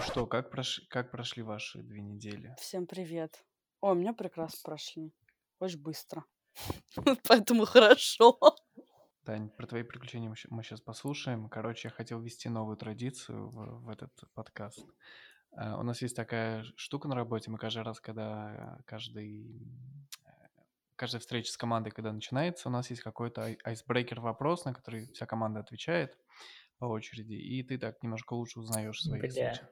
[0.06, 0.80] что, как, прош...
[0.88, 2.54] как прошли ваши две недели?
[2.58, 3.44] Всем привет.
[3.80, 5.12] О, у меня прекрасно прошли.
[5.58, 6.24] Очень быстро.
[7.28, 8.38] Поэтому хорошо.
[9.24, 11.48] Тань, про твои приключения мы сейчас послушаем.
[11.48, 14.84] Короче, я хотел ввести новую традицию в, в этот подкаст.
[15.52, 17.50] Uh, у нас есть такая штука на работе.
[17.50, 19.60] Мы каждый раз, когда каждый,
[21.00, 25.24] каждая встреча с командой, когда начинается, у нас есть какой-то айсбрейкер вопрос, на который вся
[25.24, 26.14] команда отвечает
[26.78, 29.30] по очереди, и ты так немножко лучше узнаешь своих, Бля.
[29.32, 29.62] значит,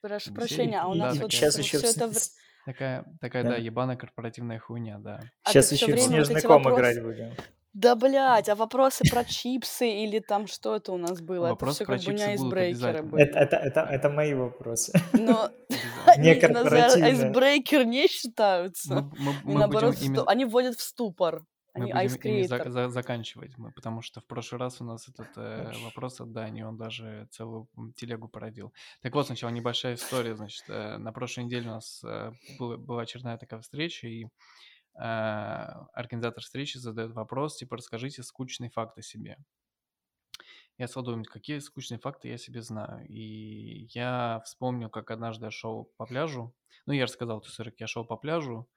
[0.00, 0.34] Прошу собеседников.
[0.34, 2.08] прощения, а у Да, нас такая, вот Сейчас еще это...
[2.08, 2.36] в, в- с-
[2.66, 3.56] такая, такая, да, да.
[3.56, 5.20] ебаная корпоративная хуйня, да.
[5.44, 7.34] А Сейчас еще в время вот эти снежный ком вопросы- играть будем.
[7.74, 11.46] Да, блядь, а вопросы про чипсы или там что это у нас было?
[11.46, 13.10] Это Вопросы все про как бы чипсы будут айсбрейкеры обязательно.
[13.10, 13.22] были.
[13.24, 14.92] Это, это, это, это мои вопросы.
[15.12, 15.50] Но
[16.06, 16.22] Обязательно.
[16.22, 18.94] Не они айсбрейкер не считаются.
[18.94, 21.44] Мы, мы, мы наоборот, ими, сту- они вводят в ступор.
[21.74, 25.08] мы Они будем ими за- за- заканчивать, мы, потому что в прошлый раз у нас
[25.08, 27.66] этот э, вопрос от Дани, он даже целую
[27.96, 28.72] телегу породил.
[29.02, 33.02] Так вот, сначала небольшая история, значит, э, на прошлой неделе у нас э, была, была
[33.02, 34.26] очередная такая встреча, и
[34.94, 39.38] организатор встречи задает вопрос, типа, расскажите скучный факт о себе.
[40.76, 43.06] Я стал думать, какие скучные факты я себе знаю.
[43.06, 46.52] И я вспомнил, как однажды я шел по пляжу.
[46.86, 48.68] Ну, я рассказал эту историю, я шел по пляжу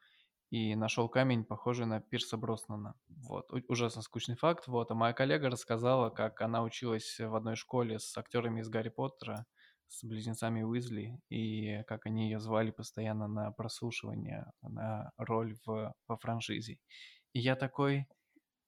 [0.52, 2.94] и нашел камень, похожий на Пирса Броснана.
[3.08, 4.68] Вот, ужасно скучный факт.
[4.68, 8.90] Вот, а моя коллега рассказала, как она училась в одной школе с актерами из Гарри
[8.90, 9.46] Поттера,
[9.88, 16.18] с близнецами Уизли, и как они ее звали постоянно на прослушивание, на роль в, во
[16.18, 16.78] франшизе.
[17.34, 18.06] И я такой,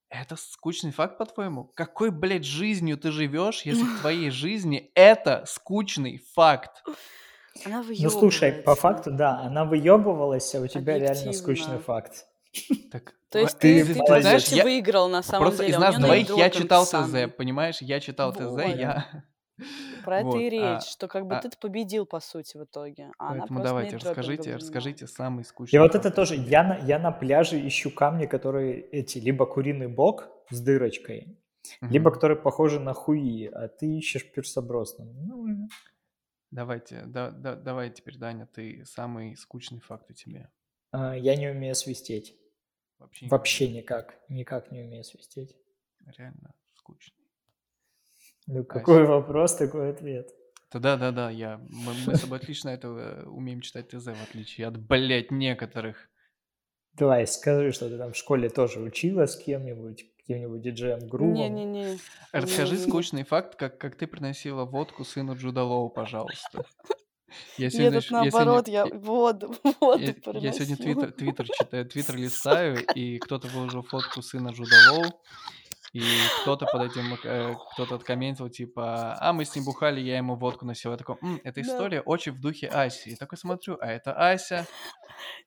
[0.09, 1.71] это скучный факт, по-твоему?
[1.75, 6.83] Какой, блядь, жизнью ты живешь, если в твоей жизни это скучный факт?
[7.65, 11.79] Она Ну слушай, по факту, да, она выебывалась, а у тебя реально скучный Объективно.
[11.83, 12.25] факт.
[12.91, 15.71] Так, То есть ты, ты ты, знаешь, я- выиграл на самом Просто деле.
[15.71, 16.85] из а у нас двоих я читал.
[16.85, 17.81] ТЗ, понимаешь?
[17.81, 19.25] Я читал ТЗ, я...
[20.03, 22.63] Про это Вот, и а- речь, что как бы а- ты победил, по сути, в
[22.63, 23.11] итоге.
[23.17, 26.99] А Поэтому давайте, расскажите, расскажите самый И скучный вот факт это тоже, я на, я
[26.99, 31.37] на пляже ищу камни, которые эти, либо куриный бок с дырочкой,
[31.81, 35.11] либо которые похожи на хуи, а ты ищешь Пирса Броснана.
[35.11, 35.67] Ну,
[36.51, 40.49] Давайте, да, да, давай теперь, Даня, ты самый скучный факт о тебе.
[40.91, 42.35] а, я не умею свистеть.
[42.97, 45.55] Вообще, Вообще никак, никак не умею свистеть.
[46.17, 47.18] Реально скучный.
[48.51, 49.11] Ну, какой Ася.
[49.11, 50.29] вопрос, такой ответ.
[50.73, 54.05] Да, да, да, да, я, мы, мы с тобой отлично это э, умеем читать ТЗ,
[54.07, 56.09] в отличие от, блядь, некоторых.
[56.93, 61.33] Давай, скажи, что ты там в школе тоже училась с кем-нибудь, каким-нибудь диджеем Грувом.
[61.33, 61.99] Не-не-не.
[62.31, 62.89] Расскажи Не-не-не.
[62.91, 66.65] скучный факт, как, как ты приносила водку сыну Джуда Лоу, пожалуйста.
[67.57, 70.07] Я Нет, сегодня, это ш- я сегодня, наоборот, я воду, воду я-
[70.39, 70.77] я сегодня приносила.
[70.77, 75.03] твиттер, твиттер читаю, твиттер листаю, и кто-то выложил фотку сына Джуда Лоу,
[75.93, 80.35] и кто-то под этим, э, кто-то откомментил, типа, а мы с ним бухали, я ему
[80.35, 80.91] водку носил.
[80.91, 81.61] Я такой, «М, эта Да.
[81.61, 83.09] история очень в духе Аси.
[83.09, 84.67] И такой смотрю, а это Ася.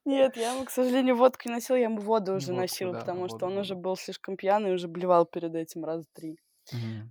[0.04, 2.98] Нет, я ему, к сожалению, водку не носила, я ему воду уже Водку, носила, да,
[2.98, 3.82] потому что воду, он уже воду.
[3.82, 6.38] был слишком пьяный и уже блевал перед этим раза три.
[6.70, 7.10] Мгм.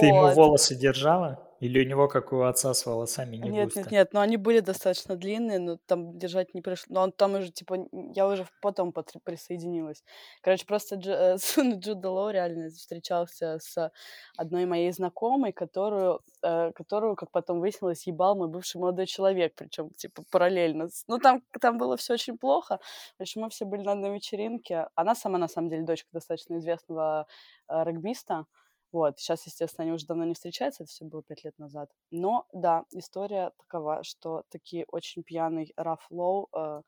[0.00, 0.34] Ты ему Вот.
[0.34, 1.44] волосы держала?
[1.60, 3.80] Или у него, как у отца, с волосами не Нет, густо?
[3.80, 6.88] нет, нет, но они были достаточно длинные, но там держать не пришлось.
[6.88, 10.04] Но он там уже, типа, я уже потом потр- присоединилась.
[10.40, 13.90] Короче, просто Дж- э, сын Джуда Лоу реально встречался с
[14.36, 19.90] одной моей знакомой, которую, э, которую, как потом выяснилось, ебал мой бывший молодой человек, причем,
[19.90, 20.88] типа, параллельно.
[21.08, 22.78] Ну, там, там было все очень плохо.
[23.18, 24.88] В общем, мы все были на одной вечеринке.
[24.94, 27.26] Она сама, на самом деле, дочка достаточно известного
[27.68, 28.44] э, регбиста.
[28.90, 31.90] Вот, сейчас, естественно, они уже давно не встречаются, это все было пять лет назад.
[32.10, 36.82] Но, да, история такова, что таки очень пьяный Раф Лоу э,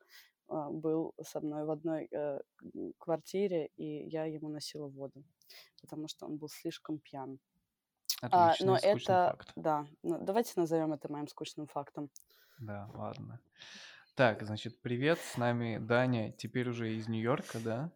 [0.49, 2.39] э, был со мной в одной э,
[2.97, 5.23] квартире, и я ему носила воду,
[5.81, 7.39] потому что он был слишком пьян.
[8.23, 9.51] А, Отличный, но скучный это, факт.
[9.55, 12.09] да, ну, давайте назовем это моим скучным фактом.
[12.59, 13.39] Да, ладно.
[14.15, 17.91] Так, значит, привет, с нами Даня, теперь уже из Нью-Йорка, да?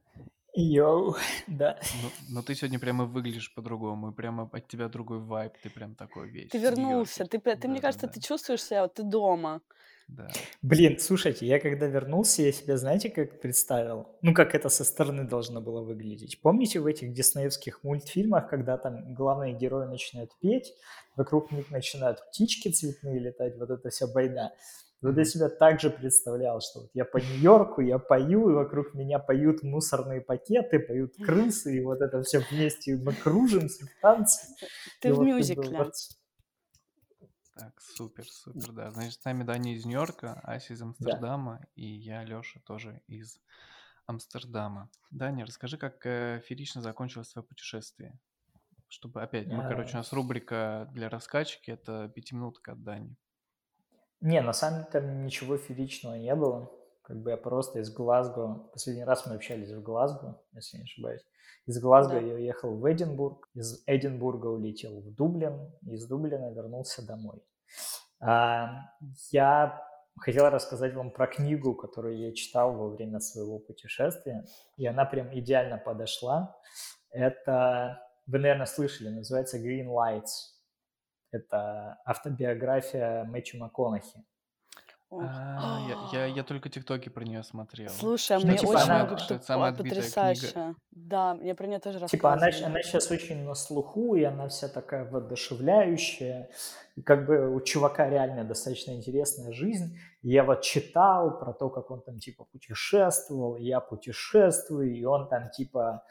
[0.55, 1.15] Йоу,
[1.47, 1.77] да.
[2.01, 5.95] Ну, но ты сегодня прямо выглядишь по-другому, и прямо от тебя другой вайб, ты прям
[5.95, 9.61] такой весь Ты вернулся, ты, ты мне кажется, Да-да-да, ты чувствуешь себя, вот ты дома.
[10.07, 10.29] да.
[10.61, 14.07] Блин, слушайте, я когда вернулся, я себя, знаете, как представил?
[14.21, 16.39] Ну, как это со стороны должно было выглядеть.
[16.41, 20.73] Помните в этих диснеевских мультфильмах, когда там главные герои начинают петь,
[21.17, 24.53] вокруг них начинают птички цветные летать, вот эта вся байда.
[25.01, 29.19] Вот я себя также представлял, что вот я по Нью-Йорку, я пою, и вокруг меня
[29.19, 34.47] поют мусорные пакеты, поют крысы, и вот это все вместе мы кружимся в танце.
[35.01, 35.77] Ты И в вот мюзикле.
[35.77, 35.93] вот
[37.55, 38.91] Так, супер, супер, да.
[38.91, 43.39] Значит, с нами Даня из Нью-Йорка, Ася из Амстердама, и я, Лёша, тоже из
[44.07, 44.89] Амстердама.
[45.11, 48.17] Дани, расскажи, как э, феерично закончилось твое путешествие.
[48.87, 53.15] Чтобы опять, мы, короче, у нас рубрика для раскачки, это пятиминутка от Дани.
[54.25, 56.71] Не, на самом деле там ничего фееричного не было.
[57.03, 61.21] Как бы я просто из Глазго, последний раз мы общались в Глазго, если не ошибаюсь.
[61.67, 62.21] Из Глазго да.
[62.21, 67.43] я уехал в Эдинбург, из Эдинбурга улетел в Дублин, из Дублина вернулся домой.
[68.19, 68.89] А,
[69.29, 69.79] я
[70.17, 75.37] хотел рассказать вам про книгу, которую я читал во время своего путешествия, и она прям
[75.37, 76.57] идеально подошла.
[77.11, 80.54] Это, вы, наверное, слышали, называется Green Lights.
[81.35, 84.23] Это автобиография Мэтью МакКонахи.
[85.11, 85.79] А,
[86.13, 87.89] я, я, я только тиктоки про нее смотрел.
[87.89, 90.47] Слушай, а Что, мне типа, очень она- много что это самая потрясающе.
[90.51, 90.75] книга?
[90.91, 92.71] Да, мне про нее тоже Типа она, рассказывали.
[92.71, 96.49] она сейчас очень на слуху, и она вся такая воодушевляющая.
[96.95, 99.97] И как бы у чувака реально достаточно интересная жизнь.
[100.21, 105.05] И я вот читал про то, как он там типа путешествовал, и я путешествую, и
[105.05, 106.03] он там типа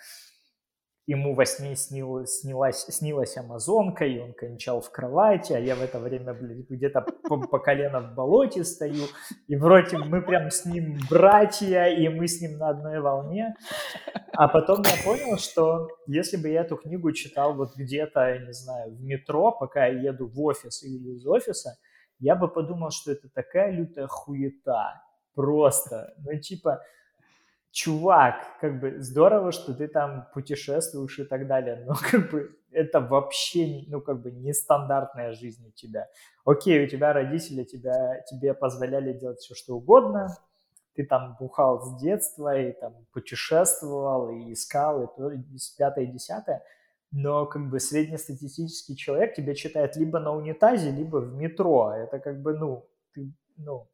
[1.07, 5.83] ему во сне снилась, снилась, снилась амазонка, и он кончал в кровати, а я в
[5.83, 9.05] это время блядь, где-то по, по колено в болоте стою,
[9.47, 13.55] и вроде мы прям с ним братья, и мы с ним на одной волне.
[14.33, 18.53] А потом я понял, что если бы я эту книгу читал вот где-то, я не
[18.53, 21.77] знаю, в метро, пока я еду в офис или из офиса,
[22.19, 25.03] я бы подумал, что это такая лютая хуета.
[25.35, 26.15] Просто.
[26.19, 26.81] Ну, типа,
[27.75, 33.01] чувак, как бы здорово, что ты там путешествуешь и так далее, но как бы это
[33.01, 36.09] вообще, ну как бы нестандартная жизнь у тебя.
[36.45, 40.29] Окей, у тебя родители тебя, тебе позволяли делать все, что угодно,
[40.95, 45.39] ты там бухал с детства и там путешествовал и искал, и то, и
[45.77, 46.63] пятое, и десятое,
[47.11, 51.93] но как бы среднестатистический человек тебя читает либо на унитазе, либо в метро.
[51.93, 53.89] Это как бы, ну, ты, ну,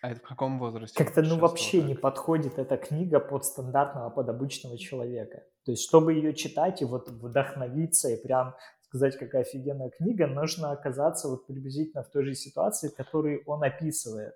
[0.00, 1.02] А это в каком возрасте?
[1.02, 5.44] как-то, ну, вообще не подходит эта книга под стандартного, под обычного человека.
[5.64, 8.54] То есть, чтобы ее читать и вот вдохновиться и прям
[8.88, 14.34] сказать, какая офигенная книга, нужно оказаться вот приблизительно в той же ситуации, которую он описывает.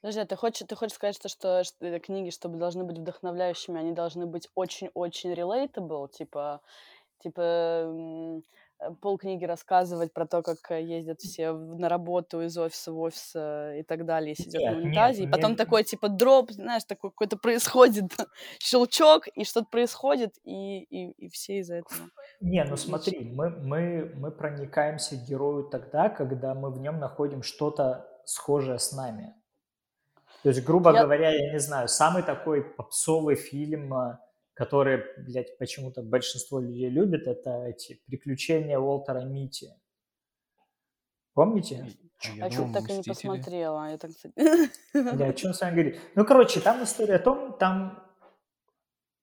[0.00, 2.98] Подожди, а ты хочешь, ты хочешь сказать, что, что, что э, книги, чтобы должны быть
[2.98, 6.60] вдохновляющими, они должны быть очень-очень relatable, типа,
[7.22, 8.42] типа
[9.00, 13.80] полкниги рассказывать про то, как э, ездят все на работу из офиса в офис э,
[13.80, 16.50] и так далее, и сидят на Нет, нет, унитазе, и потом мне- такой, типа, дроп,
[16.50, 18.12] знаешь, такой какой-то происходит
[18.58, 22.00] щелчок, и что-то происходит, и, и, и все из-за этого.
[22.40, 28.08] Не, ну смотри, мы, мы, мы проникаемся герою тогда, когда мы в нем находим что-то
[28.24, 29.34] схожее с нами.
[30.42, 33.92] То есть, грубо Я- говоря, я не знаю, самый такой попсовый фильм,
[34.54, 39.68] а, который, блядь, почему-то большинство людей любит, это эти «Приключения Уолтера Мити».
[41.34, 41.86] Помните?
[42.24, 43.90] А А я я что-то думал, так и не посмотрела.
[43.90, 44.10] Я так.
[44.92, 46.00] Бля, о чем с вами говорить?
[46.14, 48.02] Ну, короче, там история о том, там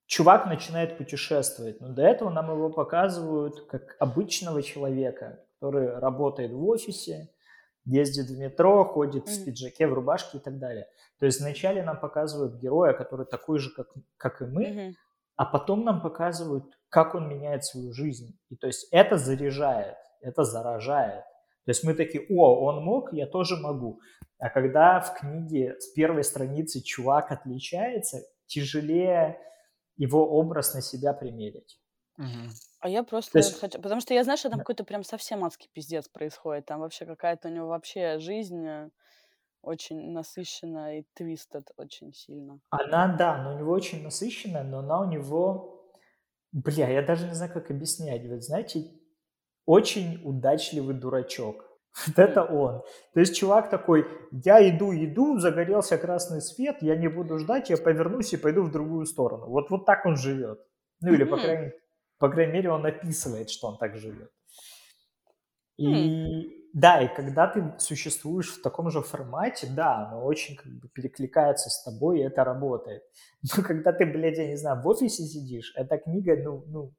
[0.07, 6.65] чувак начинает путешествовать, но до этого нам его показывают как обычного человека, который работает в
[6.67, 7.29] офисе,
[7.85, 10.87] ездит в метро, ходит в пиджаке, в рубашке и так далее.
[11.19, 13.87] То есть вначале нам показывают героя, который такой же, как,
[14.17, 14.95] как и мы, Мгм.
[15.39, 18.37] А потом нам показывают, как он меняет свою жизнь.
[18.49, 21.23] И то есть это заряжает, это заражает.
[21.63, 24.01] То есть мы такие, о, он мог, я тоже могу.
[24.37, 29.39] А когда в книге с первой страницы чувак отличается, тяжелее
[29.95, 31.79] его образ на себя примерить.
[32.81, 33.81] А я просто есть- хочу...
[33.81, 34.63] Потому что я знаю, что там Да.
[34.63, 36.65] какой-то прям совсем адский пиздец происходит.
[36.65, 38.89] Там вообще какая-то у него вообще жизнь э,
[39.61, 42.59] очень насыщена и твистед очень сильно.
[42.69, 45.75] Она, да, но у него очень насыщенная, но она у него...
[46.51, 48.25] Бля, я даже не знаю, как объяснять.
[48.27, 48.85] Вот знаете,
[49.65, 51.65] очень удачливый дурачок.
[52.07, 52.81] Вот это он.
[53.13, 57.77] То есть чувак такой, я иду, иду, загорелся красный свет, я не буду ждать, я
[57.77, 59.47] повернусь и пойду в другую сторону.
[59.47, 60.59] Вот, вот так он живет.
[61.01, 61.71] Ну или, по крайней,
[62.19, 64.31] по крайней мере, он описывает, что он так живет.
[65.77, 70.87] И да, и когда ты существуешь в таком же формате, да, оно очень как бы
[70.89, 73.03] перекликается с тобой, и это работает.
[73.57, 76.93] Но когда ты, блядь, я не знаю, в офисе сидишь, эта книга, ну, ну,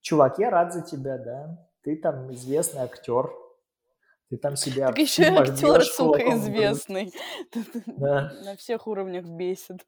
[0.00, 3.30] чувак, я рад за тебя, да, ты там известный актер,
[4.30, 7.12] ты там себя Так еще и актер, сука, известный.
[7.86, 8.32] Да.
[8.44, 9.84] На всех уровнях бесит.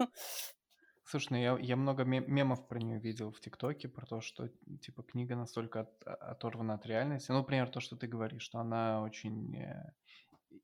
[1.11, 4.49] Слушай, ну я, я много ме- мемов про нее видел в ТикТоке, про то, что
[4.83, 7.31] типа книга настолько от- оторвана от реальности.
[7.33, 9.93] Ну, например, то, что ты говоришь, что она очень э,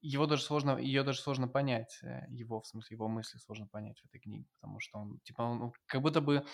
[0.08, 4.00] его даже сложно, ее даже сложно понять, э, его, в смысле, его мысли сложно понять
[4.00, 6.44] в этой книге, потому что он, типа, он как будто бы,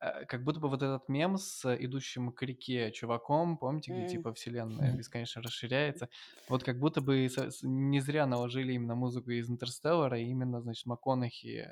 [0.00, 4.32] э, как будто бы вот этот мем с идущим к реке чуваком, помните, где, типа,
[4.34, 6.08] вселенная бесконечно расширяется,
[6.48, 7.28] вот как будто бы
[7.62, 11.66] не зря наложили именно музыку из Интерстеллара, и именно, значит, МакКонахи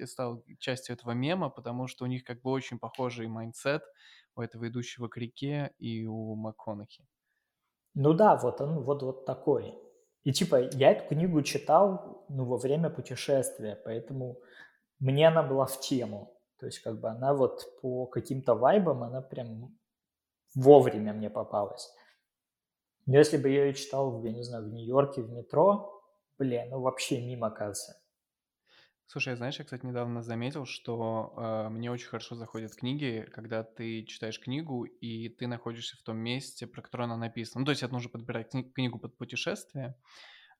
[0.00, 3.82] э, стал частью этого мема, потому что у них как бы очень похожий mindset
[4.36, 7.06] у этого идущего к реке и у МакКонахи.
[7.94, 9.76] Ну да, вот он вот, вот такой.
[10.24, 14.40] И типа я эту книгу читал ну, во время путешествия, поэтому
[14.98, 16.34] мне она была в тему.
[16.58, 19.76] То есть как бы она вот по каким-то вайбам, она прям
[20.54, 21.92] вовремя мне попалась.
[23.06, 26.02] Но если бы я ее читал, я не знаю, в Нью-Йорке, в метро,
[26.38, 27.94] блин, ну вообще мимо, кажется.
[29.06, 34.04] Слушай, знаешь, я, кстати, недавно заметил, что э, мне очень хорошо заходят книги, когда ты
[34.04, 37.60] читаешь книгу, и ты находишься в том месте, про которое она написана.
[37.60, 39.94] Ну, то есть это нужно подбирать кни- книгу под путешествие.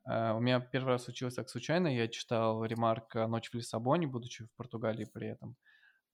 [0.09, 1.89] Э, у меня первый раз случилось так случайно.
[1.89, 5.57] Я читал ремарк «Ночь в Лиссабоне», будучи в Португалии при этом.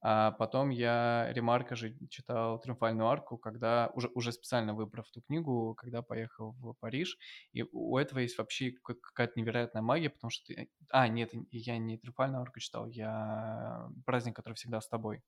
[0.02, 5.74] А потом я ремарка же читал «Триумфальную арку», когда уже, уже специально выбрав эту книгу,
[5.76, 7.18] когда поехал в Париж.
[7.52, 10.70] И у этого есть вообще какая-то невероятная магия, потому что ты...
[10.90, 15.22] А, нет, я не «Триумфальную арку» читал, я «Праздник, который всегда с тобой»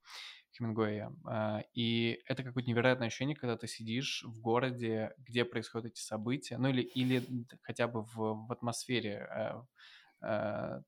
[0.56, 1.12] Хемингуэя.
[1.26, 6.58] А, и это какое-то невероятное ощущение, когда ты сидишь в городе, где происходят эти события,
[6.58, 7.22] ну или, или
[7.62, 9.62] хотя бы в, в атмосфере э,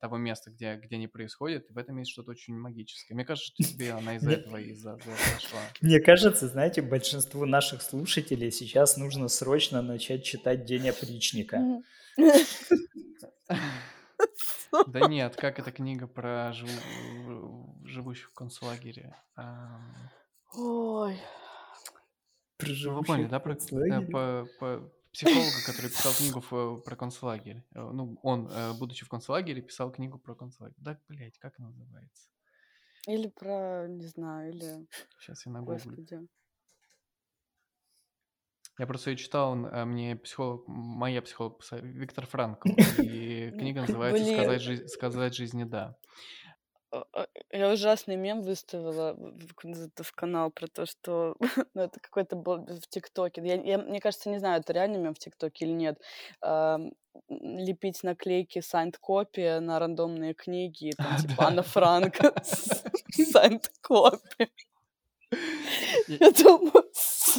[0.00, 3.14] того места, где, где они происходят, и в этом есть что-то очень магическое.
[3.14, 5.60] Мне кажется, что тебе она из-за этого и зашла.
[5.80, 11.82] Мне кажется, знаете, большинству наших слушателей сейчас нужно срочно начать читать «День опричника».
[14.86, 16.52] Да нет, как эта книга про
[17.84, 19.16] живущих в концлагере?
[20.56, 21.18] Ой.
[22.60, 23.56] Вы поняли, да, про,
[24.60, 24.80] э,
[25.14, 27.64] психолога, который писал книгу э, про концлагерь.
[27.74, 30.76] Э, ну, он, э, будучи в концлагере, писал книгу про концлагерь.
[30.78, 32.28] Да, блядь, как она называется?
[33.06, 34.86] Или про, не знаю, или...
[35.18, 36.28] Сейчас я нагуглю.
[38.76, 42.68] Я просто ее читал, мне психолог, моя психолог, Виктор Франкл,
[42.98, 45.96] и книга называется «Сказать, жизнь, «Сказать жизни да».
[46.94, 51.36] А, а, я ужасный мем выставила в, в канал про то, что
[51.74, 53.42] ну, это какой-то был в ТикТоке.
[53.44, 55.98] Я, я, мне кажется, не знаю, это реальный мем в ТикТоке или нет.
[56.40, 56.78] А,
[57.28, 62.20] лепить наклейки signed копии на рандомные книги, там, типа Анна Франк
[63.18, 64.48] signed копи.
[66.06, 66.84] Я думаю,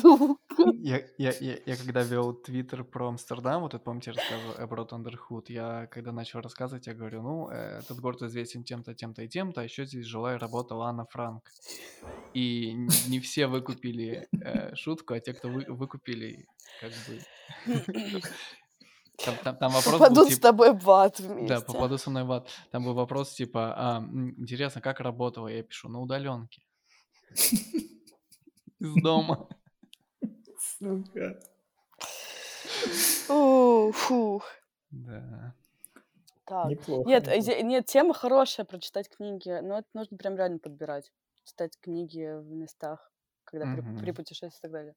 [0.01, 0.63] сука.
[0.81, 4.93] Я, я, я, я когда вел твиттер про Амстердам, вот это, помните, я рассказывал Эброд
[4.93, 9.27] Андерхуд, я когда начал рассказывать, я говорю, ну, э, этот город известен тем-то, тем-то и
[9.27, 11.49] тем-то, а еще здесь жила и работала Анна Франк.
[12.33, 12.73] И
[13.07, 16.45] не все выкупили э, шутку, а те, кто вы, выкупили,
[16.81, 18.21] как бы...
[19.23, 21.47] Там, там, там вопрос попаду был, типа, с тобой в ад вместе.
[21.47, 22.49] Да, попаду со мной в ад.
[22.71, 24.03] Там был вопрос типа, а,
[24.37, 25.47] интересно, как работала?
[25.47, 26.61] Я пишу, на удаленке.
[28.79, 29.47] Из дома.
[30.85, 31.39] Сука.
[33.93, 34.45] фух.
[34.91, 35.55] Да.
[36.45, 36.69] Так.
[36.69, 37.09] Неплохо.
[37.09, 37.63] Нет, неплохо.
[37.63, 41.11] нет, тема хорошая, прочитать книги, но это нужно прям реально подбирать.
[41.43, 43.11] Читать книги в местах,
[43.45, 44.93] когда при, при путешествии и так далее.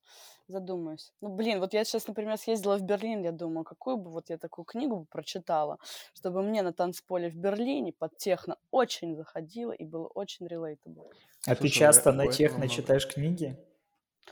[0.47, 1.12] Задумаюсь.
[1.23, 4.37] Ну, блин, вот я сейчас, например, съездила в Берлин, я думаю, какую бы вот я
[4.37, 5.78] такую книгу бы прочитала,
[6.14, 11.11] чтобы мне на танцполе в Берлине под техно очень заходило и было очень relatable.
[11.47, 13.59] А Слушай, ты часто на техно читаешь книги?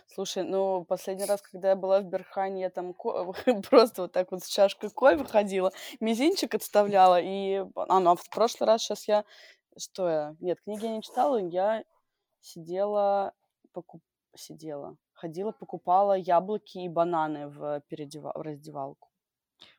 [0.07, 3.33] Слушай, ну, последний раз, когда я была в Берхане, я там ко-
[3.71, 7.65] просто вот так вот с чашкой кофе ходила, мизинчик отставляла, и...
[7.75, 9.25] А, ну, а в прошлый раз сейчас я...
[9.77, 10.37] Что я?
[10.41, 11.85] Нет, книги я не читала, я
[12.41, 13.35] сидела,
[13.73, 14.03] покуп...
[14.35, 18.33] сидела, ходила, покупала яблоки и бананы в, передева...
[18.35, 19.11] в раздевалку.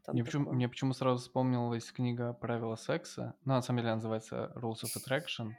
[0.03, 3.35] Там Мне почему, мне почему сразу вспомнилась книга «Правила секса».
[3.45, 5.51] Ну, на самом деле она называется «Rules of Attraction».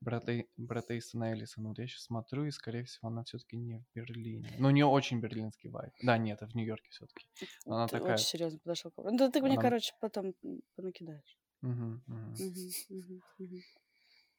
[0.00, 1.68] Брата, Исона Эллисона.
[1.68, 4.48] Вот я сейчас смотрю, и, скорее всего, она все-таки не в Берлине.
[4.58, 5.92] Но у нее очень берлинский вайб.
[6.02, 7.26] Да, нет, это в Нью-Йорке все-таки.
[7.66, 8.14] Она ты такая...
[8.14, 9.62] очень серьезно подошел к Ну, да ты мне, она...
[9.62, 10.34] короче, потом
[10.76, 11.38] понакидаешь.
[11.62, 13.20] Угу, угу.
[13.38, 13.60] Угу.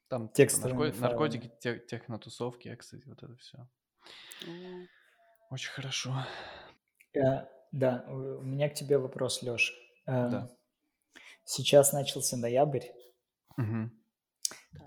[0.08, 1.00] Там типа, нарко...
[1.00, 1.78] наркотики, те...
[1.78, 3.68] технотусовки, экстази, вот это все.
[5.50, 6.26] Очень хорошо.
[7.12, 9.74] Я, да, у меня к тебе вопрос, Леш.
[10.06, 10.50] Эм, да.
[11.44, 12.86] Сейчас начался ноябрь.
[13.58, 13.90] Угу.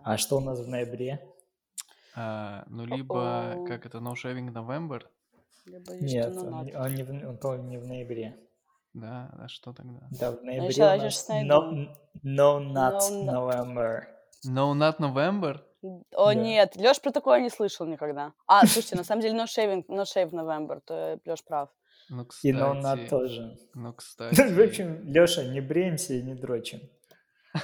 [0.03, 1.19] А что у нас в ноябре?
[2.15, 3.65] А, ну, либо, О-о.
[3.67, 5.01] как это, No Shaving November?
[5.65, 8.37] Нет, он, он, не в, он не в ноябре.
[8.93, 10.07] Да, а что тогда?
[10.11, 11.87] Да, в ноябре а у нас no,
[12.23, 14.03] no Nut no, November.
[14.45, 15.61] No Nut November?
[16.11, 16.33] О, да.
[16.35, 18.33] нет, Лёш про такое не слышал никогда.
[18.45, 21.69] А, слушайте, на самом деле No Shaving, no Shave November, то Лёш прав.
[22.09, 23.57] Ну, И Нонна кстати, тоже.
[23.73, 26.79] ну, В кстати, общем, Леша, не бреемся и не дрочим.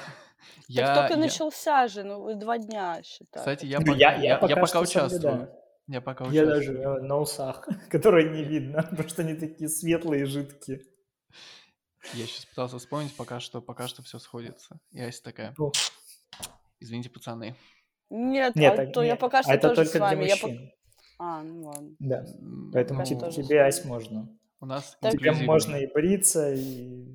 [0.76, 3.42] Так я, только я, начался же, ну, два дня, считай.
[3.42, 5.10] кстати, я Ну, пока, я, я я, я пока пока участвую.
[5.22, 5.56] соблюдаю.
[5.88, 7.04] Я пока Я даже участвую.
[7.06, 10.82] на усах, которые не видно, потому что они такие светлые и жидкие.
[12.14, 14.80] Я сейчас пытался вспомнить, пока что, пока что все сходится.
[14.92, 15.56] И Ася такая,
[16.80, 17.56] извините, пацаны.
[18.12, 20.18] Нет, Нет, а так то я не, пока а что это тоже с только для
[20.18, 20.28] вами.
[20.28, 20.72] Я по- мужчин.
[21.20, 21.96] А, ну ладно.
[22.00, 22.26] Да.
[22.74, 23.68] Поэтому тебе, тебе вами.
[23.68, 24.30] Ась, можно.
[24.62, 27.08] У нас Тебе можно инклюзивный, и бриться, и...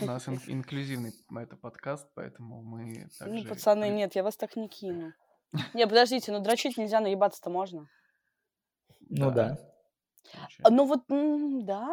[0.00, 3.48] у нас ин- инклюзивный это подкаст, поэтому мы Ну, также...
[3.48, 5.12] пацаны, при- нет, я вас так не кину.
[5.74, 7.88] Не, подождите, ну дрочить нельзя, наебаться-то можно.
[9.08, 9.56] Ну да.
[10.34, 10.72] А, получается.
[10.72, 11.88] ну вот, м, да.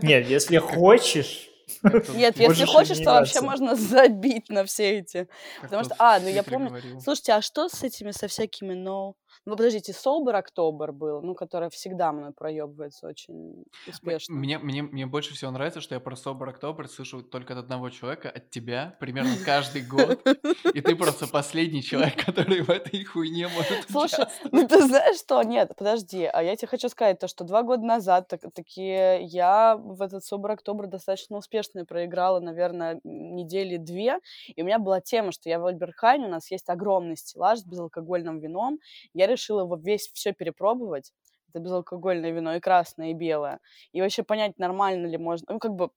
[0.00, 1.50] Нет, если хочешь,
[2.14, 5.28] Нет, если хочешь, то вообще можно забить на все эти.
[5.60, 7.00] Потому что, а, ну я помню.
[7.00, 9.14] Слушайте, а что с этими, со всякими no...
[9.46, 14.34] Ну, подождите, Sober October был, ну, который всегда мной проебывается очень успешно.
[14.34, 17.90] Мне, мне, мне больше всего нравится, что я про Sober October слышу только от одного
[17.90, 20.26] человека, от тебя, примерно каждый год.
[20.72, 25.42] И ты просто последний человек, который в этой хуйне может Слушай, ну ты знаешь что?
[25.42, 29.76] Нет, подожди, а я тебе хочу сказать то, что два года назад так, такие я
[29.76, 35.32] в этот Sober October достаточно успешно проиграла, наверное, недели две, и у меня была тема,
[35.32, 38.78] что я в Альберхайне, у нас есть огромный стеллаж с безалкогольным вином,
[39.12, 41.12] я решила его весь все перепробовать,
[41.48, 43.60] это безалкогольное вино и красное, и белое,
[43.92, 45.90] и вообще понять, нормально ли можно, ну, как бы,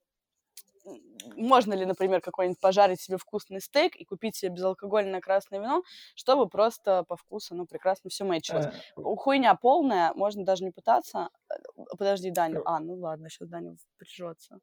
[1.35, 5.83] можно ли, например, какой-нибудь пожарить себе вкусный стейк и купить себе безалкогольное красное вино,
[6.15, 8.65] чтобы просто по вкусу, ну, прекрасно все мэчилось.
[8.65, 11.29] э, Хуйня полная, можно даже не пытаться.
[11.49, 11.55] Э,
[11.97, 12.59] Подожди, Даня.
[12.59, 14.59] э, А, ну ладно, сейчас Даня прижется.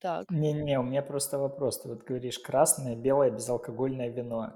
[0.00, 1.80] Так, не-не, у меня просто вопрос.
[1.80, 4.52] Ты вот говоришь красное, белое, безалкогольное вино.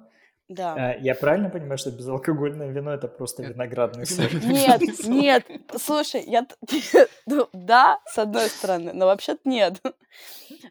[0.51, 0.95] Да.
[0.95, 4.33] Э, Я правильно понимаю, что безалкогольное вино это просто виноградный сок?
[4.33, 5.47] Нет, нет,
[5.79, 6.45] слушай, я...
[7.27, 9.81] ну, Да, с одной стороны, но вообще-то нет.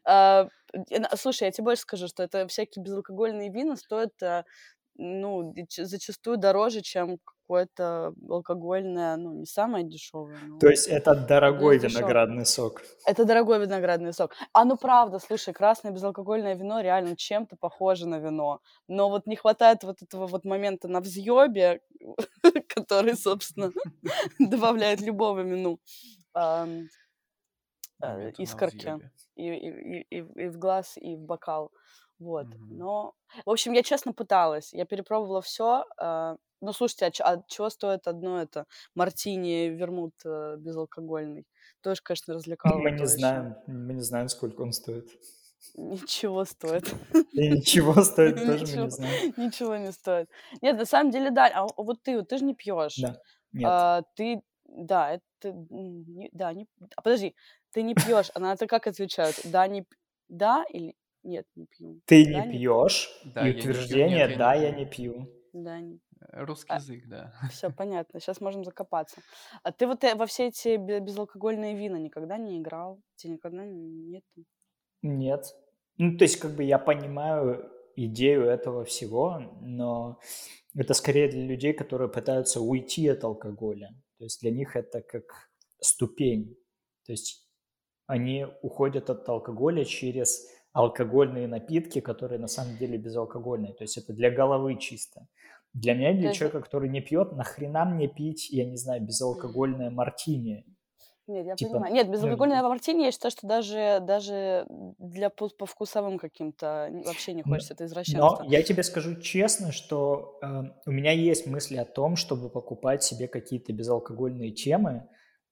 [0.06, 0.50] А,
[1.16, 4.44] Слушай, я тебе больше скажу, что это всякие безалкогольные вина стоят, а,
[5.02, 10.60] ну, зачастую дороже, чем какое-то алкогольное, ну, не самое дешевое, но...
[10.60, 12.02] То есть это дорогой дешёвый.
[12.02, 12.82] виноградный сок.
[13.06, 14.36] Это дорогой виноградный сок.
[14.54, 18.60] А ну правда, слушай, красное безалкогольное вино реально чем-то похоже на вино.
[18.88, 21.82] Но вот не хватает вот этого вот момента на взъебе,
[22.68, 23.72] который, собственно,
[24.40, 25.80] добавляет любого вину
[26.36, 26.68] э,
[28.38, 29.00] искорки
[29.36, 31.72] и в глаз, и в бокал.
[32.20, 32.48] Вот.
[32.48, 32.78] Мгм.
[32.78, 33.14] Но,
[33.46, 34.74] в общем, я честно пыталась.
[34.74, 35.86] Я перепробовала все.
[36.62, 38.66] Ну, слушайте, а, чё- а чего стоит одно это?
[38.94, 41.46] Мартини, вермут э, безалкогольный.
[41.82, 43.08] Тоже, конечно, развлекало Мы не точно.
[43.18, 45.08] знаем, мы не знаем, сколько он стоит.
[45.76, 46.84] Ничего стоит.
[47.34, 49.34] И ничего стоит тоже мы Ничего, не знаем.
[49.38, 50.30] ничего не стоит.
[50.62, 51.50] Нет, на самом деле, да.
[51.54, 52.98] А вот ты, вот ты же не пьешь.
[52.98, 53.18] Да,
[53.54, 53.66] нет.
[53.72, 57.36] А, ты, да, это, не- да, не, а, подожди,
[57.72, 59.40] ты не пьешь, а на это как отвечают?
[59.46, 59.86] Да, не,
[60.28, 62.02] да или нет, не пью.
[62.06, 65.28] Ты Да, не пьешь, Да, и утверждение нет, я не «да, я не пью».
[65.54, 66.00] да, не.
[66.22, 67.34] Э, Русский А, язык, да.
[67.52, 68.20] все понятно.
[68.20, 69.22] Сейчас можем закопаться.
[69.64, 73.00] А ты вот э, во все эти бе- безалкогольные вина никогда не играл?
[73.16, 74.24] Тебе никогда не- нет?
[75.02, 75.46] Нет.
[75.98, 80.20] Ну, то есть, как бы я понимаю идею этого всего, но
[80.76, 83.90] это скорее для людей, которые пытаются уйти от алкоголя.
[84.18, 85.24] То есть для них это как
[85.82, 86.56] ступень.
[87.06, 87.46] То есть
[88.06, 93.74] они уходят от алкоголя через алкогольные напитки, которые на самом деле безалкогольные.
[93.74, 95.28] То есть это для головы чисто.
[95.74, 99.92] Для меня, для есть, человека, который не пьет, нахрена мне пить, я не знаю, безалкогольное
[99.92, 100.66] мартини?
[101.28, 101.94] Нет, я Типа, понимаю.
[101.94, 104.66] Нет, ну, безалкогольное мартини, я считаю, что даже, даже
[104.98, 107.76] для по, по вкусовым каким-то вообще не Но, хочется.
[107.76, 108.44] Это но извращенство.
[108.48, 110.48] я тебе скажу честно, что э,
[110.88, 115.08] у меня есть мысли о том, чтобы покупать себе какие-то безалкогольные темы,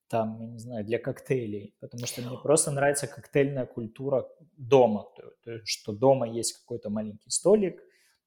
[0.10, 5.06] там, я не знаю, для коктейлей, потому что мне просто нравится коктейльная культура дома,
[5.44, 7.82] то, есть, что дома есть какой-то маленький столик,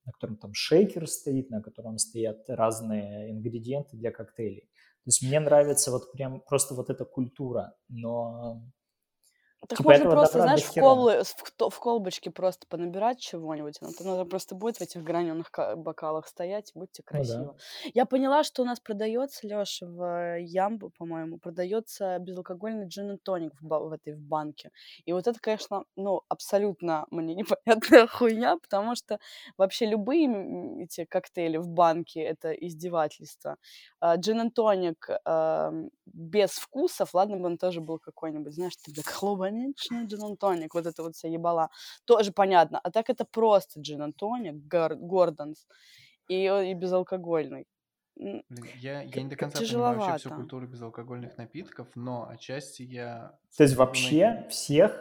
[0.04, 4.62] на котором там шейкер стоит, на котором стоят разные ингредиенты для коктейлей.
[4.62, 8.62] То есть мне нравится вот прям просто вот эта культура, но
[9.68, 10.84] Так типа можно этого просто, добра знаешь, в, хера.
[10.84, 13.78] колы, в, в колбочке просто понабирать чего-нибудь.
[13.82, 17.18] Ну, то надо просто будет в этих граненых ка- бокалах стоять, будьте Ну да.
[17.18, 17.56] красиво.
[17.94, 23.16] Я поняла, что у нас продается, Леша, в э, Ямбу, по-моему, продается безалкогольный джин и
[23.18, 24.70] тоник в, ба- в этой в банке.
[25.04, 27.34] И вот это, конечно, ну, абсолютно мне
[27.66, 29.18] непонятная хуйня, потому что
[29.58, 33.56] вообще любые м, эти коктейли в банке— это издевательство.
[34.00, 35.08] А, Джин и тоник
[36.12, 39.04] без вкусов, ладно бы он тоже был какой-нибудь, знаешь, ты так
[39.50, 41.70] клубничный джин и тоник, вот это вот вся ебала,
[42.04, 42.78] тоже понятно.
[42.82, 45.66] А так это просто джин и тоник, Гор- Гордонс,
[46.28, 47.66] и, о- и безалкогольный.
[48.16, 48.44] Блин,
[48.76, 53.62] я, я не до конца понимаю вообще всю культуру безалкогольных напитков, но отчасти я То
[53.64, 54.92] есть вообще всех?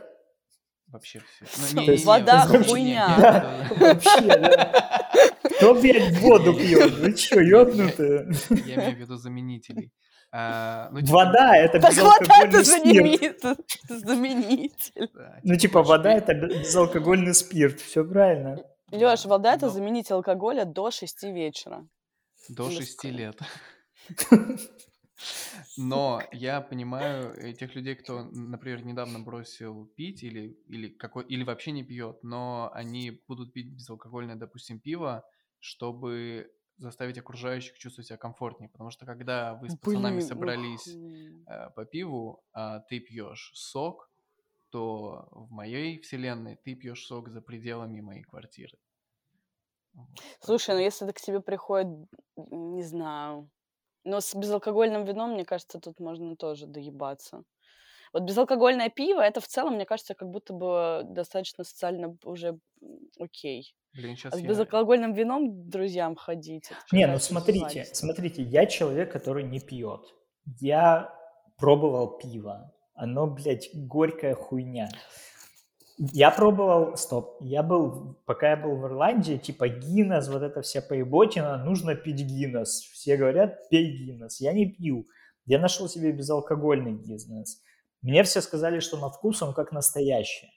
[0.88, 1.46] вообще все.
[1.46, 3.18] Всё, Ну, не, не, вода не, хуйня.
[3.20, 5.12] Да, вообще, да.
[5.58, 6.94] Кто, блядь, воду пьет?
[6.94, 8.32] Вы чё, ёбнутые?
[8.66, 9.92] я имею в виду заменителей.
[10.32, 13.40] А, ну, типа, Вода— это Так вот это безалкогольный спирт.
[13.42, 13.42] знаменит,
[13.90, 15.10] заменитель.
[15.44, 17.80] Ну, типа, короче, вода— пей- это бе- безалкогольный спирт.
[17.82, 18.58] Все правильно.
[18.92, 21.88] Да, вода это но заменитель алкоголя до 6 вечера.
[22.50, 23.16] до Или 6 сколько?
[23.16, 23.40] лет.
[25.78, 31.72] Но я понимаю тех людей, кто, например, недавно бросил пить или, или, какой, или вообще
[31.72, 35.24] не пьет, но они будут пить безалкогольное, допустим, пиво,
[35.60, 38.70] чтобы заставить окружающих чувствовать себя комфортнее.
[38.70, 41.00] Потому что когда вы с пацанами Блин, собрались
[41.46, 44.12] ух, э, по пиву, а ты пьешь сок,
[44.72, 48.80] то в моей вселенной ты пьешь сок за пределами моей квартиры.
[50.42, 53.50] Слушай, ну если к тебе приходит, не знаю,
[54.06, 57.44] но с безалкогольным вином, мне кажется, тут можно тоже доебаться.
[58.14, 62.60] Вот безалкогольное пиво, это в целом, мне кажется, как будто бы достаточно социально уже
[63.20, 63.76] окей.
[63.94, 64.48] Блин, А сейчас с я...
[64.48, 67.96] безалкогольным вином к друзьям ходить, Не, ну смотрите, издевательство.
[68.06, 70.02] смотрите, я человек, который не пьет.
[70.60, 71.14] Я
[71.58, 72.74] пробовал пиво.
[72.94, 74.90] Оно, блядь, горькая хуйня.
[75.98, 80.82] Я пробовал, стоп, я был, пока я был в Ирландии, типа Гиннес, вот эта вся
[80.82, 82.70] поеботина, нужно пить Гиннес.
[82.94, 84.40] Все говорят, пей Гиннес.
[84.40, 85.08] Я не пью.
[85.46, 87.62] Я нашел себе безалкогольный Гиннес.
[88.02, 90.48] Мне все сказали, что на вкус он как настоящий.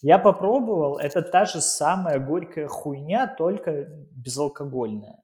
[0.00, 5.22] Я попробовал, это та же самая горькая хуйня, только безалкогольная.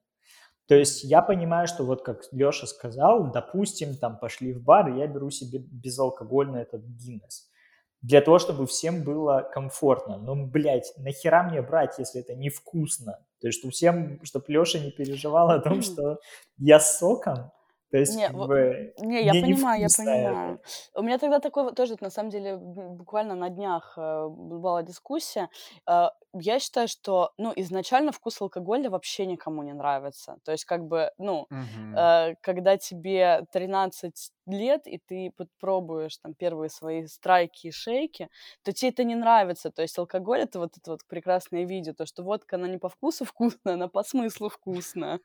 [0.66, 4.98] То есть я понимаю, что вот как Леша сказал, допустим, там пошли в бар, и
[4.98, 7.50] я беру себе безалкогольный этот Гиннес.
[8.00, 10.18] Для того, чтобы всем было комфортно.
[10.18, 13.24] Но, блядь, нахера мне брать, если это невкусно?
[13.40, 16.18] То есть, чтобы всем, чтобы Леша не переживал о том, что
[16.58, 17.50] я с соком.
[17.94, 19.96] То есть, Не, как бы, Не, я понимаю, я это.
[19.98, 20.60] понимаю.
[20.94, 25.48] У меня тогда такой вот тоже, на самом деле, буквально на днях э, была дискуссия.
[25.88, 30.38] Э, Я считаю, что, ну, изначально вкус алкоголя вообще никому не нравится.
[30.44, 31.46] То есть, как бы, ну,
[31.96, 38.28] э, когда тебе 13 лет, и ты пробуешь там первые свои страйки и шейки,
[38.62, 39.70] то тебе это не нравится.
[39.70, 42.88] То есть алкоголь— это вот это вот прекрасное видео, то, что водка, она не по
[42.88, 45.20] вкусу вкусная, она по смыслу вкусная.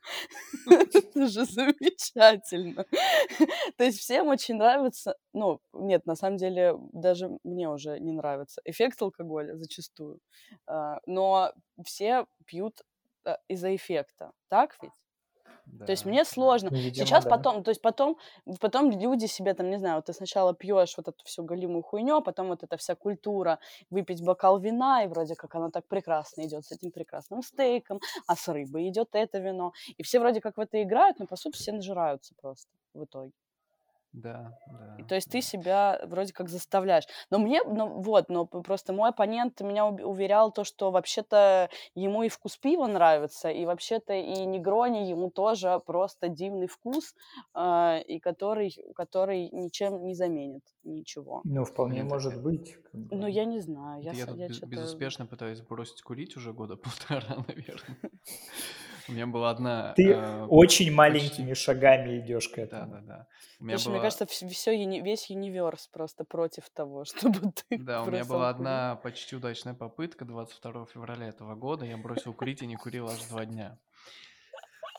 [0.69, 2.85] Это же замечательно.
[3.77, 8.61] То есть всем очень нравится, ну, нет, на самом деле даже мне уже не нравится
[8.65, 10.19] эффект алкоголя зачастую,
[10.67, 11.53] А, но
[11.83, 12.81] все пьют
[13.25, 14.91] а, из-за эффекта, так ведь?
[15.85, 16.25] То есть Да, мне да.
[16.25, 16.71] сложно.
[16.71, 17.29] Ну, видимо, Сейчас да.
[17.31, 18.17] потом, то есть потом,
[18.59, 22.17] потом люди себе там, не знаю, вот ты сначала пьешь вот эту всю голимую хуйню,
[22.17, 26.45] а потом вот эта вся культура выпить бокал вина, и вроде как оно так прекрасно
[26.45, 29.73] идет с этим прекрасным стейком, а с рыбой идет это вино.
[29.97, 33.31] И все вроде как в это играют, но по сути все нажираются просто в итоге.
[34.11, 34.95] Да, да.
[34.97, 35.41] И то есть ты да.
[35.41, 37.03] себя вроде как заставляешь.
[37.29, 42.29] Но мне, ну вот, но просто мой оппонент меня уверял то, что вообще-то ему и
[42.29, 47.13] вкус пива нравится, и вообще-то и негрони ему тоже просто дивный вкус,
[47.53, 51.41] а, и который, который ничем не заменит ничего.
[51.43, 52.73] Ну, вполне Блин, так может это- быть.
[52.91, 53.15] как бы.
[53.15, 54.71] Ну, я не знаю, я, я с- тут я без- что-то...
[54.71, 57.97] безуспешно пытаюсь бросить курить уже года полтора, наверное.
[59.09, 59.93] У меня была одна...
[59.93, 62.91] Ты э, очень маленькими шагами идешь к Да, этому.
[62.91, 63.27] да, да.
[63.59, 64.03] У меня Слушай, мне была...
[64.03, 69.35] кажется, все, весь универс просто против того, чтобы ты Да, у меня была одна почти
[69.35, 71.85] удачная попытка 22 февраля этого года.
[71.85, 73.77] Я бросил курить и не курил аж два дня.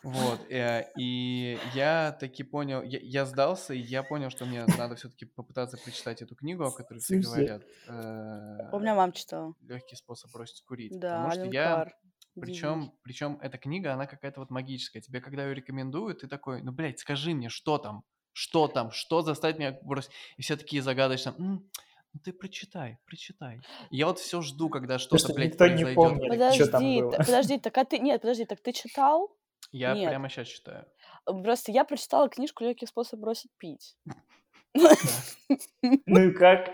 [0.02, 4.96] Вот, э, и я таки понял, я, я сдался, и я понял, что мне надо
[4.96, 7.62] все-таки попытаться прочитать эту книгу, о которой все говорят.
[7.86, 9.54] У меня мама читала.
[9.60, 10.98] Легкий способ бросить курить.
[10.98, 11.92] Да, потому что я.
[12.40, 15.02] Причем, причем эта книга, она какая-то вот магическая.
[15.02, 18.02] Тебе, когда ее рекомендуют, ты такой, ну, блядь, скажи мне, что там?
[18.32, 18.90] Что там?
[18.90, 20.10] Что заставит меня бросить?
[20.36, 21.68] И все такие загадочно, «М,
[22.12, 23.60] ну ты прочитай, прочитай.
[23.90, 25.94] Я вот все жду, когда что-то, что блядь, никто не произойдет.
[25.94, 26.54] помнит.
[26.56, 27.10] Чё там Подожди, было?
[27.12, 27.98] подожди, так а ты...
[27.98, 29.36] Нет, подожди, так ты читал?
[29.72, 30.08] Я Нет.
[30.08, 30.86] прямо сейчас читаю.
[31.24, 33.96] Просто я прочитала книжку «Легкий способ бросить пить».
[34.74, 36.70] Ну и как?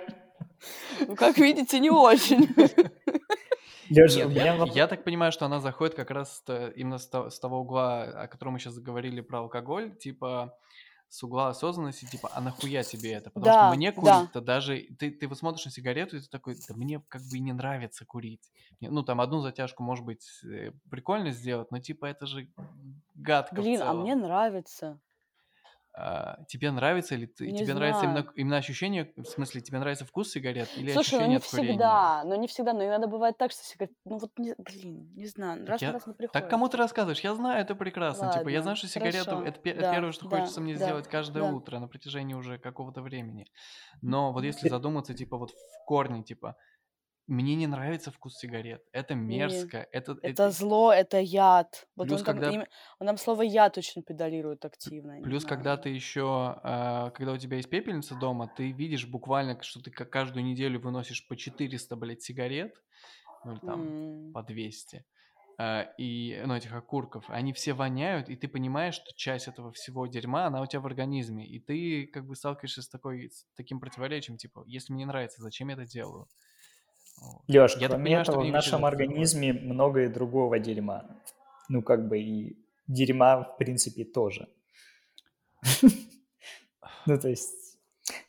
[1.06, 2.48] Ну, Как видите, не очень.
[3.88, 4.76] Леша, Нет, я, вопрос.
[4.76, 6.42] я так понимаю, что она заходит как раз
[6.74, 10.56] именно с, то- с того угла, о котором мы сейчас заговорили про алкоголь, типа
[11.08, 13.30] с угла осознанности, типа, а нахуя тебе это?
[13.30, 14.00] Потому Да, что мне да.
[14.00, 14.88] курить-то даже...
[14.98, 17.52] Ты, ты вот смотришь на сигарету, и ты такой, да мне как бы и не
[17.52, 18.50] нравится курить.
[18.80, 22.48] Ну, там одну затяжку, может быть, э, прикольно сделать, но типа это же
[23.14, 25.00] гадко Блин, а мне нравится.
[25.98, 28.36] А, тебе нравится или ты, Не тебе нравится именно, знаю.
[28.36, 31.68] именно ощущение, в смысле, тебе нравится вкус сигарет или Слушай, ну ощущение не от курения?
[31.70, 35.26] всегда, но не всегда, но иногда бывает так, что сигарет, ну вот, не, блин, не
[35.26, 37.20] знаю, раз я, раз не так кому ты рассказываешь?
[37.20, 38.30] Я знаю это прекрасно.
[38.30, 41.08] Типа, я Ладно, знаю, что сигарету это, да, первое, что да, хочется мне да, сделать
[41.08, 41.52] каждое да.
[41.52, 43.46] утро на протяжении уже какого-то времени.
[44.02, 46.56] Но вот если задуматься, типа, вот в корне, типа,
[47.26, 48.82] мне не нравится вкус сигарет.
[48.92, 49.86] Это мерзко.
[49.92, 51.88] Это, это это- зло, это яд.
[51.96, 52.64] Вот Плюс, он когда- им-
[53.00, 57.56] он там слово яд очень педалирует активно, Плюс, когда ты еще, а, когда у тебя
[57.56, 62.74] есть пепельница дома, ты видишь буквально, что ты каждую неделю выносишь по 400, блядь, сигарет,
[63.44, 63.80] ну или там
[64.28, 64.32] М.
[64.32, 65.04] по 200,
[65.58, 70.06] а, и, ну, этих окурков, они все воняют, и ты понимаешь, что часть этого всего
[70.06, 73.80] дерьма, она у тебя в организме, и ты как бы сталкиваешься с, такой, с таким
[73.80, 76.28] противоречием, типа, если мне не нравится, зачем я это делаю?
[77.48, 81.04] Леш, Я кроме этого, в нашем организме много и другого дерьма.
[81.68, 84.48] Ну, как бы и дерьма, в принципе, тоже.
[87.06, 87.78] Ну, то есть...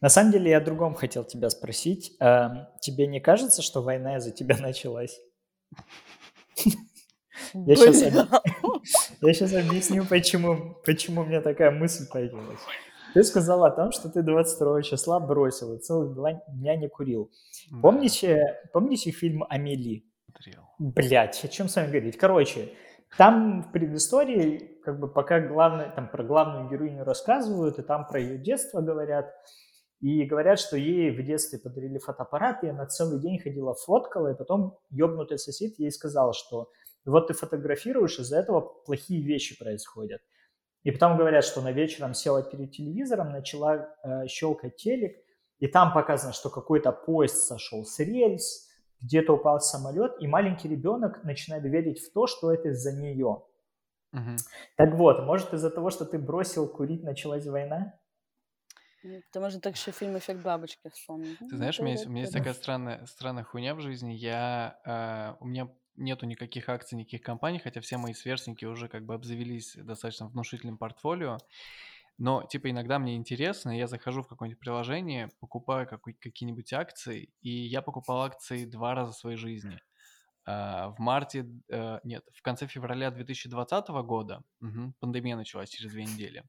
[0.02, 2.16] На самом деле, я о другом хотел тебя спросить.
[2.20, 5.20] Эм, Тебе не кажется, что война из-за тебя началась?
[7.54, 8.28] Я Бля.
[9.22, 12.60] Я сейчас объясню, почему, почему у меня такая мысль появилась.
[13.14, 17.32] Ты сказал о том, что ты 22 числа бросил и целых два дня не курил.
[17.72, 20.06] Да, Помните, помните фильм «Амели»?
[20.78, 22.18] Блять, о чем с вами говорить?
[22.18, 22.70] Короче,
[23.18, 28.20] там в предыстории, как бы пока главное, там про главную героиню рассказывают, и там про
[28.20, 29.34] ее детство говорят,
[30.00, 34.38] и говорят, что ей в детстве подарили фотоаппарат, и она целый день ходила, фоткала, и
[34.38, 36.70] потом ёбнутый сосед ей сказал, что
[37.06, 40.22] вот ты фотографируешь, из-за этого плохие вещи происходят.
[40.88, 45.18] И потом говорят, что она вечером села перед телевизором, начала э, щелкать телек,
[45.60, 48.70] и там показано, что какой-то поезд сошел с рельс,
[49.02, 53.44] где-то упал самолет, и маленький ребенок начинает верить в то, что это из-за нее.
[54.14, 54.38] Мгм.
[54.78, 58.00] Так вот, может из-за того, что ты бросил курить, началась война?
[59.04, 61.38] Ну, Ты, можно так еще фильм «Эффект бабочки» вспомнить.
[61.38, 64.14] Ты знаешь, у меня есть, у меня есть такая странная, странная хуйня в жизни.
[64.14, 69.06] Я, э, у меня нету никаких акций, никаких компаний, хотя все мои сверстники уже как
[69.06, 71.38] бы обзавелись достаточно внушительным портфолио.
[72.18, 77.82] Но, типа, иногда мне интересно, я захожу в какое-нибудь приложение, покупаю какие-нибудь акции, и я
[77.82, 79.80] покупал акции два раза в своей жизни.
[80.48, 86.06] А, В марте, э, нет, в конце февраля 2020 года, мгм, пандемия началась через две
[86.06, 86.46] недели,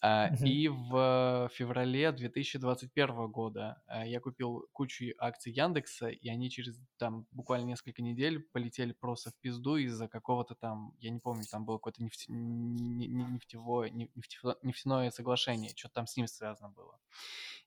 [0.00, 6.80] а, и в феврале 2021 года а, я купил кучу акций Яндекса, и они через
[6.98, 11.64] там буквально несколько недель полетели просто в пизду из-за какого-то там, я не помню, там
[11.66, 16.98] было какое-то нефте- не- не- нефтевое, нефтяное соглашение, что-то там с ним связано было.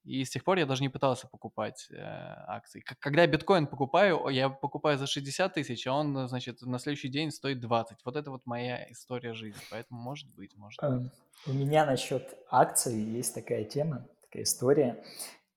[0.03, 2.81] И с тех пор я даже не пытался покупать э, акции.
[2.99, 7.31] Когда я биткоин покупаю, я покупаю за 60 тысяч, а он, значит, на следующий день
[7.31, 7.97] стоит 20.
[8.05, 9.61] Вот это вот моя история жизни.
[9.71, 10.89] Поэтому может быть, может быть.
[10.91, 11.11] Эм,
[11.47, 15.03] У меня насчет акций есть такая тема, такая история.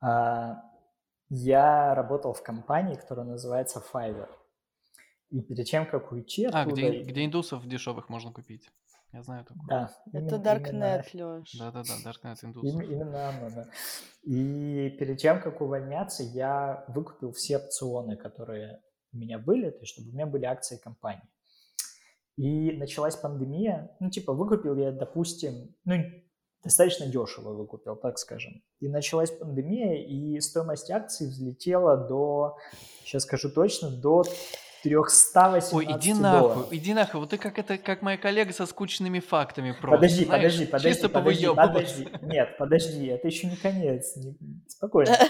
[0.01, 0.63] А,
[1.31, 4.29] Я работал в компании, которая называется Fiverr.
[5.31, 6.77] И перед тем, как уйти А, оттуда...
[6.77, 8.71] где, где индусов дешевых можно купить.
[9.13, 9.65] Я знаю такое.
[9.69, 10.71] Да, Это Darknet,
[11.13, 11.53] именно- Леш.
[11.59, 12.83] Да-да-да, Darknet Им- индусов.
[12.83, 13.67] Именно оно, да.
[14.25, 18.81] И перед тем, как увольняться, я выкупил все опционы, которые
[19.15, 21.29] у меня были, то есть чтобы у меня были акции компании.
[22.37, 25.95] И началась пандемия, ну, типа, выкупил я, допустим, ну,
[26.65, 28.63] достаточно дешево выкупил, так скажем.
[28.81, 32.57] И началась пандемия, и стоимость акций взлетела до,
[33.05, 34.25] сейчас скажу точно, до
[34.83, 36.57] 318 Ой, иди долларов.
[36.57, 37.21] нахуй, иди нахуй.
[37.21, 39.97] Вот ты как это, как моя коллега со скучными фактами просто.
[39.97, 42.09] Подожди, знаешь, подожди, подожди, чисто подожди, подожди.
[42.23, 44.17] Нет, подожди, это еще не конец.
[44.17, 44.37] не-
[44.69, 45.17] Спокойно.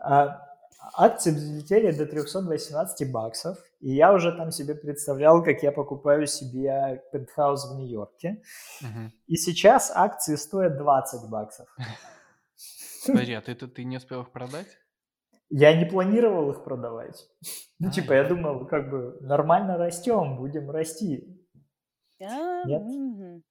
[0.00, 0.47] А,
[0.94, 7.02] акции взлетели до 318 баксов, и я уже там себе представлял, как я покупаю себе
[7.12, 8.42] пентхаус в Нью-Йорке.
[8.82, 9.12] Мгм.
[9.26, 11.68] И сейчас акции стоят 20 баксов.
[13.06, 14.78] Подожди, а ты, ты, ты не успел их продать?
[15.50, 17.28] Я не планировал их продавать.
[17.78, 21.46] Ну, А, типа, я я думал, как бы, нормально растем, будем расти.
[22.20, 22.82] А, Нет?
[22.82, 23.42] мгм.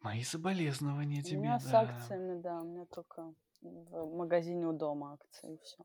[0.00, 1.80] Мои соболезнования У тебе, меня с да.
[1.80, 3.32] акциями, да, у меня только
[3.64, 5.76] в магазине у дома акции, все.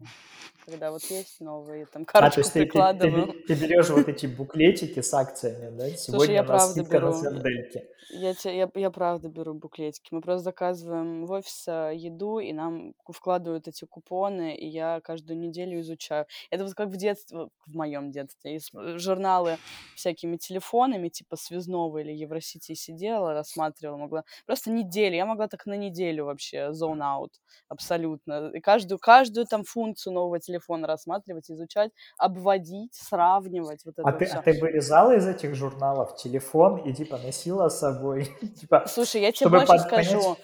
[0.65, 3.33] Когда вот есть новые, там А, то карточку есть ты, ты- ты прикладываю.
[3.47, 5.89] ты берешь вот эти буклетики с акциями, да?
[5.91, 7.13] Сегодня я у нас правда на беру.
[7.13, 7.87] сардельки.
[8.11, 10.07] Я, я, я правда беру буклетики.
[10.11, 15.37] Мы просто заказываем в офис а, еду, и нам вкладывают эти купоны, и я каждую
[15.39, 16.25] неделю изучаю.
[16.49, 19.57] Это вот как в детстве, в моем детстве, из э, журналы
[19.95, 24.23] всякими телефонами, типа Связного или Евросети сидела, рассматривала, могла.
[24.45, 25.15] Просто неделю.
[25.15, 27.29] Я могла так на неделю вообще zone out
[27.69, 28.49] абсолютно.
[28.49, 33.85] И каждую, каждую там функцию нового телефона рассматривать, изучать, обводить, сравнивать.
[33.85, 37.79] Вот это а, ты, а ты вырезала из этих журналов телефон и типа носила с
[37.79, 38.25] собой?
[38.59, 40.37] типа, Слушай, я тебе больше под- скажу.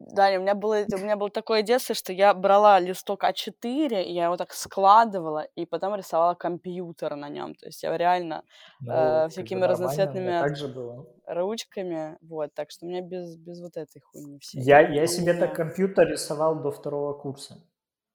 [0.00, 4.12] Даня, у меня было, у меня было такое детство, что я брала листок А4, и
[4.12, 7.54] я его так складывала, и потом рисовала компьютер на нем.
[7.54, 8.42] То есть я реально
[8.80, 11.06] Ну, э, всякими разноцветными так же было.
[11.26, 14.62] Ручками, вот, так что у меня без, без вот этой хуйни всей.
[14.62, 17.62] Я, я себе так компьютер рисовал до второго курса.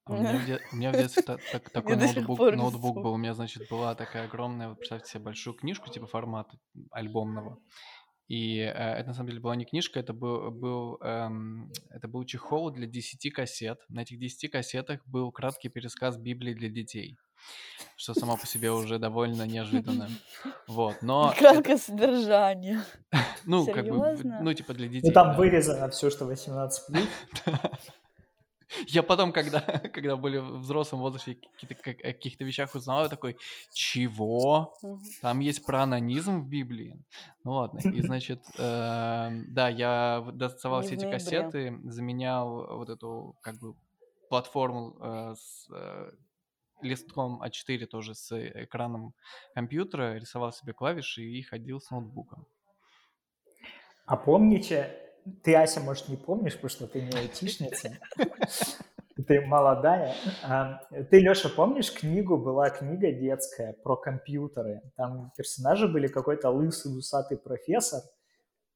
[0.06, 3.14] А У меня, в де- у меня в детстве та- так- такой ноутбук, был.
[3.14, 6.58] У меня, значит, была такая огромная, вот представьте себе, большую книжку, типа формата
[6.92, 7.60] альбомного.
[8.30, 12.26] И э, это на самом деле была не книжка, это был, был, эм, это был
[12.26, 13.80] чехол для 10 кассет.
[13.90, 17.18] На этих 10 кассетах был краткий пересказ Библии для детей.
[17.96, 20.10] Что само по себе уже довольно неожиданно.
[20.68, 21.32] Вот, но...
[21.32, 22.82] это- Краткое содержание.
[23.46, 25.08] ну, как бы, ну, типа для детей.
[25.08, 25.38] Ну там да.
[25.38, 27.08] вырезано все, что 18 плюс.
[28.88, 33.10] Я потом, когда, когда были в взрослом возрасте, какие-то, как- о каких-то вещах узнал, я
[33.10, 33.38] такой,
[33.74, 34.74] чего?
[35.22, 37.00] Там есть про анонизм в Библии?
[37.44, 43.58] Ну ладно, и значит, эм, да, я доставал все эти кассеты, заменял вот эту, как
[43.60, 43.74] бы,
[44.30, 46.12] платформу э, с э,
[46.82, 48.32] листком А4 тоже с
[48.64, 49.14] экраном
[49.54, 52.46] компьютера, рисовал себе клавиши и ходил с ноутбуком.
[54.06, 54.96] А помните,
[55.44, 57.98] ты, Ася, может, не помнишь, потому что ты не айтишница,
[59.28, 60.14] ты молодая.
[60.44, 64.82] А, Ты, Леша, помнишь книгу, была книга детская про компьютеры?
[64.96, 68.02] Там персонажи были какой-то лысый, усатый профессор,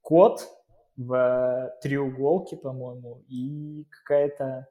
[0.01, 0.47] кот
[0.97, 4.67] в треуголке, по-моему, и какая-то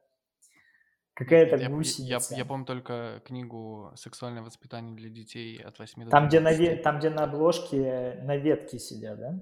[1.13, 2.35] какая-то Я, я, гусеница.
[2.35, 6.59] я помню только книгу «Сексуальное воспитание для детей от 8 до Там, где на, 12».
[6.59, 9.39] ве- там, где на обложке на ветке сидят, да?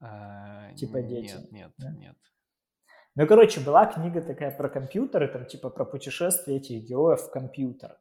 [0.00, 1.90] А, Типа дети, Нет, нет, да?
[1.92, 2.16] нет.
[3.14, 7.98] Ну, короче, была книга такая про компьютеры, там типа про путешествие этих героев в компьютер.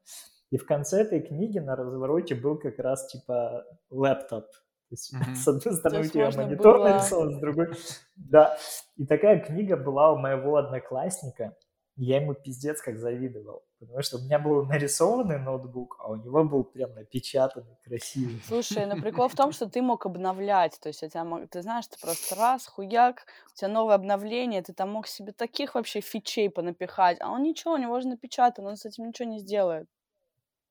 [0.52, 4.46] И в конце этой книги на развороте был как раз типа лэптоп.
[4.52, 5.36] То есть, Мгм.
[5.36, 7.67] с одной стороны, у тебя монитор было- нарисован, с другой...
[8.15, 8.58] Да.
[8.98, 11.56] И такая книга была у моего одноклассника.
[12.03, 13.63] Я ему пиздец как завидовал.
[13.79, 18.41] Потому что у меня был нарисованный ноутбук, а у него был прям напечатанный, красивый.
[18.47, 21.61] Слушай, ну прикол в том, что ты мог обновлять, то есть у тебя мог- ты
[21.61, 26.01] знаешь, ты просто раз, хуяк, у тебя новое обновление, ты там мог себе таких вообще
[26.01, 29.87] фичей понапихать, а он ничего, у него же напечатан, он с этим ничего не сделает.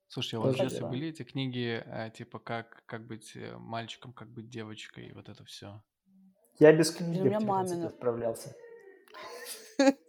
[0.08, 0.90] Слушайте, а у вас в Тоже детстве да.
[0.90, 5.28] были эти книги, э, типа как, как быть э, мальчиком, как быть девочкой, и вот
[5.28, 5.80] это все?
[6.58, 7.92] Я без книги у меня в 14 мамина.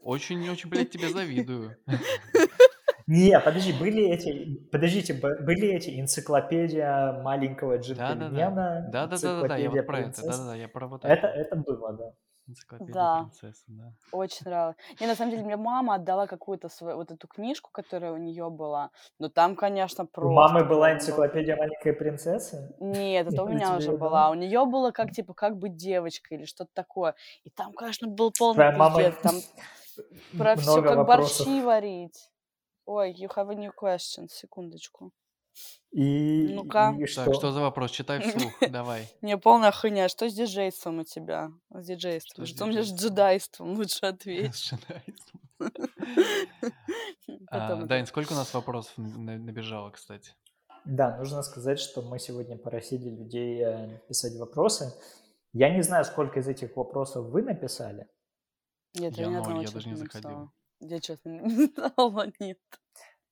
[0.01, 1.77] Очень-очень, блядь, тебе завидую.
[3.07, 9.99] Не, подожди, были эти, подождите, были эти энциклопедия маленького джентльмена, Да-да-да-да-да, я энциклопедия вот про
[9.99, 10.25] это, принцесс.
[10.25, 11.27] да-да-да, я про вот это.
[11.27, 12.13] это было, да.
[12.51, 13.19] Энциклопедия Да.
[13.21, 13.93] принцессы, да.
[14.11, 14.75] Очень нравилось.
[14.99, 18.49] Не, на самом деле, мне мама отдала какую-то свою, вот эту книжку, которая у нее
[18.49, 20.33] была, но там, конечно, У просто...
[20.33, 22.75] мамы была энциклопедия маленькой принцессы.
[22.79, 24.29] Нет, это у меня уже была.
[24.29, 27.15] У нее было как, типа, как быть девочкой или что-то такое.
[27.43, 29.15] И там, конечно, был полный пиздец.
[29.21, 29.35] Там
[30.37, 31.45] про все, много как вопросов.
[31.47, 32.29] борщи варить.
[32.85, 35.11] Ой, you have a new question, секундочку.
[35.91, 36.95] И, Ну-ка.
[36.97, 37.25] и что?
[37.25, 37.91] Так, что за вопрос?
[37.91, 39.09] Читай вслух, давай.
[39.21, 40.07] Не, полная хуйня.
[40.07, 41.51] Что с диджейством у тебя?
[41.69, 42.45] С диджейством.
[42.45, 43.73] Что у меня с джедайством?
[43.73, 44.55] Лучше ответь.
[44.55, 44.73] С.
[47.49, 50.33] Потом А, Дань, сколько у нас вопросов набежало, кстати?
[50.85, 54.93] Да, нужно сказать, что мы сегодня просили людей э, писать вопросы.
[55.53, 58.07] Я не знаю, сколько из этих вопросов вы написали.
[58.95, 60.51] Нет, я Я ноль, я даже не заходил.
[60.79, 62.57] Я честно не знала, нет.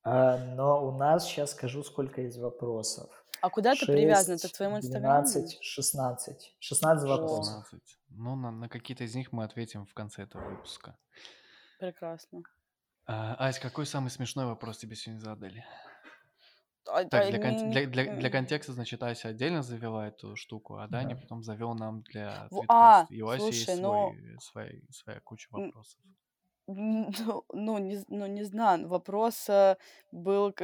[0.02, 3.10] А, но у нас сейчас скажу, сколько из вопросов.
[3.42, 4.34] А куда ты привязан?
[4.34, 5.24] Это к 6, твоему инстаграму?
[5.24, 6.56] 12, 16.
[6.58, 7.64] 16 вопросов.
[7.70, 7.98] 16.
[8.10, 10.96] Ну, на, на какие-то из них мы ответим в конце этого выпуска.
[11.78, 12.42] Прекрасно.
[13.06, 15.64] А, Ась, какой самый смешной вопрос тебе сегодня задали?
[16.88, 20.88] А- Так, для, кон- для, для, для контекста, значит, Ася отдельно завела эту штуку, а
[20.88, 21.20] Даня Да.
[21.20, 22.64] потом завел нам для твиткаста.
[22.68, 25.98] а, И у Аси есть слушай, ну- свой, свой- своя куча вопросов.
[26.72, 28.88] Ну, ну, не, ну, не знаю.
[28.88, 29.76] Вопрос э,
[30.12, 30.54] был...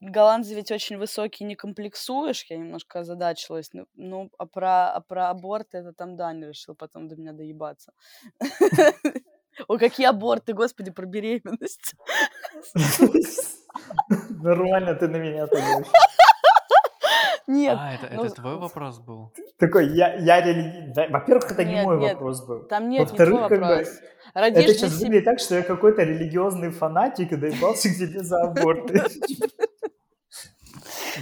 [0.00, 2.44] Голландцы ведь очень высокий, не комплексуешь?
[2.50, 3.70] Я немножко озадачилась.
[3.72, 7.92] Ну, ну, а про, а про аборты это там Даня решил потом до меня доебаться.
[9.68, 11.94] О, какие аборты, господи, про беременность.
[14.42, 15.84] Нормально ты на меня так
[17.46, 19.32] Нет, а, это, ну, это твой вопрос был?
[19.58, 20.92] Такой, я, я религий...
[20.94, 22.64] да, Во-первых, это не Нет, мой нет, вопрос был.
[22.66, 23.88] там нет, не Во-вторых, твой как бы, вопрос.
[23.88, 25.06] это Родишь для сейчас себя...
[25.06, 29.02] выглядит так, что я какой-то религиозный фанатик и доебался к тебе за аборты.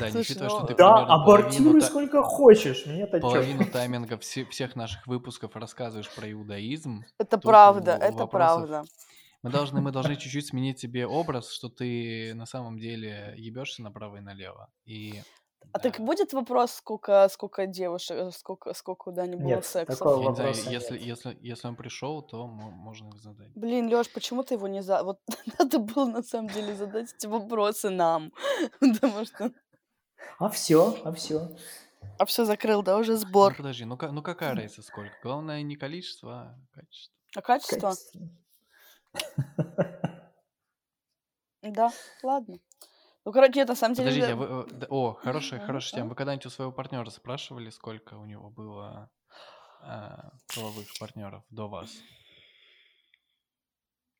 [0.00, 3.26] Да, не Слушай, учитывая, что ну, ты Да, абортируй та- сколько хочешь, мне-то чё?
[3.28, 7.04] половину тайминга все- всех наших выпусков рассказываешь про иудаизм.
[7.18, 8.30] Это Тут правда, это вопросов
[8.68, 8.82] правда.
[9.42, 14.16] Мы должны, мы должны чуть-чуть сменить тебе образ, что ты на самом деле ебешься направо
[14.16, 14.68] и налево.
[14.86, 15.20] И
[15.72, 16.04] А так да.
[16.04, 19.98] будет вопрос, сколько, сколько девушек, э, сколько, сколько у Дани было Нет, сексов?
[19.98, 21.02] такого не вопроса если, нет.
[21.02, 23.52] если, если он пришел, то мо- можно его задать.
[23.54, 25.02] Блин, Лёш, почему ты его не за...
[25.02, 25.20] Вот
[25.58, 28.32] надо было на самом деле задать эти вопросы нам.
[28.80, 29.50] Потому что...
[30.38, 31.48] А все, а все.
[32.18, 33.54] А все закрыл, да, уже Ну сбор.
[33.56, 35.14] подожди, ну, ну какая разница сколько?
[35.22, 37.14] Главное не количество, а качество.
[37.36, 37.90] А качество?
[37.90, 38.30] Качественно.
[41.62, 41.92] Да,
[42.24, 42.58] ладно.
[43.24, 44.08] Ну, короче, нет, на самом деле...
[44.10, 46.10] Подождите, а вы, э, о, хорошая, хорошая тема.
[46.10, 49.10] Вы когда-нибудь у своего партнера спрашивали, сколько у него было
[49.80, 51.90] а, половых партнеров до вас?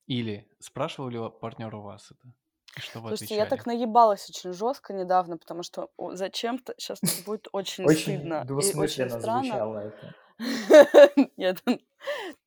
[0.07, 2.35] Или спрашивал ли партнер у вас это?
[2.77, 3.79] И что вы Слушайте, я так отвечали?
[3.79, 9.21] наебалась очень жестко недавно, потому что зачем-то сейчас будет очень Очень стыдно и очень двусмысленно
[9.21, 9.43] странно.
[9.43, 10.15] звучало это.
[11.37, 11.63] Нет,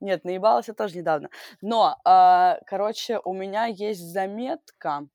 [0.01, 1.30] нет, наебалась я тоже недавно.
[1.62, 5.08] Но, а, короче, у меня есть заметка,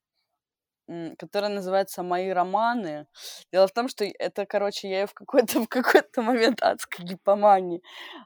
[1.18, 3.06] которая называется «Мои романы».
[3.52, 7.82] Дело в том, что это, короче, я ее в какой-то в какой-то момент адской гипомании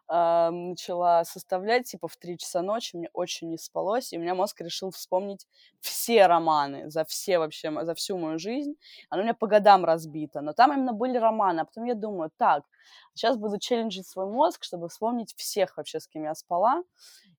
[0.08, 4.34] а, начала составлять, типа, в 3 часа ночи, мне очень не спалось, и у меня
[4.34, 5.46] мозг решил вспомнить
[5.80, 8.74] все романы за все вообще, за всю мою жизнь.
[9.10, 11.60] Оно у меня по годам разбито, но там именно были романы.
[11.60, 12.64] А потом я думаю, так,
[13.14, 16.82] сейчас буду челленджить свой мозг, чтобы вспомнить всех вообще, с кем я спала.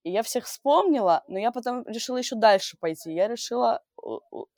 [0.05, 3.11] И я всех вспомнила, но я потом решила еще дальше пойти.
[3.11, 3.81] Я решила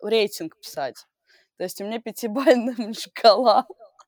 [0.01, 1.07] рейтинг писать.
[1.55, 3.65] То есть у меня пятибалльная шкала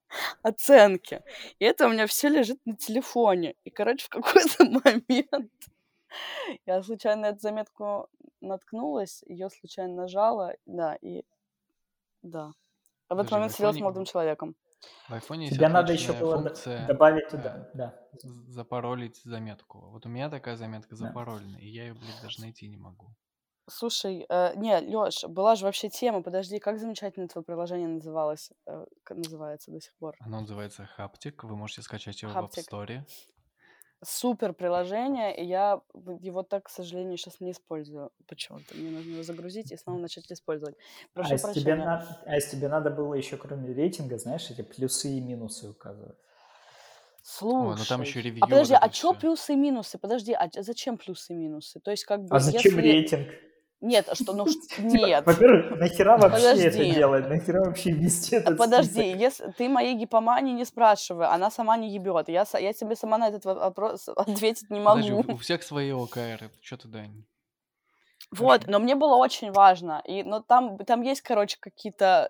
[0.43, 1.23] оценки.
[1.59, 3.55] И это у меня все лежит на телефоне.
[3.63, 5.53] И, короче, в какой-то момент
[6.65, 8.09] я случайно эту заметку
[8.41, 11.23] наткнулась, ее случайно нажала, да, и
[12.21, 12.51] да.
[13.07, 14.55] А в этот момент сидела с молодым человеком.
[15.07, 17.99] В айфоне есть Тебе надо еще было функция добавить э, туда, да.
[18.21, 19.79] з- запаролить заметку.
[19.91, 21.07] Вот у меня такая заметка да.
[21.07, 23.07] запаролена, и я ее, блядь, даже найти не могу.
[23.69, 28.85] Слушай, э, не, Лёш, была же вообще тема, подожди, как замечательно твое приложение называлось, э,
[29.03, 30.15] как называется до сих пор?
[30.21, 32.51] Оно называется Хаптик, вы можете скачать его в App.
[32.51, 33.03] Store.
[34.01, 35.81] Супер приложение, и я
[36.21, 38.73] его так, к сожалению, сейчас не использую почему-то.
[38.75, 40.75] Мне нужно его загрузить и снова начать использовать.
[40.77, 41.85] А Прошу если тебе, прощения.
[41.85, 42.17] на...
[42.25, 46.17] а если тебе надо было еще кроме рейтинга, знаешь, эти плюсы и минусы указывать?
[47.41, 49.13] Ой, ну там еще Слушай, ревью а вот подожди, это а все.
[49.13, 49.97] плюсы и минусы?
[49.97, 51.79] Подожди, а ч- зачем плюсы и минусы?
[51.81, 52.81] То есть как бы А зачем если...
[52.81, 53.27] рейтинг?
[53.81, 55.25] Нет, а что, ну Типа, нет.
[55.25, 56.91] во-первых, нахера вообще это Подожди.
[56.91, 57.29] делать?
[57.29, 59.19] Нахера вообще вести А этот Подожди, список?
[59.19, 62.27] если ты моей гипомании не спрашивай, она сама не ебет.
[62.29, 65.31] Я, я тебе сама на этот во- вопрос ответить не Подожди, могу.
[65.31, 66.51] у, у всех свои ОКР.
[66.61, 67.23] Что ты, Дань?
[68.31, 70.01] Вот, но мне было очень важно.
[70.05, 72.29] И, но там, там есть, короче, какие-то...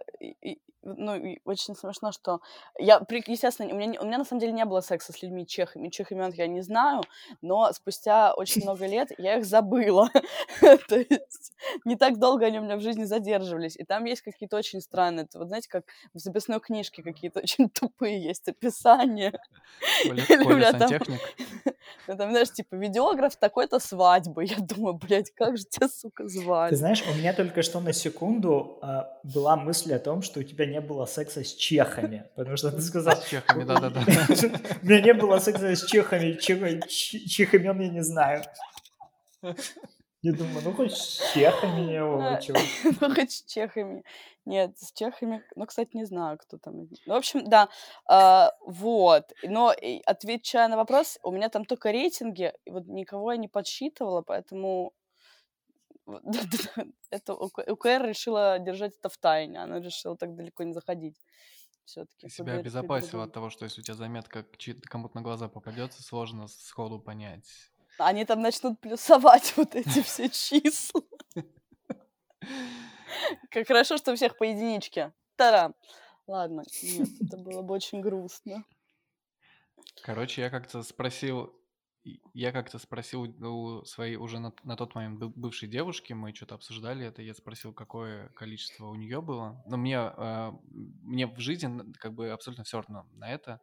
[0.82, 2.40] Ну, очень смешно, что...
[2.78, 5.90] Я, естественно, у меня, у меня на самом деле не было секса с людьми чехами.
[5.90, 7.02] Чех имен я не знаю,
[7.42, 10.10] но спустя очень много лет я их забыла.
[10.62, 13.76] То есть не так долго они у меня в жизни задерживались.
[13.76, 15.28] И там есть какие-то очень странные...
[15.34, 15.84] Вот знаете, как
[16.14, 19.34] в записной книжке какие-то очень тупые есть описания.
[20.44, 21.20] Коля, сантехник?
[22.08, 24.46] Там, знаешь, типа, видеограф такой-то свадьбы.
[24.46, 26.76] Я думаю, блядь, как же тебя, сука, Ты звали?
[26.76, 30.66] знаешь, у меня только что на секунду а, была мысль о том, что у тебя
[30.66, 34.00] не было секса с чехами, потому что ты сказал, С чехами, да-да-да.
[34.82, 38.44] у меня не было секса с чехами, чех- ч- чьих имен я не знаю.
[40.22, 42.58] Я думаю, ну хоть с чехами его, А, вы чего?
[43.00, 44.04] Ну, хоть с чехами.
[44.46, 46.78] Нет, с чехами, ну, кстати, не знаю, кто там.
[46.80, 47.70] Ну, в общем, да,
[48.06, 49.32] а, вот.
[49.44, 49.74] Но
[50.06, 54.92] отвечая на вопрос, у меня там только рейтинги, и вот никого я не подсчитывала, поэтому
[57.10, 61.18] это УК- УКР решила держать это в тайне, она решила так далеко не заходить.
[61.86, 64.46] Все-таки Ты себя обезопасил от того, что если у тебя заметка
[64.84, 67.50] кому-то на глаза попадется, сложно сходу понять.
[67.98, 71.02] Они там начнут плюсовать вот эти все числа.
[73.50, 75.14] Как хорошо, что у всех по единичке.
[75.36, 75.74] Тарам.
[76.28, 78.64] Ладно, нет, это было бы очень грустно.
[80.04, 81.59] Короче, я как-то спросил,
[82.34, 86.56] я как-то спросил у своей уже на, на тот момент бы- бывшей девушки, мы что-то
[86.56, 89.62] обсуждали это, я спросил, какое количество у нее было.
[89.68, 93.60] Но мне, э, мне в жизни как бы абсолютно все равно на это.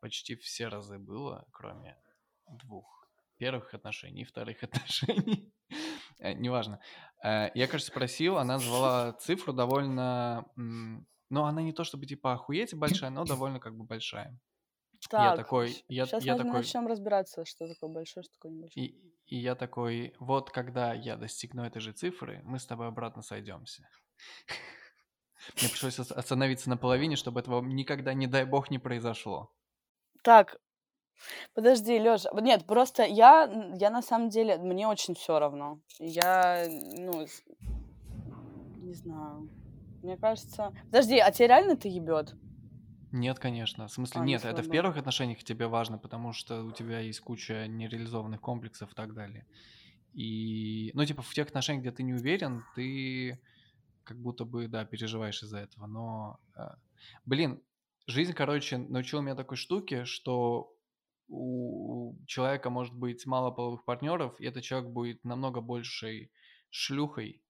[0.00, 1.96] Почти все разы было, кроме
[2.48, 3.06] двух.
[3.38, 5.52] Первых отношений вторых отношений.
[6.18, 6.78] Э, Неважно.
[7.24, 10.44] Э, Я, кажется, спросил, она назвала цифру довольно...
[10.54, 14.38] Ну, она не то чтобы типа охуеть большая, но довольно как бы большая.
[15.12, 18.52] Я Так, такой, я, сейчас я мы такой, начнем разбираться, что такое большое, что такое
[18.52, 18.86] небольшое.
[18.86, 23.22] и, и я такой, вот когда я достигну этой же цифры, мы с тобой обратно
[23.22, 23.88] сойдемся.
[25.60, 29.52] Мне пришлось остановиться на половине, чтобы этого никогда, не дай бог, не произошло.
[30.22, 30.56] Так,
[31.54, 32.30] подожди, Лёша.
[32.40, 35.80] Нет, просто я, я на самом деле, мне очень все равно.
[35.98, 37.26] Я, ну,
[38.82, 39.48] не знаю.
[40.02, 40.72] Мне кажется...
[40.86, 42.34] Подожди, а тебе реально ты ебет?
[43.12, 43.86] Нет, конечно.
[43.88, 47.20] В смысле, а, нет, это в первых отношениях тебе важно, потому что у тебя есть
[47.20, 49.46] куча нереализованных комплексов и так далее.
[50.14, 53.40] И, ну, типа, в тех отношениях, где ты не уверен, ты
[54.04, 55.86] как будто бы, да, переживаешь из-за этого.
[55.86, 56.68] Но, э,
[57.26, 57.62] блин,
[58.06, 60.74] жизнь, короче, научила меня такой штуке, что
[61.28, 66.30] у человека может быть мало половых партнеров, и этот человек будет намного большей
[66.70, 67.41] шлюхой,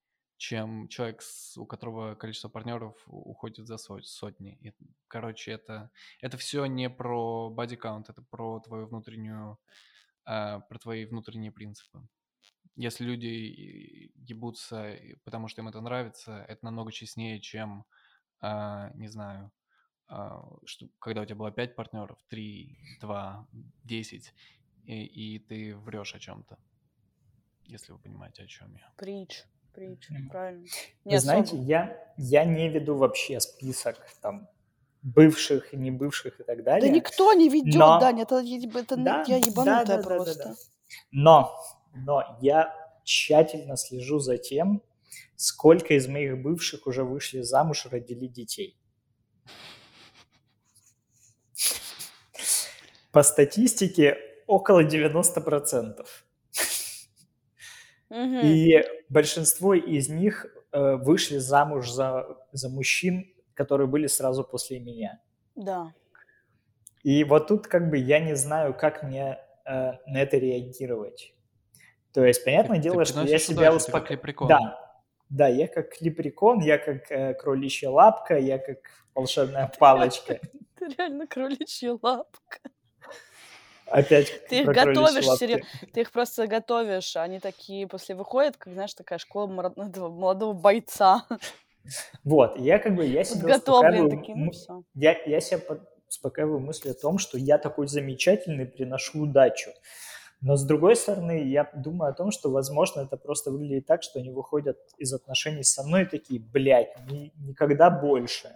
[0.43, 1.22] чем человек,
[1.57, 4.59] у которого количество партнеров уходит за сотни.
[4.61, 4.72] И,
[5.07, 5.88] короче, это,
[6.20, 9.61] это все не про body count, это про твою внутреннюю,
[10.26, 12.03] э, про твои внутренние принципы.
[12.74, 17.84] Если люди ебутся, потому что им это нравится, это намного честнее, чем,
[18.40, 19.53] э, не знаю,
[20.09, 20.28] э,
[20.64, 23.47] что, когда у тебя было 5 партнеров, 3, 2,
[23.84, 24.34] 10,
[24.86, 26.59] и, и ты врешь о чем-то.
[27.66, 28.93] Если вы понимаете, о чем я.
[28.97, 29.45] Притч.
[29.75, 30.66] Притч, правильно.
[31.05, 34.49] Вы знаете, я, я не веду вообще список там
[35.03, 36.89] бывших и не бывших и так далее.
[36.91, 37.99] Да никто не ведет, но...
[37.99, 40.35] Даня, это, это да, я ебанутая да, да, просто.
[40.35, 40.57] Да, да, да.
[41.11, 41.57] Но,
[41.95, 44.83] но я тщательно слежу за тем,
[45.37, 48.79] сколько из моих бывших уже вышли замуж и родили детей.
[53.11, 54.16] По статистике
[54.47, 56.07] около 90%.
[58.13, 58.47] Угу.
[58.47, 65.19] И большинство из них э, вышли замуж за, за мужчин, которые были сразу после меня.
[65.57, 65.95] Да.
[67.03, 71.35] И вот тут как бы я не знаю, как мне э, на это реагировать.
[72.13, 74.47] То есть, понятное ты, дело, ты что я себя успокаиваю.
[74.47, 75.01] Да,
[75.31, 78.79] да, я как лепрекон, я как э, кроличья лапка, я как
[79.15, 80.39] волшебная палочка.
[80.79, 82.59] Ты реально кроличья лапка.
[83.93, 85.66] Опять Ты их готовишь, серьезно.
[85.93, 87.16] Ты их просто готовишь.
[87.16, 91.26] Они такие после выходят, как, знаешь, такая школа молодого бойца.
[92.24, 94.82] Вот, я как бы, я себя успокаиваю, такие, ну все.
[94.95, 95.61] Я, я себя
[96.09, 99.70] успокаиваю мысли о том, что я такой замечательный, приношу удачу.
[100.40, 104.20] Но с другой стороны, я думаю о том, что, возможно, это просто выглядит так, что
[104.20, 108.49] они выходят из отношений со мной такие, блядь, ни, никогда больше.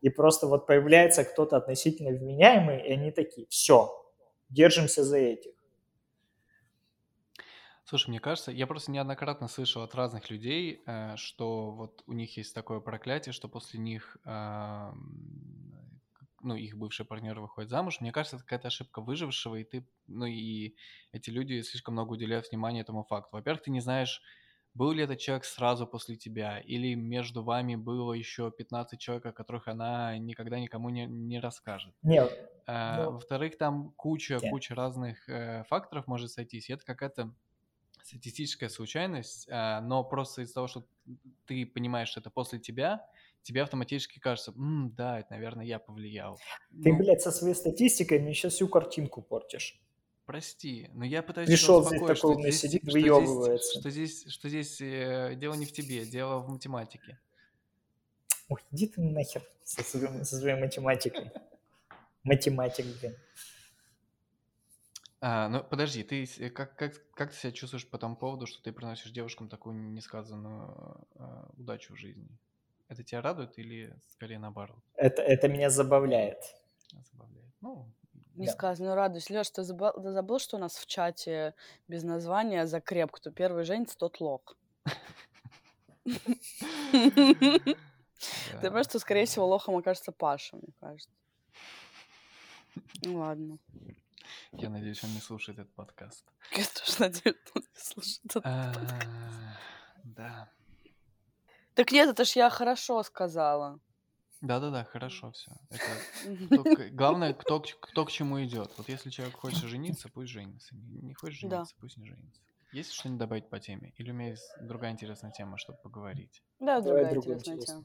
[0.00, 3.90] И просто вот появляется кто-то относительно вменяемый, и они такие, все,
[4.48, 5.52] держимся за этих.
[7.84, 12.36] Слушай, мне кажется, я просто неоднократно слышал от разных людей, э, что вот у них
[12.36, 14.92] есть такое проклятие, что после них, э,
[16.42, 18.00] ну, их бывший партнер выходит замуж.
[18.00, 20.74] Мне кажется, это какая-то ошибка выжившего, и ты, ну, и
[21.12, 23.36] эти люди слишком много уделяют внимания этому факту.
[23.36, 24.20] Во-первых, ты не знаешь,
[24.76, 29.32] был ли этот человек сразу после тебя, или между вами было еще 15 человек, о
[29.32, 31.94] которых она никогда никому не, не расскажет.
[32.02, 32.32] Нет.
[32.66, 34.42] А, ну, Во-вторых, там куча, нет.
[34.42, 37.34] куча разных э, факторов может сойтись, это какая-то
[38.02, 40.86] статистическая случайность, а, но просто из-за того, что
[41.46, 43.06] ты понимаешь, что это после тебя,
[43.42, 46.44] тебе автоматически кажется, М, да, это, наверное, я повлиял.
[46.82, 49.80] Ты, ну, блядь, со своей статистикой мне сейчас всю картинку портишь.
[50.26, 52.90] Прости, но я пытаюсь Пришел здесь такой у меня сидит, что.
[52.90, 57.20] Что здесь, что здесь, что здесь э, дело не в тебе, дело в математике.
[58.48, 61.30] Ой, иди ты нахер со, своим, со своей математикой.
[62.24, 63.16] Математик, блин.
[65.20, 68.72] А, ну подожди, ты как, как, как ты себя чувствуешь по тому поводу, что ты
[68.72, 71.24] приносишь девушкам такую несказанную э,
[71.56, 72.28] удачу в жизни?
[72.88, 74.82] Это тебя радует или скорее наоборот?
[74.96, 76.38] Это, это меня забавляет.
[77.12, 77.52] Забавляет.
[77.60, 77.92] Ну,
[78.36, 79.02] Несказанную да.
[79.02, 79.30] радость.
[79.30, 81.54] Леш, ты забыл, ты забыл, что у нас в чате
[81.88, 84.56] без названия закреп, кто первый женится, тот лох.
[86.04, 86.10] Ты
[88.60, 91.10] понимаешь, что, скорее всего, лохом окажется Паша, мне кажется.
[93.02, 93.58] Ну ладно.
[94.52, 96.24] Я надеюсь, он не слушает этот подкаст.
[96.52, 99.06] Я тоже надеюсь, он не слушает этот а, подкаст.
[100.04, 100.48] Да.
[101.74, 103.80] Так нет, это ж я хорошо сказала.
[104.46, 105.52] Да-да-да, хорошо все.
[106.50, 108.70] Это главное, кто, кто к чему идет.
[108.78, 110.74] Вот если человек хочет жениться, пусть женится.
[110.74, 111.80] Не хочет жениться, да.
[111.80, 112.40] пусть не женится.
[112.72, 113.92] Есть что-нибудь добавить по теме?
[113.96, 116.42] Или у меня есть другая интересная тема, чтобы поговорить?
[116.60, 117.84] Да, другая интересная тема.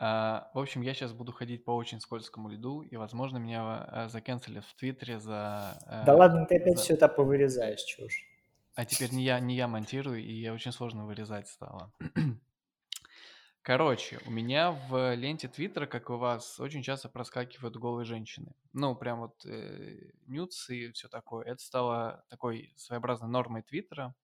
[0.00, 4.08] А, в общем, я сейчас буду ходить по очень скользкому льду, и, возможно, меня а,
[4.08, 5.76] заканцелят в Твиттере за...
[5.86, 6.84] А, да ладно, ты опять за...
[6.84, 8.24] все это повырезаешь, чушь.
[8.76, 11.92] А теперь не я, не я монтирую, и я очень сложно вырезать стало.
[13.68, 18.46] Короче, у меня в ленте Твиттера, как и у вас, очень часто проскакивают голые женщины.
[18.72, 21.44] Ну, прям вот э, нюц и все такое.
[21.44, 24.14] Это стало такой своеобразной нормой Твиттера.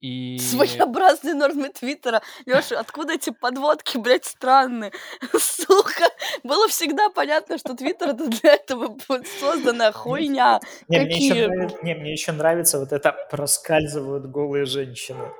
[0.00, 0.38] И...
[0.38, 2.22] Своеобразные нормы Твиттера.
[2.46, 4.92] Лёша, откуда эти подводки, блядь, странные?
[5.38, 6.08] Сука,
[6.42, 8.96] было всегда понятно, что Твиттер это для этого
[9.38, 10.60] созданная хуйня.
[10.88, 15.30] Не, мне еще, нравится, не, мне еще нравится вот это проскальзывают голые женщины.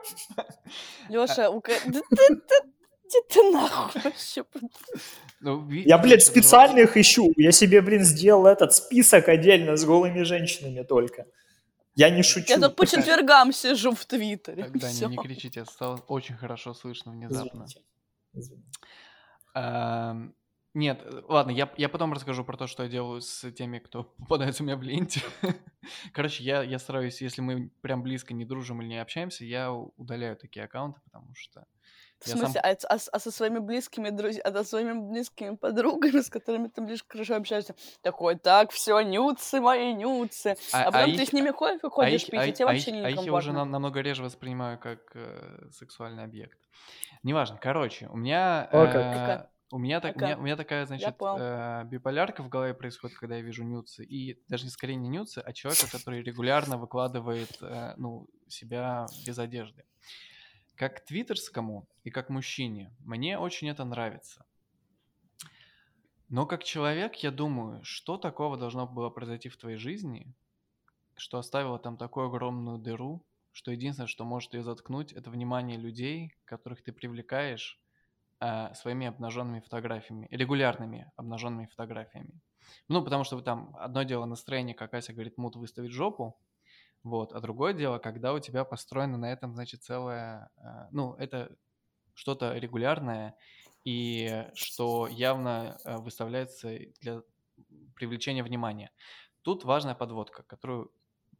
[1.09, 1.62] Лёша, у...
[3.07, 4.45] Иди ты нахуй вообще.
[5.41, 7.33] Ну, я, блядь, специально их ищу.
[7.37, 11.27] Я себе, блин, сделал этот список отдельно с голыми женщинами только.
[11.97, 12.47] Я не шучу.
[12.49, 14.71] Я тут по четвергам сижу в Твиттере.
[14.75, 17.67] Да, не, не кричите, стало очень хорошо слышно внезапно.
[17.67, 17.83] Извините.
[18.33, 18.69] Извините.
[19.55, 20.17] А,
[20.75, 24.65] нет, ладно, я, я потом расскажу про то, что я делаю с теми, кто попадается
[24.65, 25.21] у меня в ленте.
[26.13, 30.37] Короче, я, я стараюсь, если мы прям близко не дружим или не общаемся, я удаляю
[30.37, 31.65] такие аккаунты, потому что
[32.25, 32.77] в смысле, сам...
[32.91, 36.81] а, а, а со своими близкими друзьями, а со своими близкими подругами, с которыми ты
[36.81, 40.57] ближе хорошо общаешься, такой, так, все, нюцы мои, нюцы.
[40.72, 42.64] А, а потом а ты их, с ними ходишь, ходишь а пить, а, и тебе
[42.64, 46.25] а вообще их, не А их я уже на, намного реже воспринимаю как э, сексуальный
[46.25, 46.59] объект.
[47.22, 48.68] Неважно, короче, у меня...
[48.72, 52.75] О, э, у меня, так, у, меня, у меня такая, значит, э, биполярка в голове
[52.75, 54.05] происходит, когда я вижу нюцы.
[54.05, 59.85] И даже скорее не нюцы, а человека, который регулярно выкладывает э, ну, себя без одежды.
[60.77, 64.45] Как твиттерскому и как мужчине мне очень это нравится.
[66.29, 70.35] Но как человек, я думаю, что такого должно было произойти в твоей жизни,
[71.16, 76.35] что оставило там такую огромную дыру, что единственное, что может ее заткнуть, это внимание людей,
[76.45, 77.79] которых ты привлекаешь
[78.41, 82.41] э, своими обнаженными фотографиями, регулярными обнаженными фотографиями.
[82.89, 86.37] Ну, потому что там одно дело настроение, как Ася говорит, мут выставить жопу,
[87.05, 87.33] вот.
[87.33, 90.51] А другое дело, когда у тебя построено на этом, значит, целое...
[90.57, 91.55] Э, ну, это
[92.15, 93.37] что-то регулярное,
[93.85, 97.23] и что явно э, выставляется для
[97.95, 98.91] привлечения внимания.
[99.43, 100.91] Тут важная подводка, которую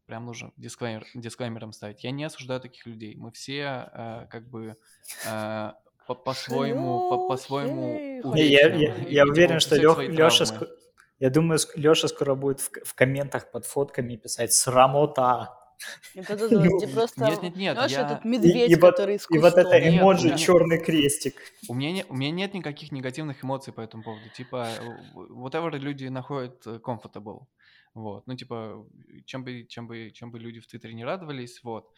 [0.07, 2.05] прям нужно дисклеймер, дисклеймером ставить.
[2.05, 3.17] Я не осуждаю таких людей.
[3.17, 4.77] Мы все э, как бы
[5.27, 5.73] э,
[6.07, 10.45] по-своему, по- по-своему по я, я, я уверен, что Лех, Леша,
[11.19, 15.55] я думаю, Леша скоро будет в, в комментах под фотками писать «срамота».
[16.15, 16.37] Это
[16.95, 18.07] просто нет, нет, нет, я...
[18.07, 21.35] этот медведь, и, который и, и вот это эмоджи нет, черный крестик.
[21.69, 24.29] У меня, не, у меня нет никаких негативных эмоций по этому поводу.
[24.37, 24.69] Типа,
[25.15, 27.47] whatever люди находят э, comfortable.
[27.95, 28.27] Вот.
[28.27, 28.87] Ну, типа,
[29.25, 31.91] чем бы, чем бы, чем бы люди в Твиттере не радовались, вот.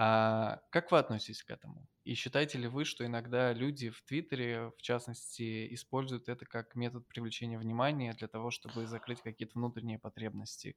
[0.00, 1.88] А как вы относитесь к этому?
[2.04, 7.08] И считаете ли вы, что иногда люди в Твиттере, в частности, используют это как метод
[7.08, 10.76] привлечения внимания для того, чтобы закрыть какие-то внутренние потребности?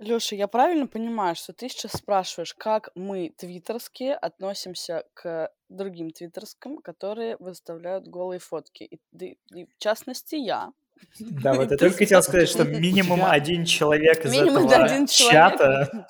[0.00, 6.78] Лёша, я правильно понимаю, что ты сейчас спрашиваешь, как мы, твиттерские, относимся к другим твиттерским,
[6.78, 8.82] которые выставляют голые фотки?
[8.84, 10.72] И, и, и в частности, я.
[11.20, 16.06] Да, вот я только хотел сказать, что минимум один человек из этого чата...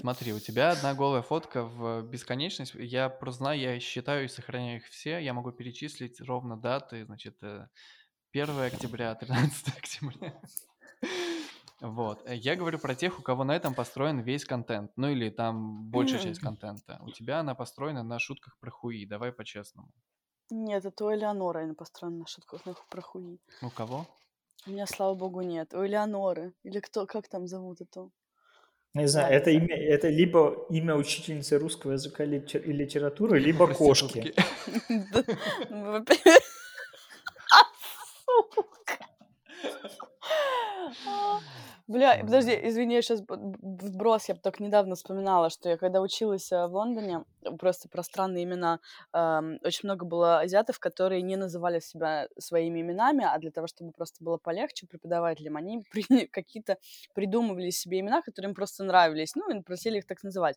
[0.00, 2.74] Смотри, у тебя одна голая фотка в бесконечность.
[2.74, 5.18] Я просто знаю, я считаю и сохраняю их все.
[5.18, 7.68] Я могу перечислить ровно даты, значит, 1
[8.32, 10.34] э, октября, 13 октября.
[11.80, 12.28] Вот.
[12.28, 14.90] Я говорю про тех, у кого на этом построен весь контент.
[14.96, 17.00] Ну или там большая часть контента.
[17.02, 19.06] У тебя она построена на шутках про хуи.
[19.06, 19.92] Давай по-честному.
[20.50, 23.38] Нет, это у Элеонора она построена на шутках про хуи.
[23.62, 24.06] У кого?
[24.66, 25.74] У меня, слава богу, нет.
[25.74, 26.52] У Элеоноры.
[26.62, 28.12] Или кто, как там зовут эту?
[28.94, 34.34] Не знаю, это имя, это либо имя учительницы русского языка и литературы, либо кошки.
[41.88, 46.66] Бля, подожди, извини, я сейчас вброс, я только недавно вспоминала, что я когда училась э,
[46.66, 47.24] в Лондоне,
[47.58, 48.80] просто про странные имена,
[49.14, 53.92] эм, очень много было азиатов, которые не называли себя своими именами, а для того, чтобы
[53.92, 56.76] просто было полегче преподавателям, они при, какие-то
[57.14, 60.56] придумывали себе имена, которые им просто нравились, ну, и просили их так называть.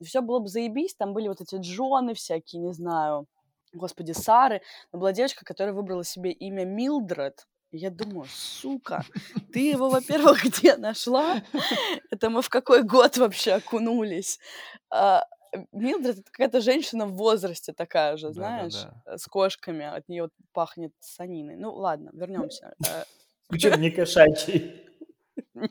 [0.00, 3.26] И все было бы заебись, там были вот эти Джоны всякие, не знаю,
[3.72, 4.60] господи, Сары,
[4.92, 9.04] но была девочка, которая выбрала себе имя Милдред, я думаю, сука,
[9.52, 11.42] ты его, во-первых, где нашла?
[12.10, 14.38] Это мы в какой год вообще окунулись?
[14.90, 15.24] А,
[15.72, 19.18] Милдред это какая-то женщина в возрасте такая же, знаешь, да, да, да.
[19.18, 19.84] с кошками.
[19.84, 21.56] От нее пахнет саниной.
[21.56, 22.74] Ну ладно, вернемся.
[23.48, 24.84] Причем не кошачий.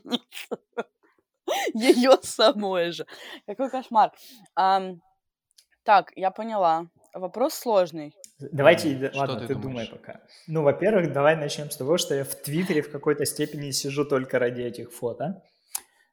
[1.74, 3.06] Ее самой же.
[3.46, 4.12] Какой кошмар.
[4.54, 6.88] Так, я поняла.
[7.14, 8.14] Вопрос сложный.
[8.40, 10.20] Давайте, mm, ладно, ты, ты думай пока.
[10.46, 14.38] Ну, во-первых, давай начнем с того, что я в Твиттере в какой-то степени сижу только
[14.38, 15.42] ради этих фото.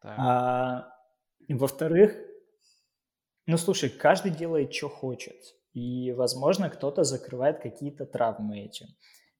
[0.01, 0.87] А,
[1.47, 2.15] во-вторых,
[3.45, 5.35] ну, слушай, каждый делает, что хочет.
[5.73, 8.87] И, возможно, кто-то закрывает какие-то травмы этим.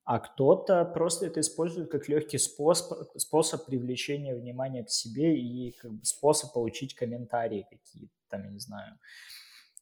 [0.04, 5.92] А кто-то просто это использует как легкий способ, способ привлечения внимания к себе и как
[5.92, 9.00] бы способ получить комментарии какие-то, там, я не знаю,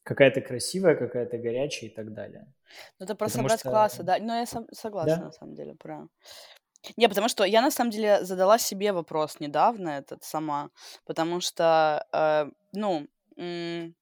[0.04, 2.46] какая-то красивая, какая-то горячая и так далее.
[2.98, 3.70] Ну, это про Потому собрать что...
[3.70, 4.18] классы, да.
[4.20, 5.24] Но я сом- согласна, Да?
[5.24, 6.08] на самом деле, про...
[6.96, 10.68] Не, потому что я, на самом деле, задала себе вопрос недавно этот сама,
[11.06, 13.06] потому что, э, ну,
[13.38, 13.94] м,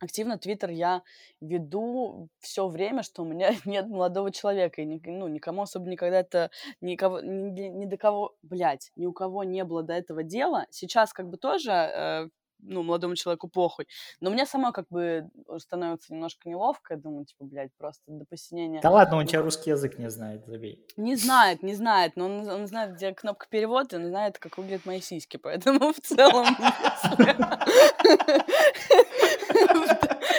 [0.00, 1.02] активно Твиттер я
[1.40, 6.20] веду все время, что у меня нет молодого человека, и ни- ну, никому особо никогда
[6.20, 6.50] это,
[6.82, 10.66] никого, ни, ни до кого, блядь, ни у кого не было до этого дела.
[10.70, 12.28] Сейчас как бы тоже, э,
[12.62, 13.86] ну, молодому человеку похуй,
[14.20, 18.80] но мне сама как бы становится немножко неловко, я думаю, типа, блядь, просто до посинения
[18.80, 20.84] Да ладно, он ну, тебя русский язык не знает, забей.
[20.96, 24.86] не знает, не знает, но он, он знает, где кнопка перевода, он знает, как выглядят
[24.86, 26.46] мои сиськи, поэтому в целом,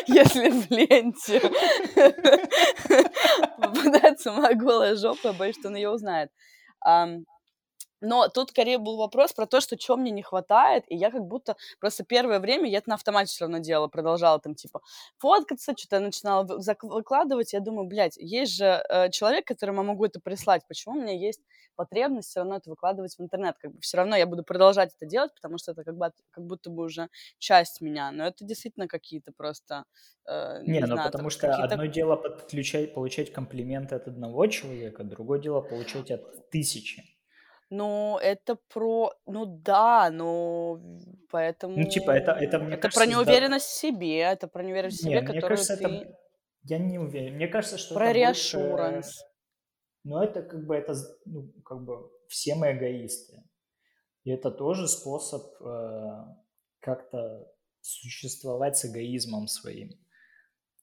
[0.08, 1.42] если в ленте
[3.58, 6.32] попадается моя голая жопа, боюсь, что он ее узнает.
[8.02, 11.24] Но тут скорее был вопрос про то, что чего мне не хватает, и я как
[11.26, 14.82] будто просто первое время я это на автомате все равно делала, продолжала там типа
[15.18, 20.06] фоткаться, что-то я начинала выкладывать, я думаю, блядь, есть же э, человек, которому я могу
[20.06, 21.42] это прислать, почему у меня есть
[21.76, 25.10] потребность все равно это выкладывать в интернет, как бы все равно я буду продолжать это
[25.10, 28.88] делать, потому что это как, бы, как будто бы уже часть меня, но это действительно
[28.88, 29.86] какие-то просто,
[30.26, 34.48] э, Не, не ну знаю, там потому что одно дело подключать, получать комплименты от одного
[34.48, 37.04] человека, другое дело получать от тысячи.
[37.72, 39.14] Ну, это про...
[39.26, 42.66] Ну да, но Ну, типа, это, это поэтому...
[42.66, 45.50] мне Это про кажется, сда- неуверенность в себе, это про неуверенность в Не, себе, которую
[45.50, 45.88] кажется, это...
[45.88, 46.16] ты...
[46.64, 47.36] Я не уверен.
[47.36, 48.58] Мне кажется, что Про это больше...
[48.58, 49.24] реашуранс.
[50.04, 50.94] Ну, это как бы, это,
[51.26, 53.42] ну, как бы все мы эгоисты.
[54.26, 56.10] И это тоже способ э,
[56.82, 57.48] как-то
[57.80, 59.92] существовать с эгоизмом своим.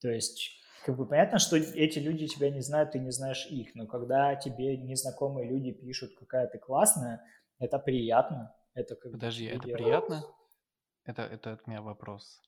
[0.01, 0.51] То есть,
[0.89, 4.35] как бы понятно, что эти люди тебя не знают, ты не знаешь их, но когда
[4.37, 7.23] тебе незнакомые люди пишут, какая ты классная,
[7.59, 8.55] это приятно.
[8.73, 9.77] Это как Подожди, это делает.
[9.85, 10.23] приятно?
[11.05, 12.41] Это, это от меня вопрос.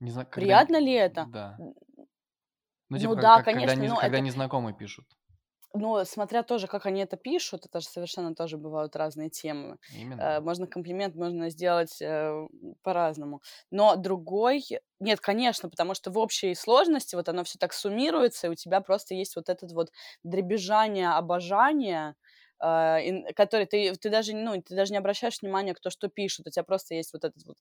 [0.00, 0.40] Не знаю, когда...
[0.42, 1.24] Приятно ли это?
[1.32, 1.56] Да.
[1.58, 1.74] Н-
[2.90, 4.26] Ну, типа, Ну как- да, как- когда, конечно, не, но когда это...
[4.26, 5.06] незнакомые пишут.
[5.78, 9.78] Ну, смотря тоже, как они это пишут, это же совершенно тоже бывают разные темы.
[9.90, 10.40] Э, Именно.
[10.40, 12.46] Можно комплимент, можно сделать э,
[12.82, 13.42] по-разному.
[13.70, 14.64] Но другой...
[15.00, 18.80] Нет, конечно, потому что в общей сложности вот оно все так суммируется, и у тебя
[18.80, 19.90] просто есть вот этот вот
[20.22, 22.14] дребезжание, обожание,
[22.62, 26.50] э, который ты, ты даже, ну, ты даже не обращаешь внимания, кто что пишет, у
[26.50, 27.56] тебя просто есть вот этот вот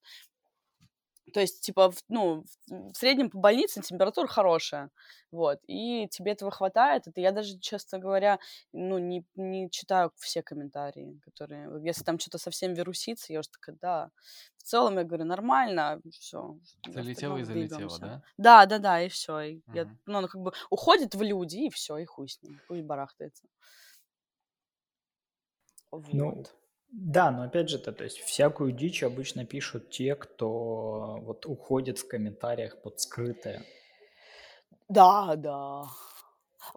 [1.34, 4.90] то есть, типа, в- ну, в среднем по больнице температура хорошая,
[5.32, 7.08] вот, и тебе этого хватает.
[7.08, 8.40] Это я даже, честно говоря,
[8.74, 11.70] ну, не, не читаю все комментарии, которые...
[11.84, 14.12] Если там что-то совсем вирусится, я уже такая, да.
[14.58, 16.58] В целом, я говорю, нормально, все.
[16.88, 18.24] Залетело и залетело, да?
[18.38, 19.40] Да, да, да, и все.
[19.42, 20.00] И я, Мгм.
[20.06, 23.48] ну, оно как бы уходит в люди, и все, и хуй с ним, пусть барахтается.
[25.92, 26.56] Ну, Вот.
[26.98, 32.00] Да, но опять же, это, то есть всякую дичь обычно пишут те, кто вот уходит
[32.00, 33.64] в комментариях под скрытое.
[34.88, 35.84] Да, да.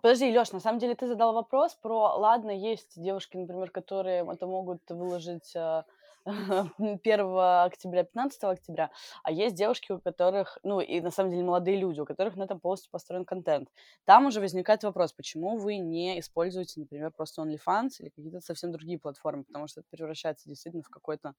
[0.02, 4.46] Подожди, Лёш, на самом деле ты задал вопрос про, ладно, есть девушки, например, которые это
[4.46, 5.84] могут выложить э,
[6.78, 8.90] 1 октября, 15 октября,
[9.22, 12.44] а есть девушки, у которых, ну, и на самом деле молодые люди, у которых на
[12.44, 13.68] этом полностью построен контент.
[14.04, 18.98] Там уже возникает вопрос, почему вы не используете, например, просто OnlyFans или какие-то совсем другие
[18.98, 21.34] платформы, потому что это превращается действительно в какой-то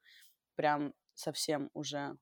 [0.55, 2.17] прям совсем уже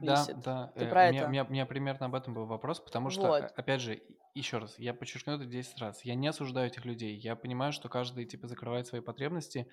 [0.00, 0.42] Да, explicit.
[0.42, 0.72] да.
[0.78, 1.30] Ты э, про у, меня, у, это?
[1.30, 3.42] меня, у меня примерно об этом был вопрос, потому что, Вот.
[3.42, 4.02] э, опять же,
[4.34, 6.04] еще раз, я подчеркну это 10 раз.
[6.04, 7.16] Я не осуждаю этих людей.
[7.16, 9.70] Я понимаю, что каждый, типа, закрывает свои потребности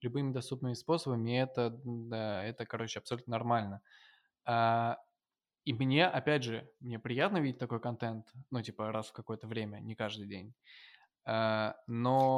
[0.00, 3.82] любыми доступными способами, и это, да, это, короче, абсолютно нормально.
[4.46, 4.98] А,
[5.64, 9.78] и мне, опять же, мне приятно видеть такой контент, ну, типа, раз в какое-то время,
[9.80, 10.54] не каждый день.
[11.24, 11.76] А,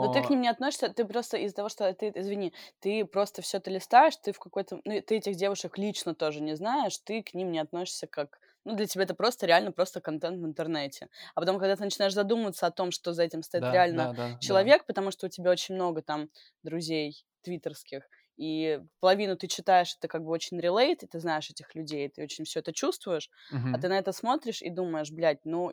[0.01, 0.43] Но ты к ним но...
[0.43, 4.33] не относишься, ты просто из-за того, что ты, извини, ты просто все это листаешь, ты
[4.33, 8.07] в какой-то, ну, ты этих девушек лично тоже не знаешь, ты к ним не относишься
[8.07, 11.09] как, ну, для тебя это просто реально просто контент в интернете.
[11.35, 14.13] А потом, когда ты начинаешь задумываться о том, что за этим стоит Да, реально да,
[14.13, 14.41] да, да.
[14.41, 16.31] человек, потому что у тебя очень много там
[16.63, 18.05] друзей твиттерских,
[18.37, 22.23] и половину ты читаешь, это как бы очень релейт, и ты знаешь этих людей, ты
[22.23, 23.31] очень все это чувствуешь,
[23.71, 23.81] а Мгм.
[23.81, 25.73] ты на это смотришь и думаешь, блядь, ну,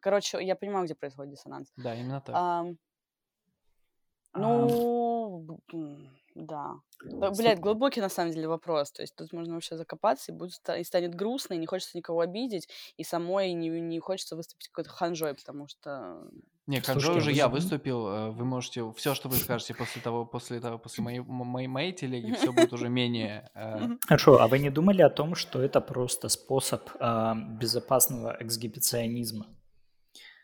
[0.00, 1.72] короче, я понимаю, где происходит диссонанс.
[1.76, 2.38] Да, именно так.
[2.38, 2.64] А,
[4.34, 4.68] ну,
[6.36, 6.74] да.
[7.02, 8.92] Да, Блядь, глубокий на самом деле вопрос.
[8.92, 12.20] То есть тут можно вообще закопаться, и, будет, и станет грустно, и не хочется никого
[12.20, 16.28] обидеть, и самой не, не хочется выступить какой-то ханжой, потому что...
[16.66, 18.08] Не, ханжой Слушайте, уже вы я выступил.
[18.08, 21.92] э, Вы можете все, что вы скажете после того, после того, после моей, моей, моей
[21.92, 23.50] телеги, все будет уже менее.
[23.54, 29.46] э, Хорошо, а вы не думали о том, что это просто способ а, безопасного эксгибиционизма?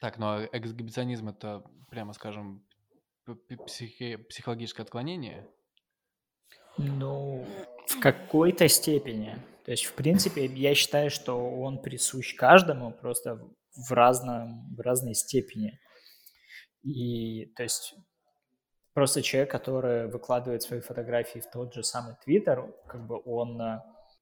[0.01, 2.64] Так, ну а эксгибиционизм это, прямо скажем,
[3.66, 5.49] психи- психологическое отклонение.
[6.79, 7.47] Ну,
[7.87, 9.37] в какой-то степени.
[9.64, 13.41] То есть, в принципе, я считаю, что он присущ каждому, просто
[13.75, 15.79] в, разном, в разной степени.
[16.83, 17.95] И, то есть,
[18.93, 23.61] просто человек, который выкладывает свои фотографии в тот же самый Твиттер, как бы он,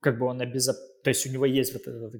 [0.00, 0.76] как бы он обезоп...
[1.02, 2.10] То есть, у него есть вот эта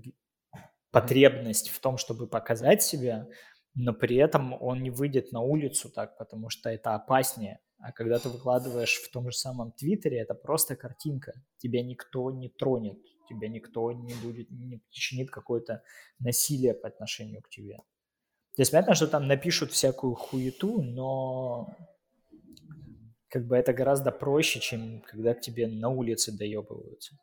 [0.90, 3.26] потребность в том, чтобы показать себя,
[3.74, 7.60] но при этом он не выйдет на улицу так, потому что это опаснее.
[7.82, 11.32] А когда ты выкладываешь в том же самом Твиттере, это просто картинка.
[11.58, 15.82] Тебя никто не тронет, тебя никто не будет, не причинит какое-то
[16.18, 17.76] насилие по отношению к тебе.
[18.56, 21.74] То есть понятно, что там напишут всякую хуету, но
[23.28, 27.16] как бы это гораздо проще, чем когда к тебе на улице доебываются.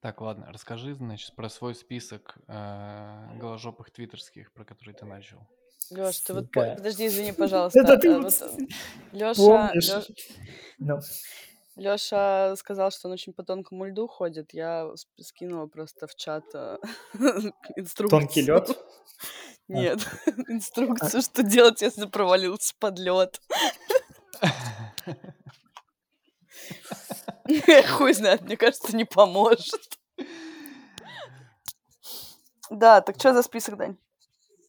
[0.00, 5.46] Так, ладно, расскажи, значит, про свой список э, голожопых твиттерских, про который ты начал.
[5.90, 7.80] Леш, ты вот подожди, извини, пожалуйста.
[7.80, 8.32] Это ты вот...
[9.12, 10.02] Леша, Леша...
[11.76, 14.52] Леша сказал, что он очень по тонкому льду ходит.
[14.52, 16.78] Я скинула просто в чат э,
[17.76, 18.20] инструкцию.
[18.20, 18.68] Тонкий лед?
[19.68, 20.00] Нет,
[20.48, 23.40] инструкцию, что делать, если провалился под лед.
[27.88, 29.98] Хуй знает, мне кажется, не поможет.
[32.68, 33.96] Да, так что за список, Дань?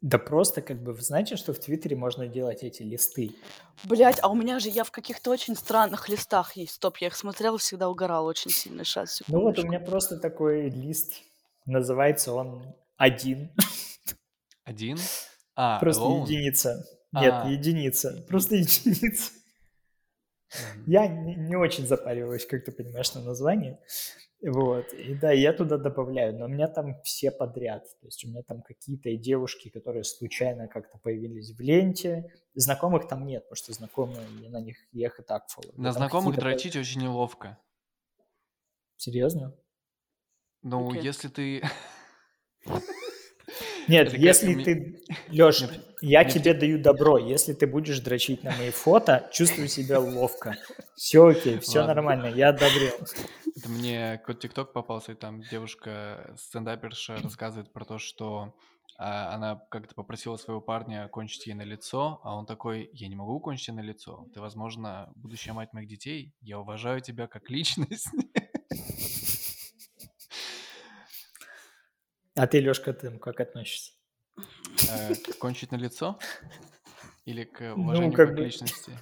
[0.01, 3.35] Да просто как бы, вы знаете, что в Твиттере можно делать эти листы?
[3.83, 6.73] Блять, а у меня же я в каких-то очень странных листах есть.
[6.73, 8.83] Стоп, я их смотрела, всегда угорала очень сильно.
[8.83, 11.21] Сейчас, Ну вот у меня просто такой лист.
[11.67, 12.63] Называется он
[12.97, 13.51] «Один».
[14.63, 14.97] Один?
[15.53, 16.23] А, Просто alone?
[16.23, 16.85] единица.
[17.11, 17.49] Нет, а.
[17.49, 18.25] единица.
[18.29, 19.31] Просто единица.
[20.85, 23.79] Я не, не очень запариваюсь, как ты понимаешь, на название.
[24.43, 27.83] Вот, и да, я туда добавляю, но у меня там все подряд.
[27.99, 32.33] То есть у меня там какие-то девушки, которые случайно как-то появились в ленте.
[32.55, 35.73] Знакомых там нет, потому что знакомые, я на них их и так фоллоу.
[35.77, 37.59] На знакомых дрочить очень неловко.
[38.97, 39.55] Серьезно?
[40.63, 41.01] Ну, okay.
[41.01, 41.61] если ты...
[43.87, 45.63] Нет, если ты, Леш,
[46.01, 47.17] я тебе даю добро.
[47.17, 50.57] Если ты будешь дрочить на мои фото, чувствую себя ловко.
[50.95, 52.93] Все окей, все нормально, я одобрил.
[53.55, 58.55] Это мне код ТикТок попался, и там девушка, стендаперша, рассказывает про то, что
[58.97, 63.15] а, она как-то попросила своего парня кончить ей на лицо, а он такой, я не
[63.15, 64.27] могу кончить ей на лицо.
[64.33, 66.33] Ты, возможно, будущая мать моих детей.
[66.39, 68.07] Я уважаю тебя как личность.
[72.35, 73.91] А ты, Лёшка, ты как относишься?
[74.89, 76.17] Э, кончить на лицо?
[77.25, 78.45] Или к ну, уважению ну, как, как бы...
[78.45, 78.97] личности?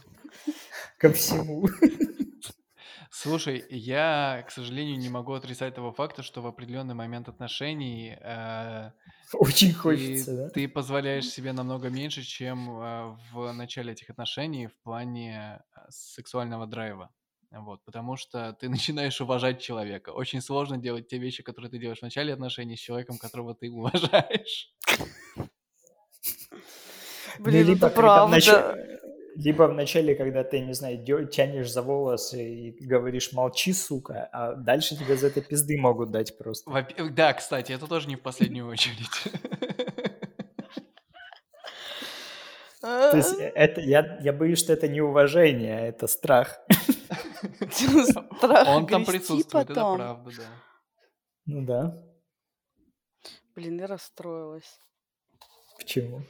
[0.97, 1.67] Ко всему.
[3.11, 8.91] Слушай, я, к сожалению, не могу отрицать того факта, что в определенный момент отношений э,
[9.33, 10.49] очень хочется, ты, да?
[10.49, 16.65] Ты позволяешь себе намного меньше, чем э, в начале этих отношений в плане э, сексуального
[16.65, 17.09] драйва.
[17.51, 20.11] Вот, потому что ты начинаешь уважать человека.
[20.11, 23.69] Очень сложно делать те вещи, которые ты делаешь в начале отношений с человеком, которого ты
[23.71, 24.73] уважаешь.
[27.39, 28.35] Блин, ну, это правда.
[28.35, 28.49] Нач...
[29.35, 34.55] Либо в начале, когда ты, не знаю, тянешь за волосы и говоришь «молчи, сука», а
[34.55, 36.69] дальше тебе за это пизды могут дать просто.
[36.69, 36.85] Во...
[37.11, 39.07] Да, кстати, это тоже не в последнюю очередь.
[42.81, 46.59] То есть э, это, я, я боюсь, что это не уважение, а это страх.
[47.71, 50.47] Страх Он там присутствует, это правда, да.
[51.45, 52.03] Ну да.
[53.55, 54.79] Блин, я расстроилась.
[55.77, 56.21] Почему?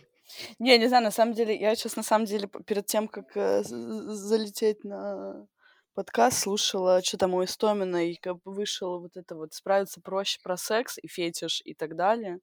[0.59, 3.63] Не, не знаю, на самом деле, я сейчас на самом деле перед тем, как э,
[3.63, 5.47] залететь на
[5.95, 10.39] подкаст, слушала что там у Истомина, и как бы вышел вот это вот «Справиться проще»
[10.41, 12.39] про секс и фетиш и так далее,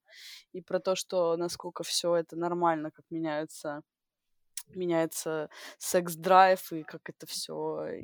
[0.53, 3.83] и про то, что насколько все это нормально, как меняются
[4.75, 5.49] меняется
[5.79, 7.55] секс-драйв и как это все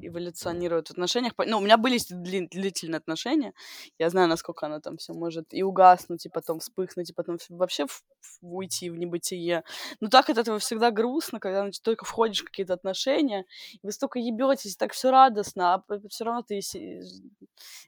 [0.02, 1.32] эволюционирует в отношениях.
[1.38, 3.52] Ну, у меня были дли- длительные отношения,
[3.98, 7.86] я знаю, насколько оно там все может и угаснуть, и потом вспыхнуть, и потом вообще
[7.86, 9.64] в- в- уйти в небытие.
[10.00, 13.92] Но так от этого всегда грустно, когда значит, только входишь в какие-то отношения, и вы
[13.92, 16.60] столько ебетесь, так все радостно, а все равно ты...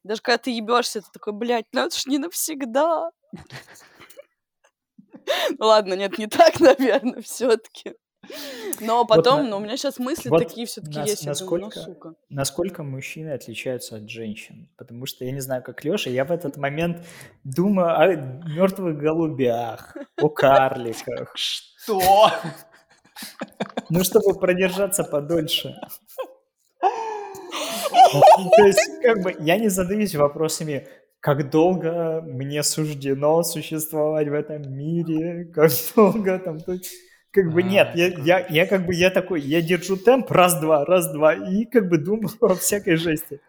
[0.02, 3.10] Даже когда ты ебешься, ты такой, блядь, ну это ж не навсегда.
[5.58, 7.94] Ну ладно, нет, не так, наверное, все-таки.
[8.80, 11.26] Но потом, вот, ну, у меня сейчас мысли вот такие все-таки нас, есть.
[11.26, 12.14] Насколько, думаю, ну, сука.
[12.28, 14.68] насколько мужчины отличаются от женщин?
[14.76, 17.04] Потому что я не знаю, как Леша, я в этот момент
[17.44, 18.06] думаю о
[18.48, 21.32] мертвых голубях, о карликах.
[21.36, 22.30] Что?
[23.90, 25.76] Ну, чтобы продержаться подольше.
[28.56, 30.86] То есть, как бы, я не задаюсь вопросами,
[31.20, 36.58] как долго мне суждено существовать в этом мире, как долго там...
[37.34, 41.34] Как бы нет, я, я, я как бы, я такой, я держу темп, раз-два, раз-два,
[41.34, 43.40] и как бы думаю о всякой жести.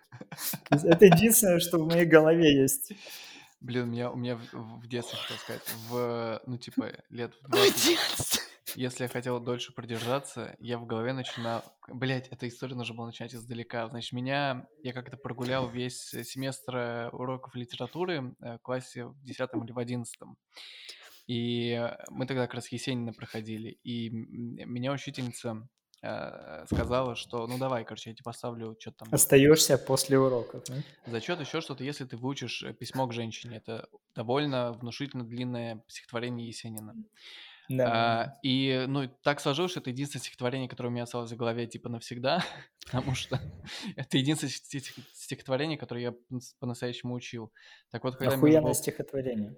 [0.72, 2.94] Это единственное, что в моей голове есть.
[3.62, 7.48] Блин, у меня, у меня в, в детстве, хотел сказать, в, ну, типа, лет в
[7.48, 8.42] 20,
[8.76, 11.64] если я хотел дольше продержаться, я в голове начинал...
[11.88, 13.88] Блять, эта история нужно было начинать издалека.
[13.88, 14.68] Значит, меня...
[14.82, 20.16] Я как-то прогулял весь семестр уроков литературы э, в классе в 10 или в 11
[21.28, 25.68] и мы тогда как раз Есенина проходили, и меня учительница
[26.02, 29.14] э, сказала, что ну давай, короче, я тебе поставлю что-то там.
[29.14, 30.76] Остаешься после уроков, да?
[31.08, 33.58] Зачет еще что-то, если ты выучишь э, письмо к женщине.
[33.58, 36.96] Это довольно внушительно длинное стихотворение Есенина.
[37.70, 37.92] Да.
[37.92, 41.66] А, и, ну, так сложилось, что это единственное стихотворение, которое у меня осталось в голове,
[41.66, 42.44] типа, навсегда,
[42.86, 43.40] потому что
[43.96, 44.52] это единственное
[45.14, 46.14] стихотворение, которое я
[46.60, 47.52] по-настоящему учил.
[47.92, 48.74] Так вот, когда Охуенное был...
[48.74, 49.56] стихотворение.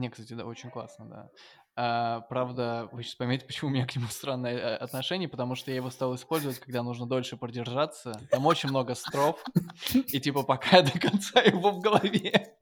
[0.00, 1.30] Не, кстати, да, очень классно, да.
[1.76, 5.70] А, правда, вы сейчас поймете, почему у меня к нему странное э, отношение, потому что
[5.70, 8.18] я его стал использовать, когда нужно дольше продержаться.
[8.30, 9.44] Там очень много строф,
[9.94, 12.56] и типа пока я до конца его в голове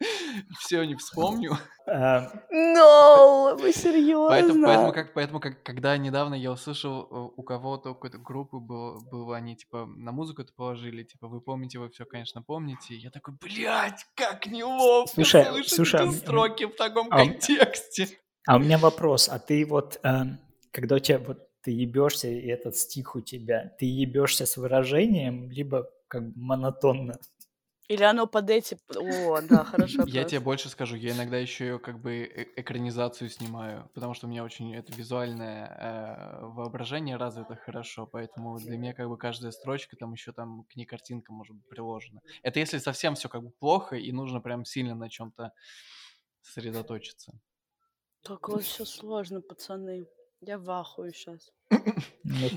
[0.59, 1.57] все не вспомню.
[1.86, 4.28] No, вы серьезно?
[4.28, 8.59] Поэтому, поэтому, как, поэтому как, когда недавно я услышал э, у кого-то, у какой-то группы
[8.59, 12.95] было, было, они типа на музыку это положили, типа вы помните, вы все, конечно, помните.
[12.95, 18.09] Я такой, блядь, как неловко слушай, слышать слушай, эти строки в таком а, контексте.
[18.47, 20.24] А у меня вопрос, а ты вот, э,
[20.72, 25.51] когда у тебя вот ты ебешься, и этот стих у тебя, ты ебешься с выражением,
[25.51, 27.18] либо как бы монотонно?
[27.89, 28.78] Или оно под эти...
[28.95, 30.05] О, да, хорошо.
[30.07, 34.30] Я тебе больше скажу, я иногда еще как бы э, экранизацию снимаю, потому что у
[34.30, 39.97] меня очень это визуальное э, воображение развито хорошо, поэтому для меня как бы каждая строчка
[39.97, 42.20] там еще там к ней картинка может быть приложена.
[42.43, 45.53] Это если совсем все как бы плохо и нужно прям сильно на чем-то
[46.43, 47.32] сосредоточиться.
[48.22, 50.07] Так вот все сложно, пацаны.
[50.41, 51.53] Я в ахуе сейчас.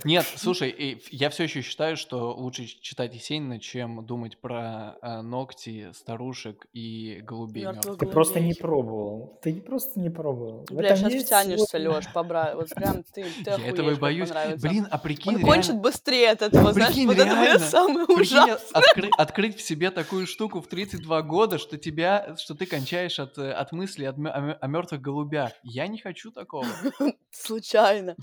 [0.03, 5.91] Нет, слушай, я все еще считаю, что лучше читать Есенина, чем думать про э, ногти
[5.93, 7.65] старушек и голубей.
[7.99, 9.39] Ты просто не пробовал.
[9.41, 10.65] Ты просто не пробовал.
[10.69, 12.55] Бля, сейчас втянешься, Леш, побрать.
[12.55, 14.29] Вот прям ты, ты Я этого и боюсь.
[14.61, 19.11] Блин, а прикинь, Он кончит быстрее от этого, знаешь, вот это самое ужасное.
[19.17, 23.51] Открыть в себе такую штуку в 32 года, что тебя, что ты кончаешь от, э,
[23.51, 25.51] от мысли о мертвых голубях.
[25.63, 26.67] Я не хочу такого.
[27.31, 28.15] Случайно.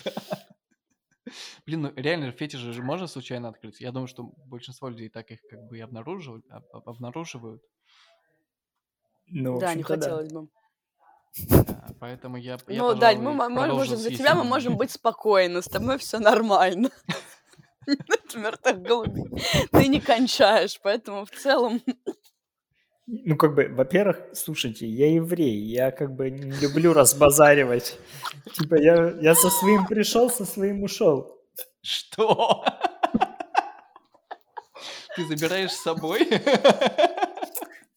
[1.67, 3.81] Блин, ну реально фетиш же можно случайно открыть.
[3.81, 6.45] Я думаю, что большинство людей так их как бы и обнаруживают.
[6.87, 7.63] обнаруживают.
[9.27, 10.41] Ну, да, не хотелось да.
[10.41, 10.49] бы.
[11.49, 15.63] Да, поэтому я, я Ну, Дань, мы, мы можем, за тебя мы можем быть спокойны,
[15.63, 16.91] с тобой все нормально.
[18.35, 19.25] Мертвых голубей.
[19.73, 21.81] Ты не кончаешь, поэтому в целом...
[23.11, 27.99] Ну, как бы, во-первых, слушайте, я еврей, я как бы не люблю разбазаривать.
[28.53, 31.41] Типа, я, я со своим пришел, со своим ушел.
[31.81, 32.67] Что?
[35.17, 36.29] Ты забираешь с собой?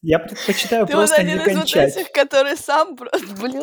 [0.01, 1.93] Я предпочитаю Ты просто не кончать.
[1.93, 3.20] Ты вот этих, который сам просто...
[3.36, 3.62] Бля.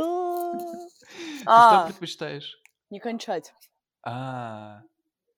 [1.46, 2.60] А, что предпочитаешь?
[2.90, 3.54] Не кончать.
[4.04, 4.82] А.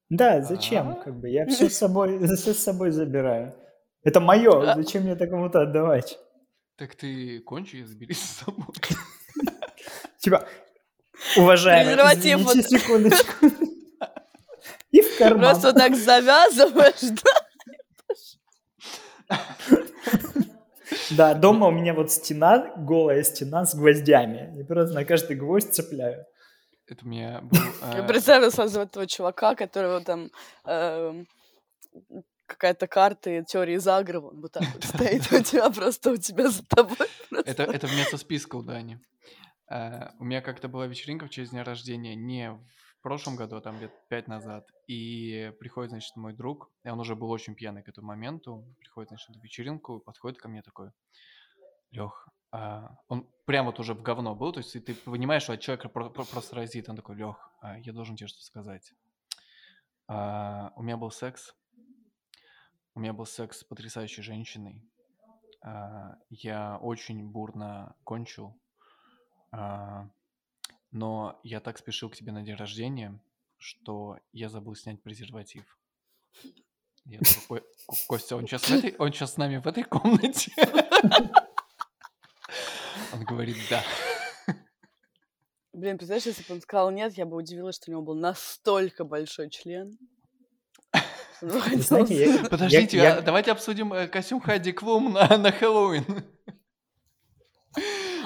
[0.08, 0.96] Да, зачем?
[1.04, 3.54] Как бы я все с собой, все с собой забираю.
[4.02, 6.18] Это мое, зачем мне это кому-то отдавать?
[6.76, 8.74] Так ты кончи и забери с собой.
[10.18, 10.46] Типа,
[11.36, 13.46] уважаемый, извините, секундочку.
[14.90, 15.50] И в карман.
[15.50, 17.18] Просто так завязываешь,
[19.28, 19.38] да?
[21.10, 24.52] Да, дома у меня вот стена, голая стена с гвоздями.
[24.56, 26.24] Я просто на каждый гвоздь цепляю.
[26.86, 27.58] Это у меня был...
[27.94, 30.30] Я представила сразу этого чувака, которого там
[30.64, 31.28] эм,
[32.50, 36.66] какая-то карта теории заговора, он вот так вот стоит у тебя просто у тебя за
[36.66, 36.96] тобой.
[37.44, 39.00] Это, это вместо списка у Дани.
[39.72, 42.50] Uh, у меня как-то была вечеринка в честь дня рождения не
[43.00, 44.68] в прошлом году, а там лет пять назад.
[44.88, 48.64] И приходит, значит, мой друг, и он уже был очень пьяный к этому моменту.
[48.80, 50.90] Приходит, значит, на вечеринку и подходит ко мне такой,
[51.92, 55.60] Лех, а, он прям вот уже в говно был, то есть ты понимаешь, что от
[55.60, 56.88] человека просто разит.
[56.88, 58.92] Он такой, Лех, а, я должен тебе что сказать.
[60.08, 61.54] А, у меня был секс,
[63.00, 64.84] у меня был секс с потрясающей женщиной.
[65.62, 68.60] А, я очень бурно кончил.
[69.52, 70.06] А,
[70.90, 73.18] но я так спешил к тебе на день рождения,
[73.56, 75.78] что я забыл снять презерватив.
[77.06, 77.62] Я такой,
[78.06, 80.52] Костя, он сейчас, этой, он сейчас с нами в этой комнате?
[83.14, 83.82] Он говорит, да.
[85.72, 89.04] Блин, представляешь, если бы он сказал нет, я бы удивилась, что у него был настолько
[89.04, 89.96] большой член.
[92.50, 96.04] Подождите, а давайте обсудим э, костюм Хайди Клум на, на Хэллоуин.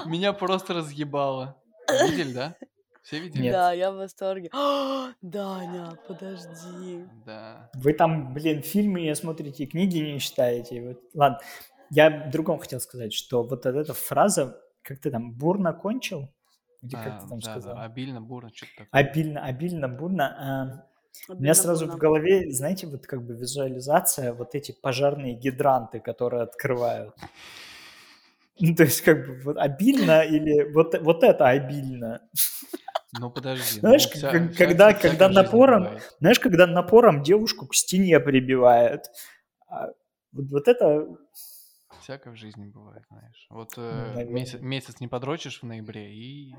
[0.07, 1.57] Меня просто разъебало.
[1.89, 2.57] Видели, да?
[3.03, 3.43] Все видели?
[3.43, 3.53] Нет.
[3.53, 4.49] Да, я в восторге.
[4.53, 7.05] А, Даня, подожди.
[7.27, 7.71] Да.
[7.75, 10.83] Вы там, блин, фильмы не смотрите, книги не читаете.
[10.83, 11.01] Вот.
[11.15, 11.39] Ладно,
[11.91, 16.29] я другом хотел сказать, что вот эта фраза, как ты там, бурно кончил?
[16.83, 17.77] Или как А, ты там да, сказал?
[17.77, 18.89] да, обильно, бурно, что-то такое.
[18.91, 20.87] Обильно, обильно, бурно.
[21.29, 26.43] У меня сразу в голове, знаете, вот как бы визуализация, вот эти пожарные гидранты, которые
[26.43, 27.15] открывают.
[28.61, 32.21] Ну, то есть как бы вот обильно или вот, вот это обильно.
[33.19, 33.81] Ну подожди.
[33.81, 36.17] Знаешь, ну, вся- как- вся- когда- когда напором- бывает.
[36.21, 39.07] Знаешь, когда напором девушку к стене прибивает.
[39.69, 39.89] А
[40.33, 41.07] вот, вот это...
[42.01, 43.47] Всякое в жизни бывает, знаешь.
[43.51, 46.55] Вот Ну, э, месяц, месяц не подрочишь в ноябре и...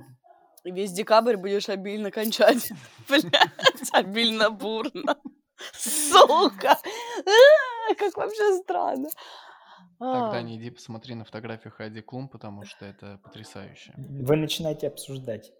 [0.65, 2.71] Весь декабрь будешь обильно кончать.
[3.07, 5.17] Блять, обильно бурно.
[5.73, 6.71] Сука!
[7.89, 9.09] А, Как вообще странно.
[9.99, 13.93] Тогда А, не иди посмотри на фотографию Хайди Клум, потому что это потрясающе.
[13.95, 15.53] Вы начинаете обсуждать.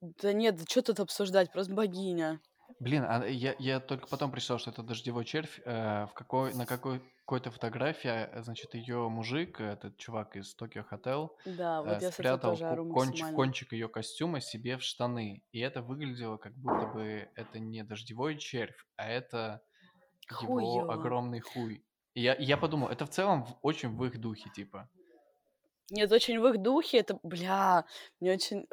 [0.00, 2.40] Да нет, да что тут обсуждать, просто богиня.
[2.78, 5.60] Блин, а я, я только потом прочитал, что это дождевой червь.
[5.64, 10.84] э, в какой, на какой, какой-то фотографии, э, значит, ее мужик, этот чувак из Токио
[10.84, 15.42] Хотел, Да, вот э, я спрятал тоже конч- кончик ее костюма себе в штаны.
[15.52, 19.62] И это выглядело, как будто бы это не дождевой червь, а это
[20.40, 20.92] его Хуёво.
[20.94, 21.84] огромный хуй.
[22.14, 24.88] И я, я подумал, это в целом очень в их духе, типа.
[25.90, 27.84] Нет, очень в их духе, это, бля,
[28.20, 28.66] мне очень...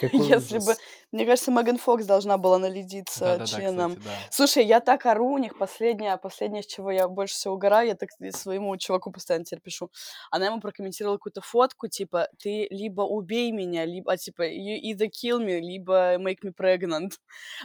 [0.00, 0.80] Какой Если бы, ужас.
[1.12, 3.96] Мне кажется, Меган Фокс должна была нарядиться Да-да-да, членом.
[3.96, 4.14] кстати, да.
[4.30, 7.94] Слушай, я так ору у них, последнее, последнее, с чего я больше всего угораю, я
[7.94, 9.90] так своему чуваку постоянно теперь пишу.
[10.30, 15.08] Она ему прокомментировала какую-то фотку, типа, ты либо убей меня, либо, а, типа, you either
[15.08, 17.12] kill me, либо make me pregnant.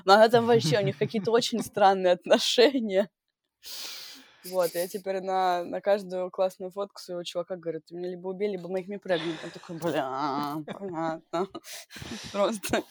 [0.06, 3.10] Но она там вообще, у них какие-то очень странные отношения.
[4.50, 8.52] Вот, я теперь на, на каждую классную фотку своего чувака говорю, ты меня либо убей,
[8.52, 9.38] либо make me pregnant.
[9.44, 11.48] Он такой, бля, понятно.
[12.32, 12.84] Просто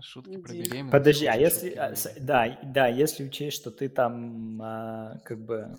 [0.00, 0.92] Шутки про беременность.
[0.92, 1.70] Подожди, а если...
[1.70, 5.78] а, Да, да, если учесть, что ты там а, как бы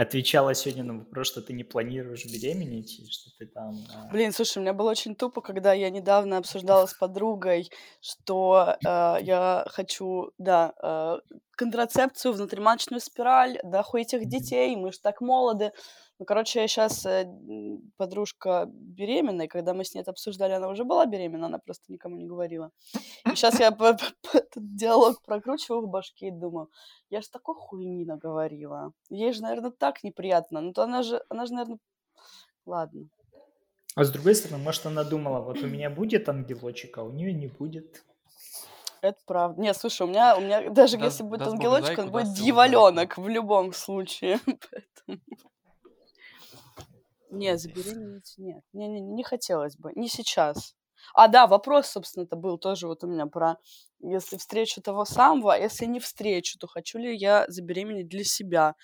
[0.00, 3.76] отвечала сегодня на вопрос, что ты не планируешь беременеть, и что ты там...
[3.94, 7.70] а, Блин, слушай, у меня было очень тупо, когда я недавно обсуждала с подругой,
[8.00, 11.18] что э, я хочу, да, э,
[11.56, 15.72] контрацепцию, внутриматочную спираль, да хуй этих детей, мы же так молоды.
[16.20, 17.06] Ну, короче, я сейчас
[17.96, 21.90] подружка беременная, и когда мы с ней это обсуждали, она уже была беременна, она просто
[21.90, 22.72] никому не говорила.
[23.24, 26.68] И сейчас я этот диалог прокручиваю в башке и думаю,
[27.08, 28.92] я же такой хуйни наговорила.
[29.08, 30.60] Ей же, наверное, так неприятно.
[30.60, 31.78] Ну, то она же, она же, наверное...
[32.66, 33.08] Ладно.
[33.94, 37.32] А с другой стороны, может, она думала, вот у меня будет ангелочек, а у нее
[37.32, 38.04] не будет.
[39.00, 39.58] Это правда.
[39.58, 43.26] Не, слушай, у меня, у меня даже Даст- если будет ангелочек, он будет дьяволенок в
[43.26, 44.38] любом случае.
[44.44, 45.22] Поэтому...
[47.30, 48.62] Не, забеременеть нет.
[48.72, 49.92] Не, не, не хотелось бы.
[49.94, 50.74] Не сейчас.
[51.14, 53.56] А, да, вопрос, собственно, это был тоже вот у меня про
[54.00, 58.74] если встречу того самого, а если не встречу, то хочу ли я забеременеть для себя.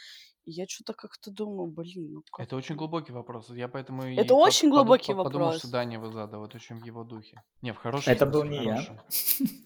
[0.44, 2.46] И я что-то как-то думаю, блин, ну как?
[2.46, 3.50] Это очень глубокий вопрос.
[3.50, 5.60] Я поэтому и Это под- очень поду- глубокий под- подумал, вопрос.
[5.62, 6.44] что Даня его задал.
[6.44, 7.42] Это очень в его духе.
[7.62, 9.04] Не, в хорошем Это был не я.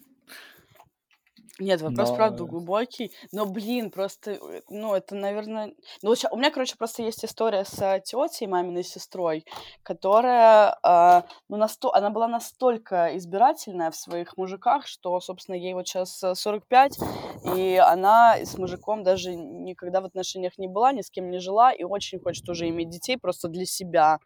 [1.59, 3.11] Нет, вопрос, Но- правда, глубокий.
[3.31, 5.73] Но, блин, просто, э, ну, это, наверное...
[6.01, 9.45] Ну, вот у меня, короче, просто есть история с тетей, маминой сестрой,
[9.83, 11.93] которая, а, ну, насто...
[11.93, 16.97] она была настолько избирательная в своих мужиках, что, собственно, ей вот сейчас 45,
[17.55, 21.73] и она с мужиком даже никогда в отношениях не была, ни с кем не жила,
[21.73, 24.19] и очень хочет уже иметь детей просто для себя,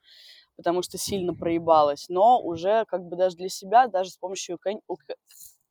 [0.55, 2.05] потому что сильно проебалась.
[2.07, 4.57] Но уже как бы даже для себя, даже с помощью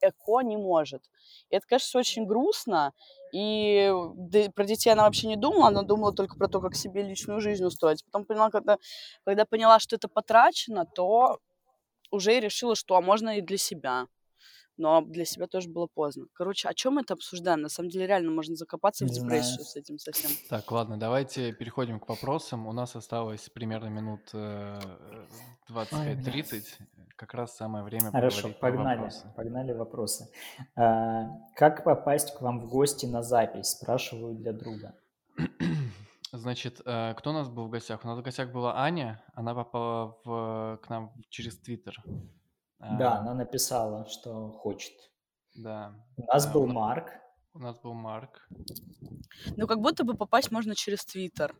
[0.08, 1.02] эко, не может.
[1.50, 2.92] И это, всё очень грустно.
[3.32, 7.02] И да, про детей она вообще не думала, она думала только про то, как себе
[7.02, 8.04] личную жизнь устроить.
[8.04, 8.78] Потом поняла, когда,
[9.24, 11.38] когда поняла, что это потрачено, то
[12.10, 14.06] уже решила, что а можно и для себя.
[14.76, 16.26] Но для себя тоже было поздно.
[16.32, 17.60] Короче, о чем это обсуждаем?
[17.62, 19.66] На самом деле, реально можно закопаться в депрессию знаю.
[19.66, 20.30] с этим совсем.
[20.48, 22.66] Так, ладно, давайте переходим к вопросам.
[22.66, 24.80] У нас осталось примерно минут э,
[25.70, 26.64] 25-30.
[27.16, 28.96] Как раз самое время Хорошо, погнали.
[28.96, 29.32] вопросы.
[29.36, 30.28] Погнали вопросы.
[30.74, 33.68] А, как попасть к вам в гости на запись?
[33.68, 34.96] Спрашиваю для друга.
[36.32, 38.04] Значит, э, кто у нас был в гостях?
[38.04, 39.22] У нас в гостях была Аня.
[39.34, 42.02] Она попала в, к нам через Твиттер.
[42.78, 44.92] Да, она написала, что хочет.
[45.54, 45.94] Да.
[46.16, 47.10] У нас был Марк.
[47.54, 48.48] У нас был Марк.
[49.56, 51.54] Ну, как будто бы попасть можно через Твиттер.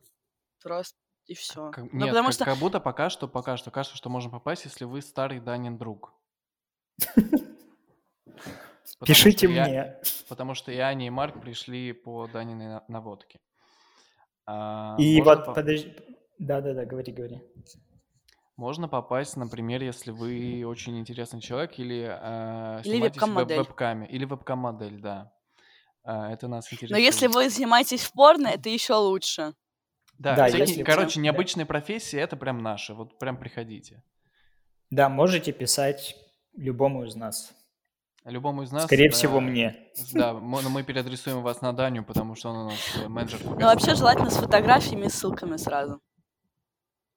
[0.62, 1.70] Просто и все.
[1.70, 4.30] Как- ну, нет, потому как, что как будто пока что, пока что кажется, что можно
[4.30, 6.12] попасть, если вы старый Данин друг.
[9.04, 10.00] Пишите я- мне.
[10.28, 13.40] потому что и Аня, и Марк пришли по Даниной на- наводке.
[14.46, 15.96] А, И вот, по- подожди.
[16.38, 17.40] Да-да-да, говори, говори.
[18.56, 23.66] Можно попасть, например, если вы очень интересный человек или э, Или вебкам-модель.
[24.08, 25.32] или вебкам-модель, да.
[26.04, 27.34] А, это нас Но если интересует.
[27.34, 29.54] вы занимаетесь в порно, это еще лучше.
[30.18, 31.22] Да, Да, всякие, если короче, да.
[31.22, 32.94] необычные профессии это прям наши.
[32.94, 34.04] Вот прям приходите.
[34.90, 36.14] Да, можете писать
[36.56, 37.52] любому из нас.
[38.24, 38.84] Любому из нас.
[38.84, 39.76] Скорее э, всего, мне.
[40.12, 43.40] Да, мы, мы переадресуем вас на Даню, потому что он у нас э, менеджер.
[43.44, 46.00] Ну, вообще желательно с фотографиями и ссылками сразу.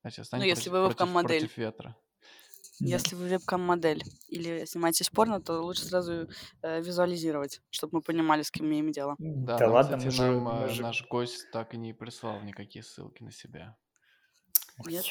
[0.07, 1.39] Значит, стань ну, если против- вы против- вебкам-модель.
[1.41, 1.95] против ветра.
[2.79, 6.29] Если вы вебкам-модель или снимаетесь порно, то лучше сразу
[6.61, 9.15] э, визуализировать, чтобы мы понимали, с кем имеем дело.
[9.19, 11.77] Да, Да, нам, ладно, кстати, мы же, нам, мы э, же- наш гость так и
[11.77, 13.75] не прислал никакие ссылки на себя.
[14.85, 15.03] Нет?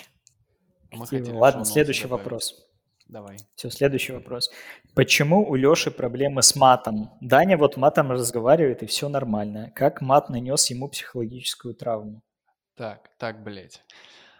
[0.92, 2.22] Мы вы- хотели Ладно, следующий добавить.
[2.24, 2.66] вопрос.
[3.08, 3.36] Давай.
[3.54, 4.50] Все, следующий вопрос.
[4.94, 7.10] Почему у Лёши проблемы с матом?
[7.20, 9.70] Даня вот матом разговаривает, и все нормально.
[9.74, 12.22] Как мат нанес ему психологическую травму?
[12.76, 13.82] Так, так, блядь.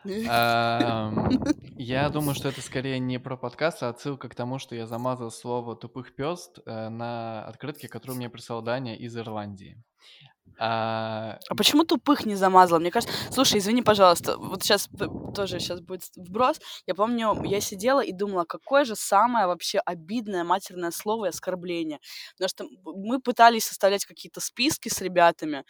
[1.76, 5.30] Я думаю, что это скорее не про подкаст, а отсылка к тому, что я замазал
[5.30, 9.82] слово «тупых пёст» э, на открытке, которую мне прислал Даня из Ирландии.
[10.58, 12.78] А, А почему тупых не замазала?
[12.78, 13.14] Мне кажется...
[13.30, 14.88] Слушай, извини, пожалуйста, вот сейчас
[15.34, 16.60] тоже сейчас будет вброс.
[16.86, 22.00] Я помню, я сидела и думала, какое же самое вообще обидное матерное слово и оскорбление.
[22.38, 25.64] Потому что мы пытались составлять какие-то списки с ребятами.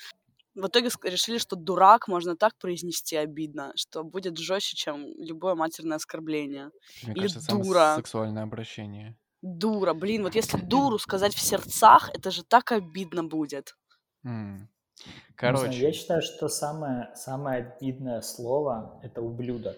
[0.56, 5.96] В итоге решили, что дурак можно так произнести обидно, что будет жестче, чем любое матерное
[5.98, 6.70] оскорбление.
[7.02, 7.94] Мне Или кажется, самое дура.
[7.96, 9.16] сексуальное обращение.
[9.42, 13.76] Дура, блин, вот если дуру сказать в сердцах, это же так обидно будет.
[14.24, 14.54] М.
[14.56, 14.70] Не знаю,
[15.12, 19.76] я Короче, считаю, что самое, самое обидное слово– это ублюдок.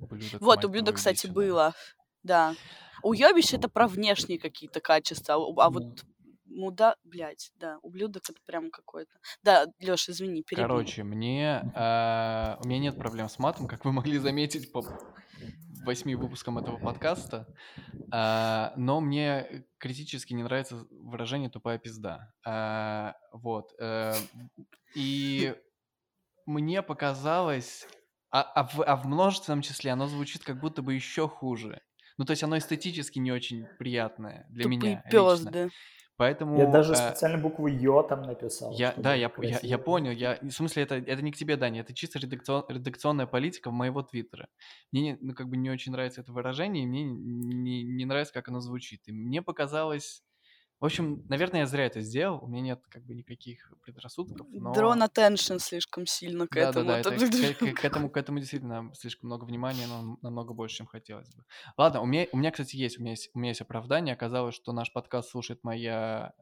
[0.00, 1.74] ублюдок, Вот, ублюдок, кстати, было.
[2.22, 2.54] Да.
[3.02, 6.02] Уёбище это про внешние какие-то качества, а у- а вот Да.
[6.58, 9.12] Муда, блядь, да, ублюдок это прям какой-то.
[9.42, 10.66] Да, Лёш, извини, перебил.
[10.66, 11.62] Короче, мне...
[11.74, 14.84] а, у меня нет проблем с матом, как вы могли заметить по
[15.84, 17.46] восьми выпускам этого подкаста.
[18.10, 22.34] А, но мне критически не нравится выражение «тупая пизда».
[22.44, 23.72] А, вот.
[23.78, 24.14] э,
[24.94, 25.54] и
[26.44, 27.86] мне показалось...
[28.30, 31.80] А, а в, а в множественном числе оно звучит как будто бы еще хуже.
[32.18, 35.10] Ну, то есть оно эстетически не очень приятное для Тупые меня лично.
[35.10, 35.70] пёзды.
[36.18, 36.58] Поэтому...
[36.58, 38.72] Я даже э, специально букву «ё» там написал.
[38.72, 40.10] я, да, я, я, я понял.
[40.10, 44.02] Я, в смысле, это, это не к тебе, Даня, это чисто редакцион- редакционная политика моего
[44.02, 44.48] твиттера.
[44.92, 48.34] Мне не- ну, как бы не очень нравится это выражение, и мне не, не нравится,
[48.34, 49.02] как оно звучит.
[49.06, 50.22] И мне показалось...
[50.80, 52.38] В общем, наверное, я зря это сделал.
[52.42, 54.72] У меня нет как бы никаких предрассудков, но...
[54.72, 56.86] Дрон attention слишком сильно к Да, да, этому.
[56.88, 60.54] да, это, Это- к, к- к этому, к этому действительно слишком много внимания, но намного
[60.54, 61.44] больше, чем хотелось бы.
[61.76, 64.14] Ладно, у меня, у меня, кстати, есть, у меня есть, у меня есть оправдание.
[64.14, 66.32] Оказалось, что наш подкаст слушает моя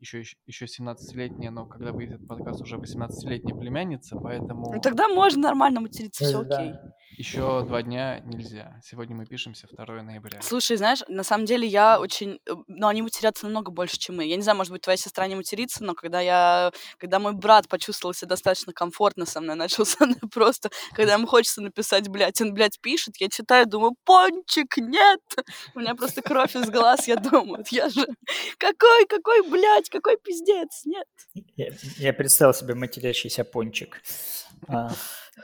[0.00, 5.42] еще, еще, еще 17-летняя, но когда выйдет подкаст, уже 18-летняя племянница, поэтому Ну, тогда можно
[5.42, 6.56] нормально материться, все да.
[6.56, 6.74] окей.
[7.16, 8.78] еще два дня нельзя.
[8.82, 10.40] Сегодня мы пишемся 2 ноября.
[10.42, 12.38] Слушай, знаешь, на самом деле я очень...
[12.68, 14.24] Ну, они матерятся намного больше, чем мы.
[14.24, 16.72] Я не знаю, может быть, твоя сестра не матерится, но когда я...
[16.98, 20.70] Когда мой брат почувствовал себя достаточно комфортно со мной, начал со мной просто...
[20.92, 25.20] Когда ему хочется написать, блядь, он, блядь, пишет, я читаю, думаю, пончик, нет!
[25.74, 28.06] У меня просто кровь из глаз, я думаю, я же...
[28.58, 31.06] Какой, какой, блядь, какой пиздец, нет.
[31.56, 31.68] Я,
[31.98, 34.02] я представил себе матерящийся пончик.
[34.68, 34.90] А,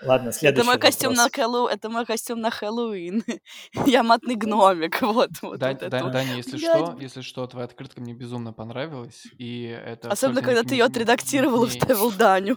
[0.03, 1.37] ладно, следующий Это мой костюм на вопрос.
[1.37, 1.67] Хэллоу...
[1.67, 3.23] Это мой костюм на Хэллоуин.
[3.87, 5.59] Я матный гномик, вот, вот.
[5.59, 6.13] Да- вот Да- вот.
[6.13, 6.87] Даня, если Блядь.
[6.87, 11.65] что, если что, твоя открытка мне безумно понравилась, и это Особенно, когда ты ее отредактировал
[11.65, 12.57] и вставил Даню.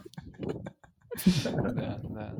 [1.45, 2.35] Да, да.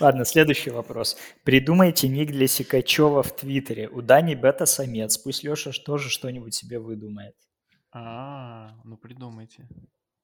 [0.00, 1.16] Ладно, следующий вопрос.
[1.44, 3.88] Придумайте ник для Сикачева в Твиттере.
[3.88, 5.16] У Дани бета-самец.
[5.16, 7.34] Пусть Леша тоже что-нибудь себе выдумает.
[7.94, 9.68] А, ну придумайте.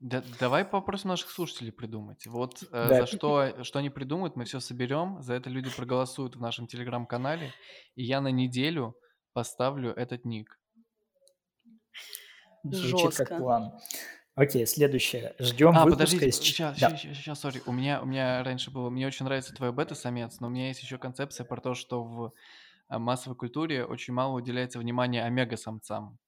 [0.00, 2.26] Да- давай попросим наших слушателей придумать.
[2.26, 3.00] Вот э, Да.
[3.00, 5.22] за что, что они придумают, мы все соберем.
[5.22, 7.52] За это люди проголосуют в нашем телеграм-канале.
[7.94, 8.96] И я на неделю
[9.34, 10.58] поставлю этот ник.
[12.64, 13.38] Звучит как Жестко.
[13.38, 13.72] план.
[14.34, 15.34] Окей, следующее.
[15.38, 16.36] Ждем А, выпуска подождите, из...
[16.38, 16.96] сейчас, Да.
[16.96, 17.62] сейчас, сейчас, сори.
[17.66, 20.82] У меня, у меня раньше было, мне очень нравится твой бета-самец, но у меня есть
[20.82, 22.32] еще концепция про то, что в
[22.88, 26.18] а, массовой культуре очень мало уделяется внимания омега-самцам.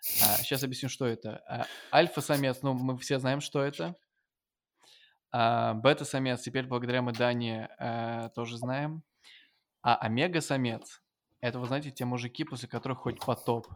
[0.00, 1.42] Сейчас объясню, что это.
[1.46, 3.94] А, альфа-самец, ну, мы все знаем, что это.
[5.30, 9.02] А, бета-самец, теперь благодаря мы Дане э, тоже знаем.
[9.82, 11.02] А омега-самец,
[11.40, 13.66] это, вы знаете, те мужики, после которых хоть потоп.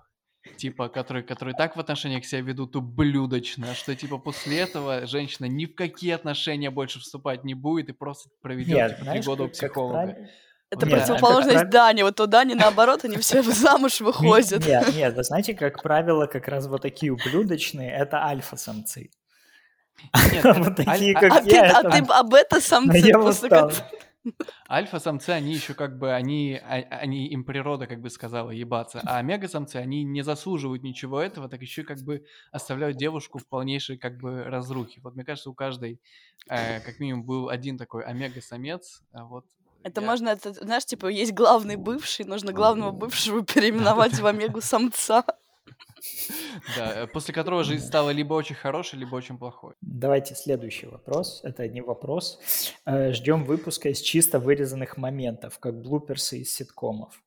[0.57, 5.67] Типа, которые, которые так в отношениях себя ведут ублюдочно, что, типа, после этого женщина ни
[5.67, 9.47] в какие отношения больше вступать не будет и просто проведет, Нет, типа, три года у
[9.47, 9.95] как- как психолога.
[9.95, 10.31] правиль-
[10.73, 12.03] Это Нет, противоположность прав- Дани.
[12.03, 14.67] Вот у Дани наоборот, они все замуж выходят.
[14.67, 19.11] Нет, нет, вы знаете, как правило, как раз вот такие ублюдочные– это альфа-самцы.
[20.33, 23.19] Нет, Вот такие, а- как А ты, я, а это- ты об это самцы я
[23.19, 23.51] после
[24.71, 29.19] Альфа-самцы, они еще как бы, они, а, они, им природа как бы сказала ебаться, а
[29.19, 34.19] омега-самцы, они не заслуживают ничего этого, так еще как бы оставляют девушку в полнейшей как
[34.19, 35.01] бы разрухе.
[35.03, 36.01] Вот мне кажется, у каждой
[36.49, 39.45] э, как минимум был один такой омега-самец, вот
[39.85, 45.25] Это я- можно, это, знаешь, типа, есть главный бывший, нужно главного бывшего переименовать в омегу-самца.
[46.77, 49.75] Да, э, после которого жизнь стала либо очень хорошей, либо очень плохой.
[49.81, 51.41] Давайте следующий вопрос.
[51.45, 52.41] Это не вопрос.
[52.85, 57.23] Э, Ждем выпуска из чисто вырезанных моментов, как блуперсы из ситкомов.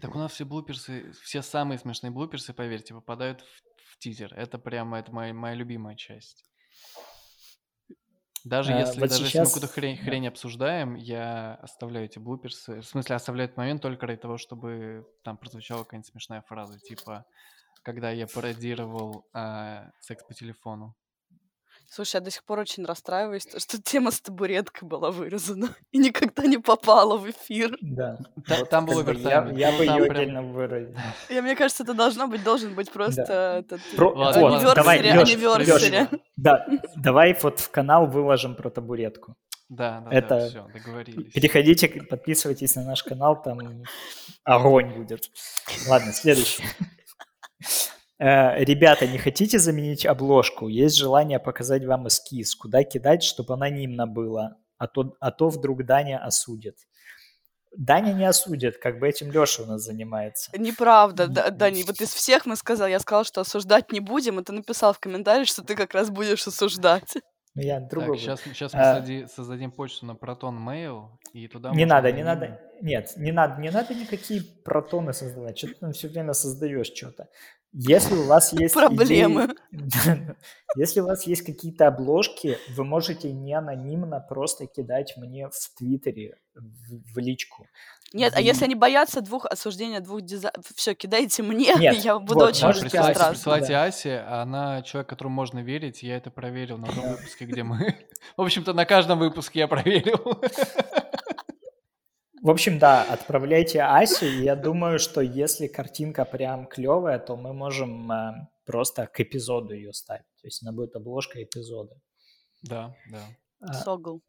[0.00, 3.44] Так у нас все блуперсы, все самые смешные блуперсы, поверьте, попадают в,
[3.94, 4.32] в тизер.
[4.34, 6.44] Это прямо, это моя, моя любимая часть.
[8.44, 10.02] Даже А, если, вот даже если мы сейчас- какую-то хрень, да.
[10.04, 12.80] хрень обсуждаем, я оставляю эти блуперсы.
[12.80, 17.24] В смысле, оставляю этот момент только ради того, чтобы там прозвучала какая-нибудь смешная фраза, типа,
[17.82, 20.94] когда я пародировал а, секс по телефону.
[21.90, 25.98] Слушай, я до сих пор очень расстраиваюсь, то, что тема с табуреткой была вырезана и
[25.98, 27.76] никогда не попала в эфир.
[27.80, 28.18] Да.
[28.36, 29.56] Вот там был овертайминг.
[29.58, 30.94] Я, я бы ее прям- отдельно выразил.
[31.30, 33.80] И мне кажется, это должно быть, должен быть просто этот...
[33.96, 34.98] Про- Ладно, вот, ладно, давай,
[36.36, 36.66] Да,
[36.96, 39.34] давай вот в канал выложим про табуретку.
[39.70, 41.32] Да, да, Это- да, все, договорились.
[41.32, 43.60] Переходите, подписывайтесь на наш канал, там
[44.44, 45.30] огонь будет.
[45.88, 46.64] Ладно, следующий.
[48.18, 50.68] Э, Ребята, не хотите заменить обложку?
[50.68, 55.84] Есть желание показать вам эскиз, куда кидать, чтобы анонимно было, а то, а то вдруг
[55.84, 56.76] Даня осудит.
[57.76, 60.50] Даня не осудит, как бы этим Леша у нас занимается.
[60.58, 61.82] Неправда, да, Дани.
[61.84, 64.98] Вот из всех мы сказали, я сказала, что осуждать не будем, и ты написал в
[64.98, 67.14] комментариях, что ты как раз будешь осуждать.
[67.54, 68.08] Ну, я Так, другой.
[68.10, 68.18] буду.
[68.20, 68.94] сейчас, сейчас мы А.
[69.00, 72.60] создади- создадим почту на Proton Mail, и туда Не надо, не надо.
[72.80, 75.58] Нет, не надо, не надо никакие протоны создавать.
[75.58, 77.28] Что ты там все время создаешь что-то.
[77.72, 79.54] Если у вас есть Проблемы.
[79.70, 80.36] идеи-.
[80.76, 86.36] Если у вас есть какие-то обложки, вы можете не анонимно просто кидать мне в Твиттере,
[86.54, 87.66] в, в личку.
[88.14, 92.18] Нет, а Вы- если они боятся двух осуждения двух дизайнеров, все, кидайте мне, Нет, я
[92.18, 93.34] буду вот, очень можете Присылайте, беспристрастна.
[93.34, 93.84] присылайте да.
[93.84, 97.98] Асе, она человек, которому можно верить, я это проверил на том выпуске, где мы...
[98.36, 100.40] В общем-то, на каждом выпуске я проверил.
[102.48, 104.26] В общем, да, отправляйте Асе.
[104.26, 109.74] и Я думаю, что если картинка прям клевая, то мы можем э, просто к эпизоду
[109.74, 110.24] ее ставить.
[110.40, 111.94] То есть она будет обложка эпизода.
[112.62, 113.20] Да, да.
[113.60, 114.22] А, Согл.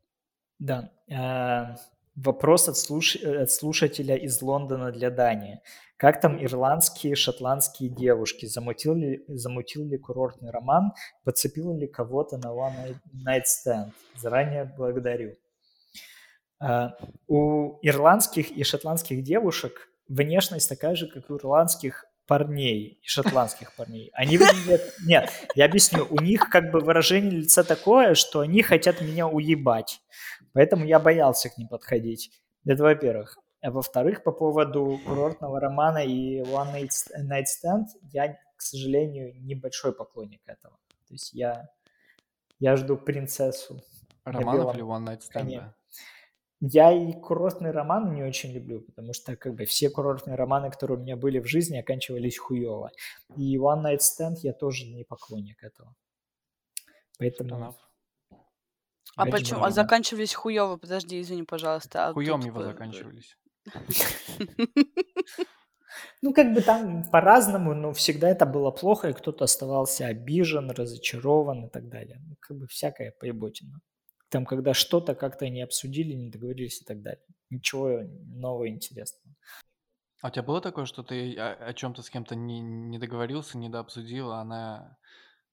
[0.60, 0.92] Да.
[1.08, 1.78] э,
[2.18, 5.62] Вопрос от, слуш- от слушателя из Лондона для Дании.
[5.96, 8.48] Как там ирландские, шотландские девушки?
[8.48, 10.92] Замутил ли, замутил ли курортный роман?
[11.24, 13.94] Подцепил ли кого-то на One Night Stand?
[14.18, 15.38] Заранее благодарю.
[16.60, 23.76] А, У ирландских и шотландских девушек внешность такая же, как у ирландских парней и шотландских
[23.76, 24.12] парней.
[24.14, 24.82] Они выглядят...
[25.06, 26.06] Нет, я объясню.
[26.10, 30.02] У них как бы выражение лица такое, что они хотят меня уебать.
[30.54, 32.32] Поэтому я боялся к ним подходить.
[32.66, 33.38] Это во-первых.
[33.62, 39.94] А во-вторых, по поводу курортного романа и One Night Night Stand, я, к сожалению, небольшой
[39.94, 40.78] поклонник этого.
[41.08, 41.70] То есть я,
[42.60, 43.82] я жду принцессу.
[44.24, 45.74] Романов или One Night коне.
[46.62, 50.98] Я и курортные романы не очень люблю, потому что как бы все курортные романы, которые
[50.98, 52.92] у меня были в жизни, оканчивались хуево.
[53.38, 55.96] И One Night Stand я тоже не поклонник этого.
[57.18, 57.76] Поэтому...
[59.16, 59.60] А почему?
[59.60, 59.74] А роман.
[59.74, 60.78] заканчивались хуево?
[60.78, 62.08] Подожди, извини, пожалуйста.
[62.08, 63.38] а Хуем его э, заканчивались.
[66.22, 71.66] Ну, как бы там по-разному, но всегда это было плохо, и кто-то оставался обижен, разочарован
[71.66, 72.22] и так далее.
[72.28, 73.80] Ну, как бы всякое поеботина.
[74.30, 77.24] Там, когда что-то как-то не обсудили, не договорились и так далее.
[77.50, 78.02] Ничего
[78.36, 79.36] нового интересного.
[80.22, 83.58] А у тебя было такое, что ты о, о чем-то с кем-то не, не договорился,
[83.58, 84.98] не дообсудил, а она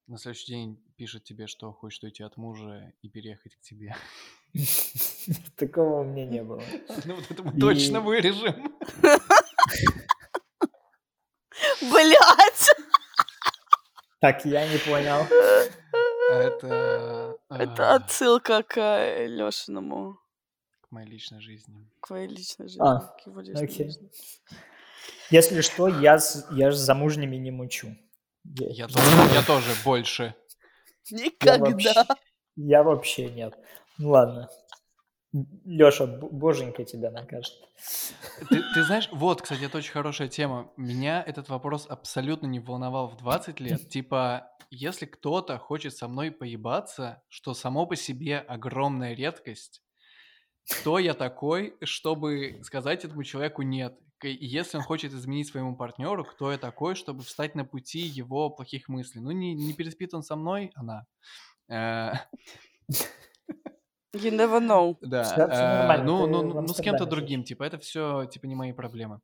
[0.09, 3.95] на следующий день пишет тебе, что хочет уйти от мужа и переехать к тебе?
[5.57, 6.63] Такого у меня не было.
[7.05, 8.77] Ну вот это мы точно вырежем.
[11.81, 12.71] Блять!
[14.21, 15.27] Так, я не понял.
[16.31, 17.37] Это...
[17.51, 20.19] Это а, отсылка к Лешиному,
[20.81, 21.89] К моей личной жизни.
[22.01, 22.83] к твоей личной жизни.
[22.83, 23.87] А, к его личной окей.
[23.87, 24.11] жизни.
[25.31, 27.97] Если что, я, с- я же замужними не мучу.
[28.45, 30.35] Я, Я тоже, я тоже больше.
[31.11, 31.59] я Никогда.
[31.71, 31.95] вообще,
[32.57, 33.55] я вообще нет.
[33.99, 34.49] Ну ладно.
[35.65, 37.55] Леша, боженька тебя накажет.
[38.49, 40.73] Ты, ты знаешь, вот, кстати, это очень хорошая тема.
[40.77, 43.89] Меня этот вопрос абсолютно не волновал в 20 лет.
[43.91, 49.83] Типа, если кто-то хочет со мной поебаться, что само по себе огромная редкость,
[50.71, 53.99] кто я такой, чтобы сказать этому человеку нет?
[54.23, 58.89] Если он хочет изменить своему партнеру, кто я такой, чтобы встать на пути его плохих
[58.89, 59.21] мыслей?
[59.21, 61.07] Ну, не, не переспит он со мной, она.
[64.17, 64.97] You never know.
[65.01, 68.55] Да, э, нормально, ну, ну, ну, ну, с кем-то другим, типа, это все, типа, не
[68.55, 69.21] мои проблемы.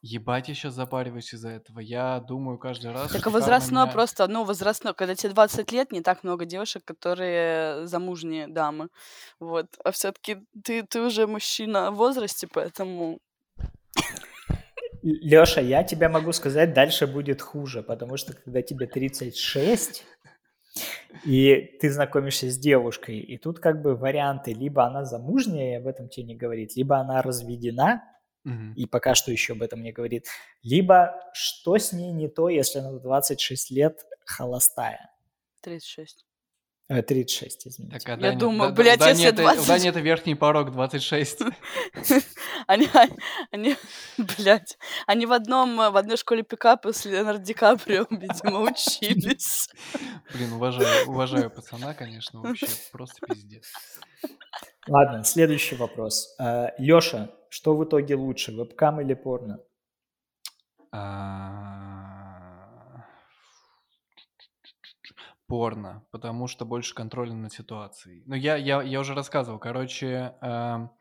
[0.00, 1.80] Ебать, я сейчас запариваюсь из-за этого.
[1.80, 3.92] Я думаю каждый раз, Так а возрастное меня...
[3.92, 8.90] просто, ну, возрастное, когда тебе 20 лет, не так много девушек, которые замужние дамы.
[9.40, 9.66] Вот.
[9.84, 13.18] А все-таки ты, ты уже мужчина в возрасте, поэтому
[15.02, 20.04] Леша, я тебе могу сказать, дальше будет хуже, потому что когда тебе 36,
[21.24, 25.86] и ты знакомишься с девушкой, и тут как бы варианты, либо она замужняя, и об
[25.86, 28.04] этом тебе не говорит, либо она разведена,
[28.44, 28.72] Мгм.
[28.74, 30.26] и пока что еще об этом не говорит,
[30.62, 35.10] либо что с ней не то, если она в 26 лет холостая.
[35.60, 36.24] 36.
[36.90, 37.98] Э, 36, извините.
[37.98, 40.72] Так, а Я думаю, да- блядь, Дани если это, у 20 Дани это верхний порог
[40.72, 41.40] 26.
[42.66, 43.16] Они, они,
[43.50, 43.76] они,
[44.16, 49.68] блядь, они в одном, э, в одной школе пикапа с Леонардо Ди Каприо, видимо, учились.
[50.32, 53.66] Блин, уважаю, уважаю пацана, конечно, вообще просто пиздец.
[54.86, 56.34] Ладно, следующий вопрос.
[56.78, 59.58] Леша, что в итоге лучше, вебкам или порно?
[65.48, 68.22] Порно, потому что больше контроля над ситуацией.
[68.26, 70.92] Ну, я, я, я уже рассказывал, короче, ам,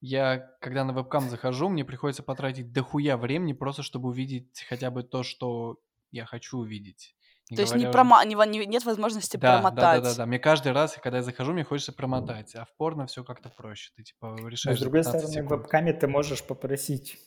[0.00, 5.02] я, когда на вебкам захожу, мне приходится потратить дохуя времени просто, чтобы увидеть хотя бы
[5.02, 5.78] то, что
[6.12, 7.16] я хочу увидеть.
[7.50, 8.24] Не То есть не прома...
[8.24, 8.34] не
[8.66, 10.02] нет возможности Да, да, да, промотать.
[10.02, 10.26] да, да.
[10.26, 12.54] Мне каждый раз, когда я захожу, мне хочется промотать.
[12.54, 13.90] А в порно все как-то проще.
[13.96, 15.62] Ты типа Но решаешь с за другой 15 стороны, в секунд.
[15.62, 17.18] вебкаме ты можешь попросить.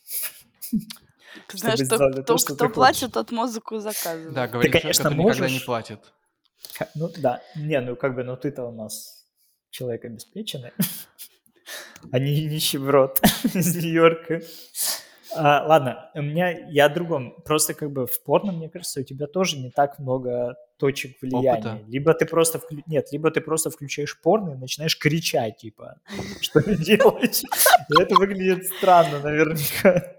[1.47, 4.33] Ты знаешь, кто, то, кто, что кто ты платит, тот музыку заказывает.
[4.33, 5.65] Да, говорит конечно, который никогда не можешь.
[5.65, 6.13] платит.
[6.95, 9.25] Ну да, не, ну как бы, ну ты-то у нас
[9.69, 10.71] человек обеспеченный,
[12.11, 13.21] а не нищеброд
[13.53, 14.41] из Нью-Йорка.
[15.33, 17.41] А, ладно, у меня, я о другом.
[17.45, 21.51] Просто как бы в порно, мне кажется, у тебя тоже не так много точек влияния.
[21.51, 21.79] Опыта?
[21.87, 26.01] Либо ты просто, вклю- нет, либо ты просто включаешь порно и начинаешь кричать, типа,
[26.41, 27.43] что делать.
[27.89, 30.15] И это выглядит странно наверняка.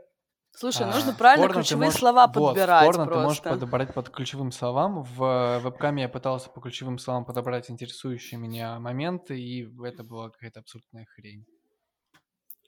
[0.62, 3.58] Слушай, А, нужно в правильно ключевые можешь- слова вот, подбирать в порно ты можешь просто.
[3.58, 5.02] подобрать под ключевым словам.
[5.02, 10.30] В э, вебкаме я пытался по ключевым словам подобрать интересующие меня моменты, и это была
[10.30, 11.44] какая-то абсолютная хрень.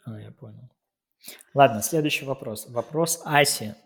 [0.07, 0.69] А, я понял.
[1.55, 2.69] Ладно, следующий вопрос.
[2.69, 3.77] Вопрос Аси.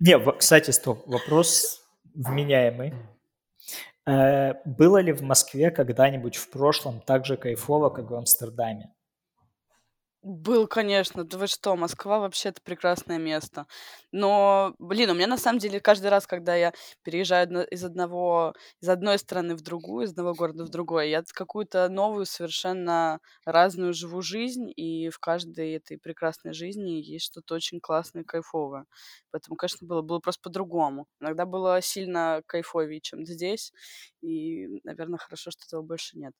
[0.00, 1.06] Не, кстати, стоп.
[1.06, 1.80] Вопрос
[2.14, 2.92] вменяемый.
[4.06, 8.92] Э, Было ли в Москве когда-нибудь в прошлом так же кайфово, как в Амстердаме?
[10.24, 11.24] Был, конечно.
[11.24, 13.66] Да вы что, Москва вообще это прекрасное место.
[14.12, 16.72] Но, блин, у меня на самом деле каждый раз, когда я
[17.02, 21.88] переезжаю из одного, из одной страны в другую, из одного города в другой, я какую-то
[21.88, 28.22] новую, совершенно разную живу жизнь, и в каждой этой прекрасной жизни есть что-то очень классное
[28.22, 28.84] и кайфовое.
[29.32, 31.06] Поэтому, конечно, было, было просто по-другому.
[31.20, 33.72] Иногда было сильно кайфовее, чем здесь,
[34.20, 36.32] и, наверное, хорошо, что этого больше нет.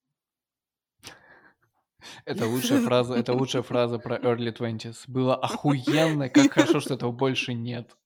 [2.24, 5.04] Это лучшая фраза, это лучшая фраза про early 20s.
[5.06, 7.96] Было охуенно, как хорошо, что этого больше нет.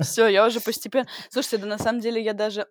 [0.00, 1.06] Все, я уже постепенно...
[1.30, 2.66] Слушайте, да на самом деле я даже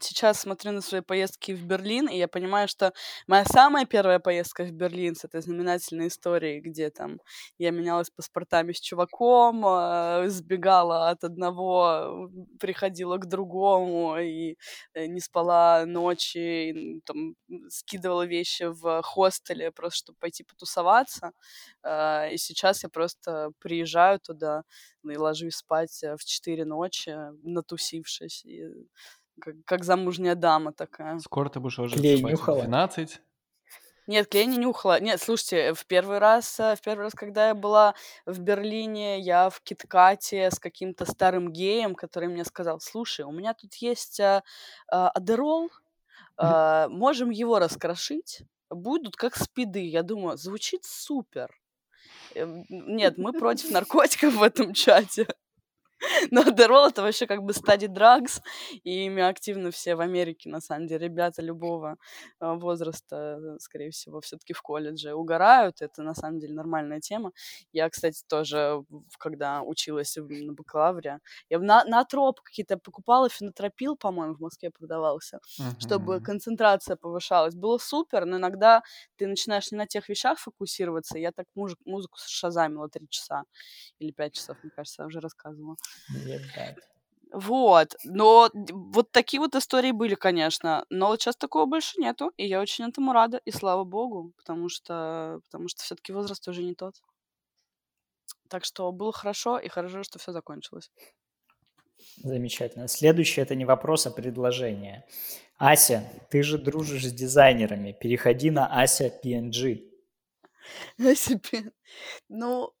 [0.00, 2.92] сейчас смотрю на свои поездки в Берлин, и я понимаю, что
[3.26, 7.18] моя самая первая поездка в Берлин с этой знаменательной историей, где там
[7.58, 12.28] я менялась паспортами с чуваком, а, сбегала от одного,
[12.60, 14.56] приходила к другому, и
[14.94, 17.34] э, не спала ночи, и, там,
[17.68, 21.32] скидывала вещи в хостеле просто, чтобы пойти потусоваться.
[21.82, 24.62] А, И сейчас я просто приезжаю туда,
[25.08, 28.64] и ложусь спать э, в 4 ночи, натусившись, и
[29.40, 31.18] как, как замужняя дама такая.
[31.18, 32.62] Скоро ты будешь уже Клей нюхала?
[32.62, 33.20] 12.
[34.06, 35.00] Нет, клей не нюхала.
[35.00, 37.94] Нет, слушайте, в первый раз, э, в первый раз, когда я была
[38.26, 43.54] в Берлине, я в Киткате с каким-то старым геем, который мне сказал, слушай, у меня
[43.54, 44.42] тут есть а,
[44.88, 45.70] а, адерол,
[46.36, 49.86] а, можем его раскрошить, будут как спиды.
[49.88, 51.48] Я думаю, звучит супер.
[52.34, 55.26] Эм, Нет, мы против наркотиков в этом чате.
[56.30, 58.40] Но адерол это вообще как бы study drugs,
[58.84, 61.96] и ими активно все в Америке, на самом деле, ребята любого
[62.40, 65.82] э, возраста, скорее всего, все-таки в колледже угорают.
[65.82, 67.32] Это на самом деле нормальная тема.
[67.72, 68.82] Я, кстати, тоже,
[69.18, 75.38] когда училась на бакалавре, я на, на троп какие-то покупала, фенотропил, по-моему, в Москве продавался,
[75.78, 76.20] чтобы Мгм.
[76.20, 77.54] концентрация повышалась.
[77.54, 78.82] Было супер, но иногда
[79.16, 81.18] ты начинаешь не на тех вещах фокусироваться.
[81.18, 83.44] Я так музыку шазамила три часа
[83.98, 85.76] или пять часов, мне кажется, я уже рассказывала.
[86.08, 86.76] Ебать.
[87.32, 92.46] Вот, но вот такие вот истории были, конечно, но вот сейчас такого больше нету, и
[92.46, 96.74] я очень этому рада, и слава богу, потому что, потому что все-таки возраст уже не
[96.74, 96.94] тот.
[98.48, 100.92] Так что было хорошо, и хорошо, что все закончилось.
[102.18, 102.86] Замечательно.
[102.86, 105.04] Следующее это не вопрос, а предложение.
[105.58, 107.96] Ася, ты же дружишь с дизайнерами.
[108.00, 109.90] Переходи на Ася PNG.
[110.98, 111.72] Ася PNG.
[112.28, 112.72] Ну,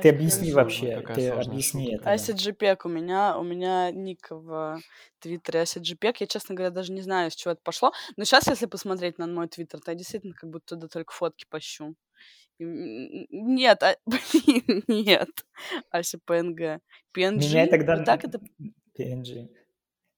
[0.00, 2.14] ты объясни вообще, ты объясни это.
[2.14, 4.80] JPEG у меня, у меня ник в
[5.20, 6.16] Твиттере JPEG.
[6.20, 7.92] Я, честно говоря, даже не знаю, с чего это пошло.
[8.16, 11.44] Но сейчас, если посмотреть на мой Твиттер, то я действительно как будто туда только фотки
[11.48, 11.94] пощу.
[12.58, 15.28] Нет, а, блин, нет.
[15.90, 16.78] Ася PNG.
[17.16, 17.38] PNG?
[17.38, 18.40] Меняй тогда вот так это...
[18.98, 19.48] PNG.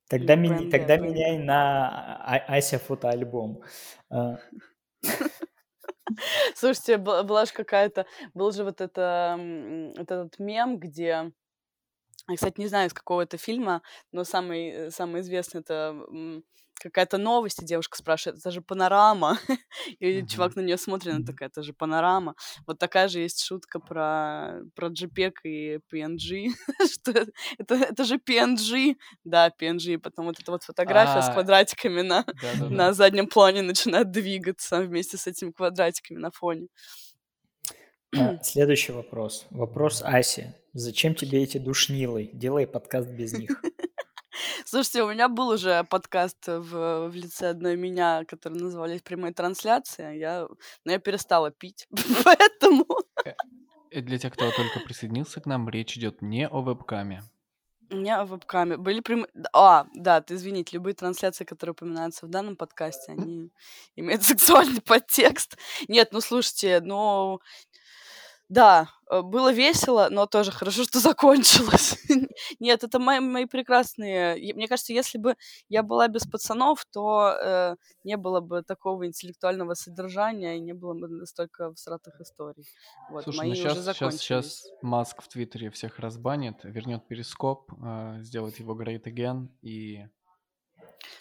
[0.09, 0.71] Тогда, ми...
[0.71, 3.63] тогда меняй на а, Ася фотоальбом.
[6.55, 8.07] Слушайте, была же какая-то...
[8.35, 9.39] Был же вот это,
[9.97, 11.33] этот мем, где...
[12.29, 15.95] Я, кстати, не знаю, из какого это фильма, но самый, э, самый известный это
[16.81, 19.39] какая-то новость, и девушка спрашивает, это же панорама.
[19.99, 20.27] и uh-huh.
[20.27, 22.35] чувак на нее смотрит, она такая, это же панорама.
[22.67, 26.51] Вот такая же есть шутка про, про JPEG и PNG,
[26.93, 27.27] что это,
[27.59, 28.97] это, это же PNG.
[29.25, 29.99] Да, PNG.
[29.99, 31.33] Потом вот эта вот фотография с а.
[31.33, 32.25] квадратиками на,
[32.59, 36.69] на заднем плане начинает двигаться вместе с этими квадратиками на фоне.
[38.17, 39.47] А, следующий вопрос.
[39.51, 40.55] Вопрос Аси.
[40.73, 42.31] Зачем тебе эти душнилы?
[42.33, 43.51] Делай подкаст без них.
[44.65, 50.17] Слушайте, у меня был уже подкаст в, в лице одной меня, который назывались «Прямые трансляции».
[50.19, 50.49] Я,
[50.85, 51.87] но я перестала пить,
[52.25, 52.87] поэтому...
[53.25, 53.33] Э,
[53.91, 57.23] и для тех, кто только присоединился к нам, речь идет не о вебкаме.
[57.91, 58.77] Не о вебкаме.
[58.77, 59.29] Были прямые...
[59.53, 63.51] А, да, ты извините, любые трансляции, которые упоминаются в данном подкасте, они
[63.95, 65.57] имеют сексуальный подтекст.
[65.89, 67.41] Нет, ну слушайте, ну
[68.55, 71.99] да, э, было весело, но тоже хорошо, что закончилось.
[72.61, 74.55] Нет, это мои, мои прекрасные...
[74.55, 75.35] Мне кажется, если бы
[75.69, 80.95] я была без пацанов, то э, не было бы такого интеллектуального содержания и не было
[80.95, 82.65] бы столько всратых историй.
[83.11, 84.21] Вот, Слушай, ну мои ну сейчас, уже закончились.
[84.21, 90.07] сейчас, сейчас Маск в Твиттере всех разбанит, вернет перископ, э, сделает его great again и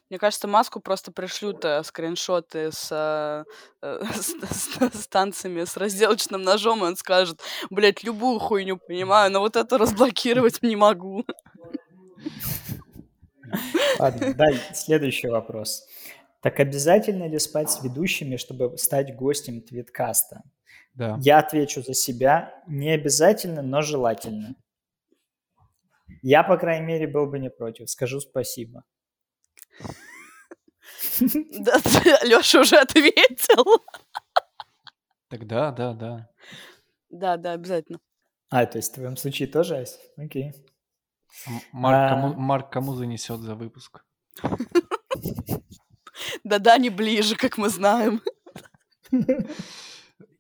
[0.10, 3.44] мне кажется, Маску просто пришлют э, скриншоты с, э,
[3.82, 9.32] э с, с, с танцами, с разделочным ножом, и он скажет, блядь, любую хуйню понимаю,
[9.32, 11.26] но вот это разблокировать не могу.
[14.00, 15.88] Ладно, дай следующий вопрос.
[16.42, 20.42] Так обязательно ли спать с ведущими, чтобы стать гостем твиткаста?
[20.94, 21.18] Да.
[21.22, 22.54] Я отвечу за себя.
[22.68, 24.56] Не обязательно, но желательно.
[26.22, 27.90] Я, по крайней мере, был бы не против.
[27.90, 28.84] Скажу спасибо.
[31.20, 31.78] Да,
[32.24, 33.84] Леша уже ответил.
[35.30, 36.30] Тогда, да, да.
[37.10, 38.00] Да, да, обязательно.
[38.50, 40.00] А, то есть в твоем случае тоже, Ась?
[40.18, 40.54] Окей.
[41.72, 42.10] Марк, а...
[42.10, 44.06] кому, Марк кому занесет за выпуск?
[46.44, 48.22] Да-да, не ближе, как мы знаем.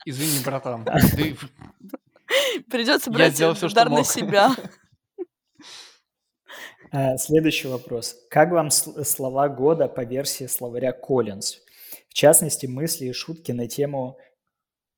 [0.05, 0.85] Извини, братан.
[2.69, 4.51] Придется брать удар на себя.
[6.93, 8.15] Э, следующий вопрос.
[8.29, 11.57] Как вам слова года по версии словаря Collins?
[12.07, 14.19] В частности, мысли и шутки на тему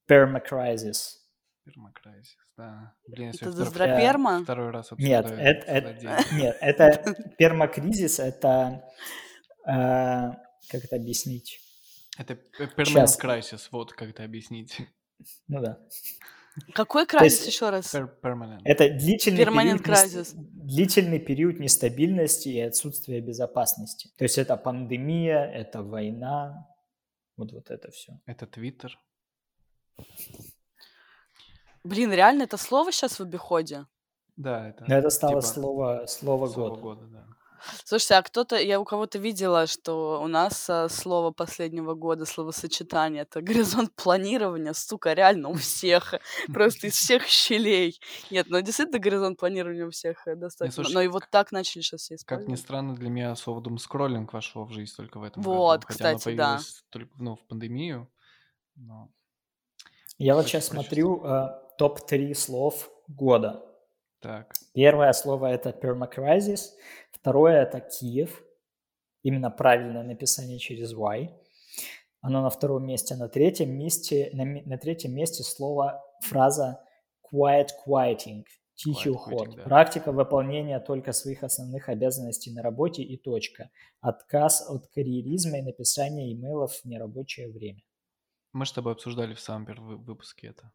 [0.10, 1.22] permacrisis.
[1.66, 2.94] Permacrisis, да.
[3.08, 4.44] Блин, это доздроперма?
[4.44, 8.84] Второй раз Нет, это, это, нет, это пермакризис, это...
[9.66, 10.34] Э,
[10.70, 11.62] как это объяснить?
[12.18, 14.82] Это permanent crisis, вот как это объяснить.
[15.48, 15.80] Ну да.
[16.74, 17.94] Какой кризис еще раз?
[17.94, 18.62] Permanent.
[18.64, 20.34] Это длительный период, кризис.
[20.36, 24.10] длительный период нестабильности и отсутствия безопасности.
[24.18, 26.68] То есть это пандемия, это война,
[27.38, 28.14] вот вот это все.
[28.26, 28.98] Это Твиттер.
[31.84, 33.86] Блин, реально это слово сейчас в обиходе?
[34.38, 34.86] Да, это.
[34.88, 36.82] Но это стало типа, слово, слово, слово года.
[36.82, 37.28] года да.
[37.84, 43.24] Слушайте, а кто-то, я у кого-то видела, что у нас а, слово последнего года, словосочетание,
[43.24, 46.16] это горизонт планирования, сука, реально у всех,
[46.54, 48.00] просто из всех щелей.
[48.32, 50.84] Нет, ну действительно горизонт планирования у всех э, достаточно.
[50.92, 54.66] Но и вот так начали сейчас все Как ни странно, для меня слово думскроллинг вошло
[54.66, 55.88] в жизнь только в этом Вот, году.
[55.88, 56.60] Хотя оно кстати, да.
[56.90, 58.10] только ну, в пандемию.
[58.76, 59.10] Но
[60.18, 61.48] Я вот сейчас смотрю э,
[61.78, 63.64] топ-3 слов года.
[64.20, 64.54] так.
[64.74, 66.72] Первое слово это permacrisis,
[67.26, 68.44] Второе– это Киев.
[69.24, 71.36] Именно правильное написание через Y.
[72.22, 73.16] Оно на втором месте.
[73.16, 76.84] На третьем месте, на, на третьем месте слово, фраза
[77.34, 78.44] quiet quieting.
[78.76, 79.48] Тихий quiet уход.
[79.48, 79.64] Quitting, да.
[79.64, 83.72] Практика выполнения только своих основных обязанностей на работе и точка.
[84.02, 87.82] Отказ от карьеризма и написания имейлов в нерабочее время.
[88.54, 90.72] Мы с тобой обсуждали в самом первом выпуске это.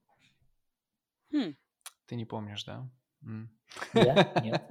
[1.33, 1.55] Хм.
[2.07, 2.91] Ты не помнишь, да?
[3.95, 4.33] Я?
[4.43, 4.65] Нет.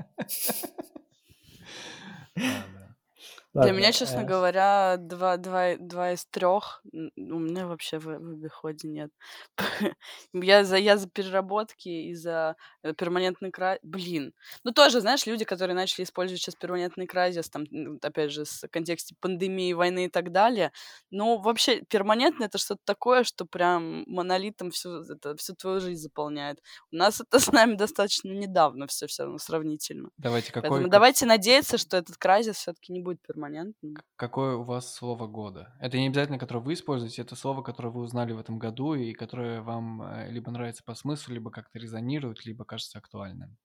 [3.53, 4.25] Для меня, честно э...
[4.25, 6.81] говоря, два, два, два из трех
[7.15, 9.11] у меня вообще в, в обиходе нет.
[10.33, 13.79] я, за, я за переработки и за э, перманентный край.
[13.83, 14.33] Блин.
[14.63, 17.65] Ну, тоже, знаешь, люди, которые начали использовать сейчас перманентный кразис, там,
[18.01, 20.71] опять же, в контексте пандемии, войны и так далее.
[21.11, 26.59] Ну, вообще, перманентный— это что-то такое, что прям монолитом всю, это, всю твою жизнь заполняет.
[26.91, 30.09] У нас это с нами достаточно недавно все все равно сравнительно.
[30.17, 30.69] Давайте, какой...
[30.69, 33.95] Поэтому давайте надеяться, что этот кразис все-таки не будет перманентным.
[34.15, 35.73] Какое у вас слово года?
[35.79, 39.13] Это не обязательно, которое вы используете, это слово, которое вы узнали в этом году и
[39.13, 43.57] которое вам э, либо нравится по смыслу, либо как-то резонирует, либо кажется актуальным.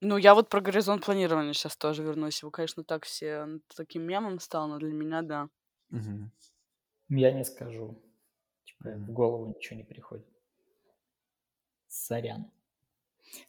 [0.00, 2.40] Ну, я вот про горизонт планирования сейчас тоже вернусь.
[2.42, 5.48] Его, конечно, так все таким мемом стал, но для меня да.
[5.90, 6.30] Угу.
[7.08, 8.00] Я не скажу.
[8.64, 10.26] Типа в голову ничего не приходит.
[11.88, 12.50] Сорян.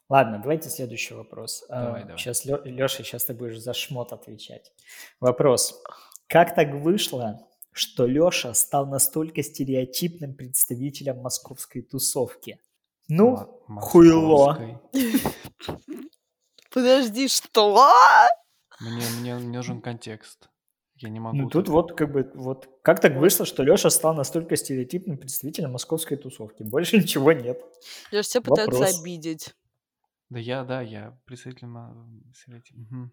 [0.09, 1.65] Ладно, давайте следующий вопрос.
[1.69, 2.17] Давай, давай.
[2.17, 4.73] Сейчас, Леша, сейчас ты будешь за шмот отвечать.
[5.19, 5.81] Вопрос.
[6.27, 7.48] Как так вышло,
[7.80, 12.60] что Леша стал настолько стереотипным представителем московской тусовки?
[13.07, 14.81] Ну, М- хуйло.
[16.72, 17.89] Подожди, что?
[18.80, 20.49] Мне, мне нужен контекст.
[20.95, 21.38] Я не могу.
[21.38, 25.72] Ну тут вот как бы вот как так вышло, что Леша стал настолько стереотипным представителем
[25.72, 26.64] московской тусовки.
[26.64, 27.61] Больше ничего нет.
[28.11, 29.56] Леша, все пытаются обидеть.
[30.30, 31.68] Да я, да, я представитель
[32.35, 32.77] стереотип.
[32.77, 33.10] Угу.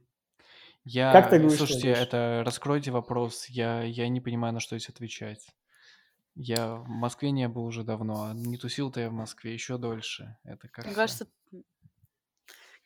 [0.88, 2.00] Я, Как так вышло, слушайте, Леша?
[2.00, 3.46] это раскройте вопрос.
[3.48, 5.44] Я, я не понимаю, на что здесь отвечать.
[6.36, 10.38] Я в Москве не был уже давно, а не тусил-то я в Москве еще дольше.
[10.44, 11.26] Это как Мне кажется,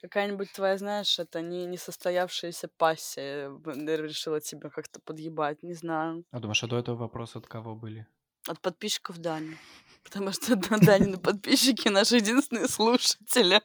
[0.00, 6.24] какая-нибудь твоя, знаешь, это не несостоявшаяся пассия решила тебя как-то подъебать, не знаю.
[6.30, 8.06] А думаешь, а до этого вопросы от кого были?
[8.48, 9.58] От подписчиков Дани.
[10.04, 13.60] Потому что Дани на подписчики наши единственные слушатели.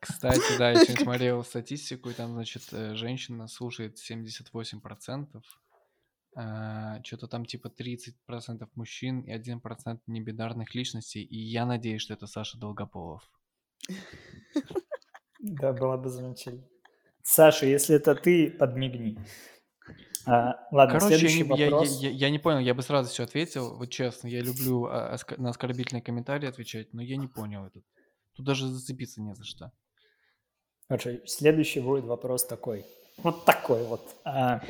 [0.00, 5.42] Кстати, да, я сегодня смотрел статистику, и там, значит, э, женщина слушает 78%,
[6.36, 12.26] а, что-то там типа 30% мужчин и 1% небинарных личностей, и я надеюсь, что это
[12.26, 13.28] Саша Долгополов.
[15.40, 16.68] Да, было бы замечательно.
[17.22, 19.18] Саша, если это ты, подмигни.
[20.26, 22.00] А, ладно, Короче, следующий я, не, вопрос.
[22.00, 25.14] я, я, я не понял, я бы сразу все ответил, вот честно, я люблю а,
[25.14, 27.84] оск- на оскорбительные комментарии отвечать, но я не понял этот.
[28.34, 29.72] Тут даже зацепиться не за что.
[30.88, 32.86] Хорошо, следующий будет вопрос такой.
[33.18, 34.00] Вот такой вот.
[34.24, 34.60] А,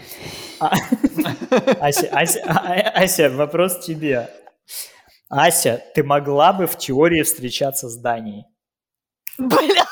[0.59, 0.71] а,
[1.81, 4.29] Ася, Ася, а, а, Ася, вопрос тебе.
[5.29, 8.47] Ася, ты могла бы в теории встречаться с Данией?
[9.39, 9.87] Бля!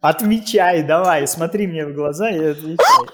[0.00, 3.06] Отвечай, давай, смотри мне в глаза и отвечай.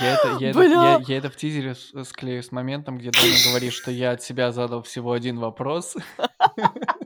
[0.00, 3.72] Я это, я, это, я, я это в тизере склею с моментом, где Даня говорит,
[3.72, 5.96] что я от себя задал всего один вопрос.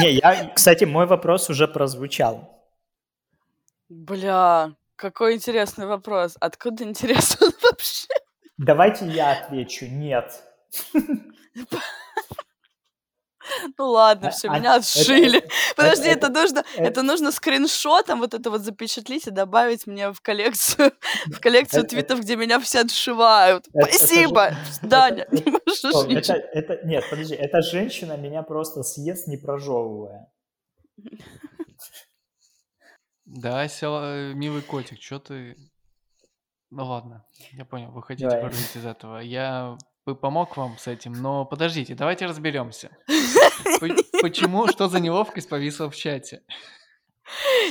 [0.00, 2.64] Не, я, кстати, мой вопрос уже прозвучал.
[3.88, 6.36] Бля, какой интересный вопрос.
[6.40, 8.08] Откуда интересно вообще?
[8.58, 9.86] Давайте я отвечу.
[9.86, 10.42] Нет.
[13.78, 15.46] Ну ладно, все, а, меня отшили.
[15.76, 16.82] Подожди, это, нужно, это...
[16.82, 20.92] это нужно скриншотом вот это вот запечатлить и добавить мне в коллекцию,
[21.26, 23.66] в коллекцию твитов, где меня все отшивают.
[23.66, 25.84] Спасибо, Даня, это, не можешь
[26.52, 30.30] это, Нет, подожди, эта женщина меня просто съест, не прожевывая.
[33.24, 35.56] Да, села, милый котик, что ты...
[36.70, 39.18] Ну ладно, я понял, вы хотите вырвать из этого.
[39.18, 42.96] Я помог вам с этим, но подождите, давайте разберемся.
[44.20, 46.42] Почему, что за неловкость повисла в чате?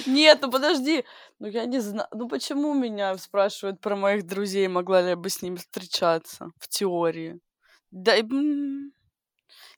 [0.08, 1.06] Нет, ну подожди,
[1.40, 5.30] ну я не знаю, ну почему меня спрашивают про моих друзей, могла ли я бы
[5.30, 7.40] с ними встречаться в теории?
[7.92, 8.16] Да,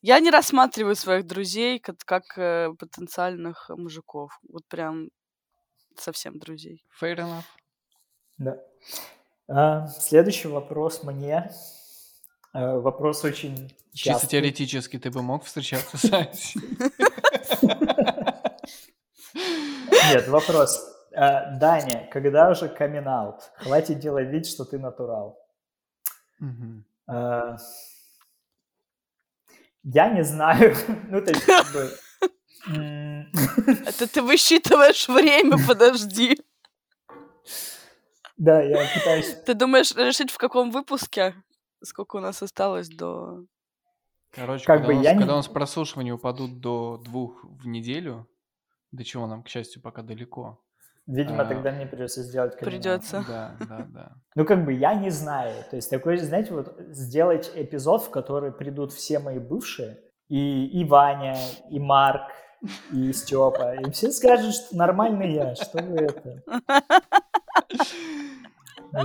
[0.02, 5.10] я не рассматриваю своих друзей как, как э, потенциальных мужиков, вот прям
[5.98, 6.84] совсем друзей.
[7.02, 7.44] Fair enough.
[8.38, 8.58] Да.
[9.48, 11.50] А, следующий вопрос мне.
[12.54, 14.14] Э, вопрос очень частый.
[14.14, 16.62] Чисто теоретически ты бы мог встречаться с Асей?
[19.34, 20.80] Нет, вопрос.
[21.12, 23.40] Э, Даня, когда уже камин -аут?
[23.56, 25.40] Хватит делать вид, что ты натурал.
[27.08, 27.58] Э,
[29.84, 30.76] я не знаю.
[31.10, 31.92] Ну, то есть, как бы...
[33.86, 36.40] Это ты высчитываешь время, подожди.
[38.38, 39.36] Да, я пытаюсь...
[39.46, 41.36] Ты думаешь решить, в каком выпуске?
[41.84, 43.46] Сколько у нас осталось до...
[44.32, 45.34] Короче, как когда, бы у нас, я когда не...
[45.34, 48.28] у нас прослушивания упадут до двух в неделю,
[48.92, 50.60] до чего нам, к счастью, пока далеко.
[51.06, 51.46] Видимо, а...
[51.46, 53.24] тогда мне придется сделать камин Придется.
[53.28, 54.12] Да, да, да.
[54.36, 55.54] Ну, как бы я не знаю.
[55.70, 60.00] То есть такой, знаете, вот сделать эпизод, в который придут все мои бывшие,
[60.30, 61.38] и, и Ваня,
[61.70, 62.32] и Марк,
[62.92, 63.76] и Степа.
[63.76, 66.42] И все скажут, что нормальный я, что вы это.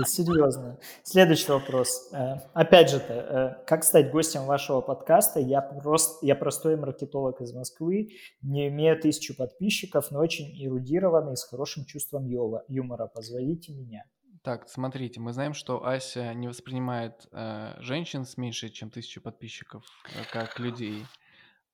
[0.06, 0.78] Серьезно.
[1.02, 2.10] Следующий вопрос.
[2.12, 5.40] Э, опять же, э, как стать гостем вашего подкаста?
[5.40, 8.10] Я, просто, я простой маркетолог из Москвы,
[8.42, 13.06] не имею тысячу подписчиков, но очень эрудированный, с хорошим чувством юмора.
[13.06, 14.04] Позвоните меня.
[14.42, 19.84] Так, смотрите, мы знаем, что Ася не воспринимает э, женщин с меньше, чем тысячу подписчиков,
[20.32, 21.06] как людей.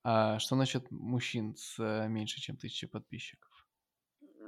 [0.03, 3.51] А что насчет мужчин с э, меньше, чем тысячу подписчиков?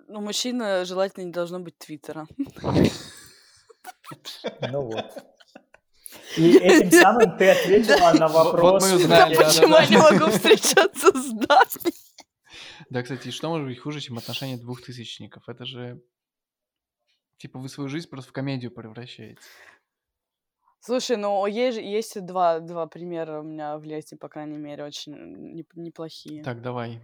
[0.09, 2.27] Ну, мужчина желательно не должно быть твиттера.
[4.61, 5.05] Ну вот.
[6.37, 8.83] И этим самым ты ответила на вопрос.
[8.85, 11.95] мы узнали, почему я не могу встречаться с Даней?
[12.91, 15.49] Да, кстати, что может быть хуже, чем отношения двухтысячников?
[15.49, 16.01] Это же...
[17.39, 19.41] Типа вы свою жизнь просто в комедию превращаете.
[20.81, 25.15] Слушай, ну есть есть два, два примера у меня в лете, по крайней мере, очень
[25.15, 26.45] неп- неплохие.
[26.45, 27.03] Так, давай.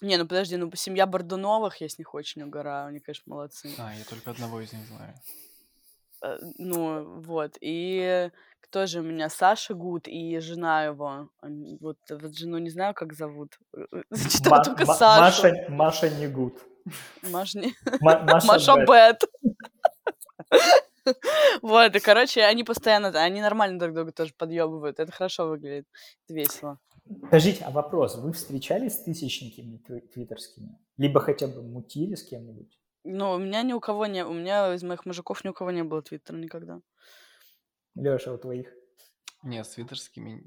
[0.00, 3.70] Не, ну подожди, ну семья Бордуновых, я с них очень угораю, они, конечно, молодцы.
[3.78, 5.14] А, я только одного из них знаю.
[6.22, 8.30] Э, Ну, вот, и
[8.60, 9.28] кто же у меня?
[9.28, 11.28] Саша Гуд и жена его.
[11.80, 13.58] Вот, вот жену не знаю, как зовут.
[13.76, 15.42] Э, Зачитала Ма- только Ма- Сашу.
[15.42, 16.54] Маша, Маша не гуд.
[17.22, 18.74] Маш не- Ма- Маша, Маша.
[18.86, 19.22] Бет.
[21.62, 24.98] Вот, и, короче, они постоянно, они нормально друг друга тоже подъебывают.
[24.98, 25.86] Это хорошо выглядит,
[26.24, 26.78] это весело.
[27.22, 28.16] Подождите, а вопрос.
[28.16, 30.76] Вы встречались с тысячниками тви- твиттерскими?
[30.96, 32.76] Либо хотя бы мутили с кем-нибудь?
[33.08, 34.24] Ну, у меня ни у кого не...
[34.24, 36.80] У меня из моих мужиков ни у кого не было твиттера никогда.
[37.94, 38.72] Леша, у твоих?
[39.42, 40.44] Не, с твиттерскими...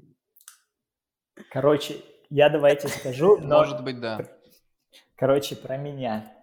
[1.50, 3.58] Короче, я давайте скажу, но...
[3.58, 4.28] Может быть, да.
[5.16, 6.36] Короче, про меня.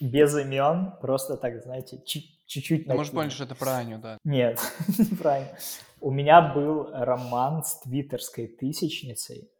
[0.00, 3.16] Без имен, просто так, знаете, чуть- чуть-чуть Ты накину.
[3.16, 4.18] понять, что это про Аню, да.
[4.24, 4.58] Нет,
[4.98, 5.56] неправильно.
[6.00, 9.52] У меня был роман с твиттерской тысячницей,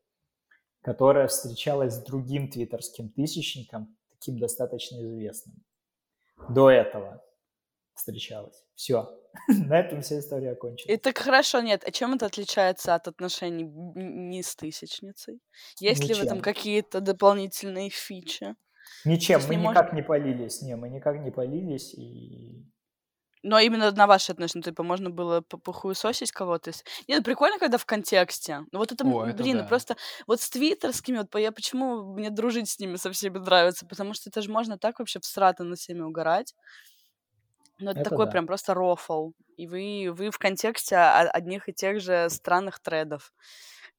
[0.82, 5.62] которая встречалась с другим твиттерским тысячником, таким достаточно известным.
[6.48, 7.22] До этого
[7.94, 8.64] встречалась.
[8.74, 9.08] Все.
[9.48, 11.00] На этом вся история И окончилась.
[11.00, 11.84] так хорошо, нет.
[11.86, 15.40] А чем это отличается от отношений не с тысячницей?
[15.78, 16.42] Есть ли в этом Ничем.
[16.42, 18.56] какие-то дополнительные фичи?
[19.04, 20.62] Ничем, мы не никак не полились.
[20.62, 21.94] Не, мы никак не полились.
[21.94, 22.64] И
[23.42, 26.72] Но именно на ваши отношения, типа, можно было по- похуесосить кого-то.
[27.08, 28.66] Нет, прикольно, когда в контексте.
[28.70, 29.64] Ну вот это, О, это блин, да.
[29.64, 29.96] просто
[30.26, 34.28] вот с твиттерскими, вот я почему мне дружить с ними со всеми нравится, потому что
[34.28, 36.54] это же можно так вообще всрато на всеми угорать.
[37.78, 38.32] Ну, это, Это такой да.
[38.32, 39.30] прям просто рофл.
[39.56, 43.32] И вы, вы в контексте одних и тех же странных тредов,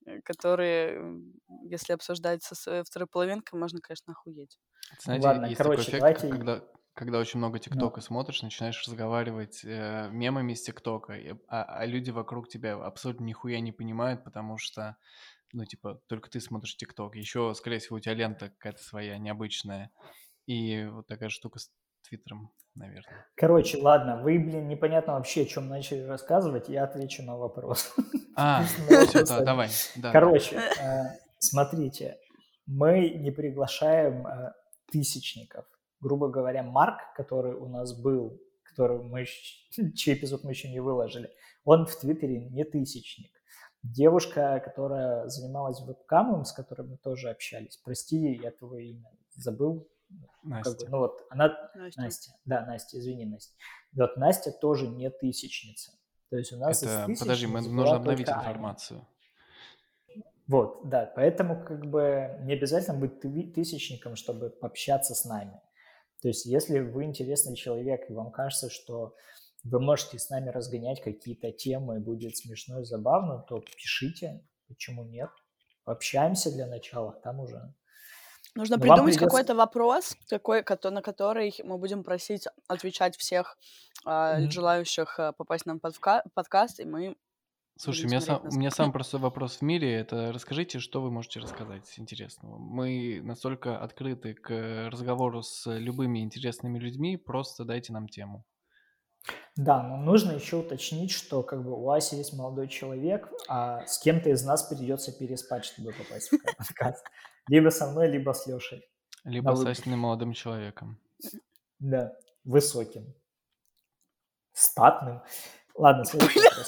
[0.06, 1.20] э, которые,
[1.64, 4.60] если обсуждать со своей второй половинкой, можно, конечно, охуеть.
[5.00, 6.62] Знаете, Ладно, есть короче, такой эффект, давайте- когда,
[6.94, 7.60] когда очень много.
[7.60, 11.16] ТикТока смотришь, начинаешь разговаривать э, мемами с ТикТока,
[11.48, 14.98] а, а люди вокруг тебя абсолютно нихуя не понимают, потому что,
[15.54, 17.16] ну, типа, только ты смотришь ТикТок.
[17.16, 19.92] Еще, скорее всего, у тебя лента какая-то своя, необычная.
[20.48, 21.72] И вот такая штука с
[22.08, 23.28] Твиттером, наверное.
[23.36, 27.94] Короче, ладно, вы, блин, непонятно вообще, о чем начали рассказывать, я отвечу на вопрос.
[28.34, 29.70] А, все, да, давай.
[29.98, 32.18] Да, Короче, э, смотрите,
[32.66, 34.54] мы не приглашаем э,
[34.90, 35.66] тысячников.
[36.02, 39.26] Грубо говоря, Марк, который у нас был, который мы,
[39.96, 41.30] чей эпизод мы еще не выложили,
[41.64, 43.32] он в Твиттере не тысячник.
[43.84, 49.88] Девушка, которая занималась вебкамом, с которой мы тоже общались, прости, я твое имя забыл,
[50.44, 50.90] да, как бы, Настя.
[50.90, 52.02] ну вот, она Настя.
[52.02, 53.54] Настя, да, Настя, извини, Настя.
[53.94, 55.92] Вот Настя тоже не тысячница.
[56.30, 58.50] То есть у нас из Это, подожди, мы, нужно обновить только Аня.
[58.50, 59.08] информацию.
[60.48, 65.60] Вот, да, поэтому как бы не обязательно быть ты- тысячником, чтобы пообщаться с нами.
[66.22, 69.16] То есть если вы интересный человек, и вам кажется, что
[69.64, 75.04] вы можете с нами разгонять какие-то темы, и будет смешно и забавно, то пишите, почему
[75.04, 75.30] нет.
[75.84, 77.74] Пообщаемся для начала, там уже.
[78.56, 83.58] Нужно Но придумать придётся- какой-то вопрос, какой, на который мы будем просить отвечать всех
[84.06, 84.52] Мгм.
[84.52, 87.16] желающих а, попасть нам вка- подкаст, и мы
[87.78, 89.94] Слушай, у меня, сам, у меня самый простой вопрос в мире.
[89.94, 92.58] Это расскажите, что вы можете рассказать интересного.
[92.58, 98.46] Мы настолько открыты к разговору с любыми интересными людьми, просто дайте нам тему.
[99.56, 104.00] Да, но нужно еще уточнить, что как бы у Аси есть молодой человек, а с
[104.00, 107.06] кем-то из нас придется переспать, чтобы попасть в подкаст.
[107.48, 108.84] Либо со мной, либо с Лешей.
[109.24, 109.66] Либо с.
[109.66, 111.00] Асиным молодым человеком.
[111.80, 113.14] Да, высоким.
[114.54, 115.22] Статным.
[115.76, 116.66] Ладно, следующий вопрос.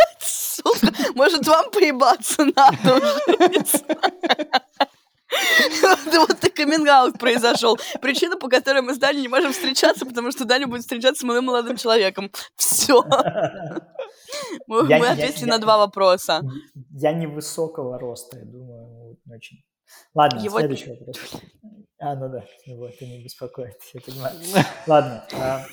[0.84, 3.64] Сука, может, вам поебаться надо уже?
[6.14, 7.78] Вот ты каминг произошел.
[8.02, 11.24] Причина, по которой мы с Даней не можем встречаться, потому что Даня будет встречаться с
[11.24, 12.30] моим молодым человеком.
[12.56, 13.04] Все.
[14.68, 16.42] Мы, Я- мы я- ответили я- на два вопроса.
[16.92, 19.64] Я невысокого роста, я думаю, не очень.
[20.16, 21.18] Ладно, Его- следующий вопрос.
[22.00, 24.36] А, ну да, его это не беспокоит, я понимаю.
[24.88, 25.66] Ладно, а,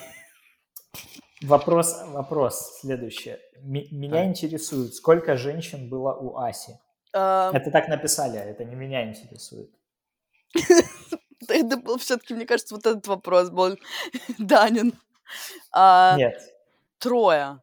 [1.43, 3.37] вопрос, вопрос следующий.
[3.63, 4.27] Меня Так.
[4.27, 6.79] интересует, сколько женщин было у Аси?
[7.13, 9.71] А, Это так написали, а это не меня интересует.
[11.49, 13.77] Это был все-таки, мне кажется, вот этот вопрос был
[14.39, 14.93] Данин.
[15.73, 16.41] А, Нет,
[16.99, 17.61] Трое.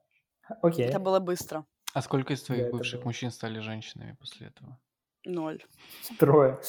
[0.62, 0.86] окей.
[0.86, 1.64] Это было быстро.
[1.94, 4.78] А сколько из твоих бывших мужчин стали женщинами после этого?
[5.26, 5.64] Ноль.
[6.20, 6.60] Трое.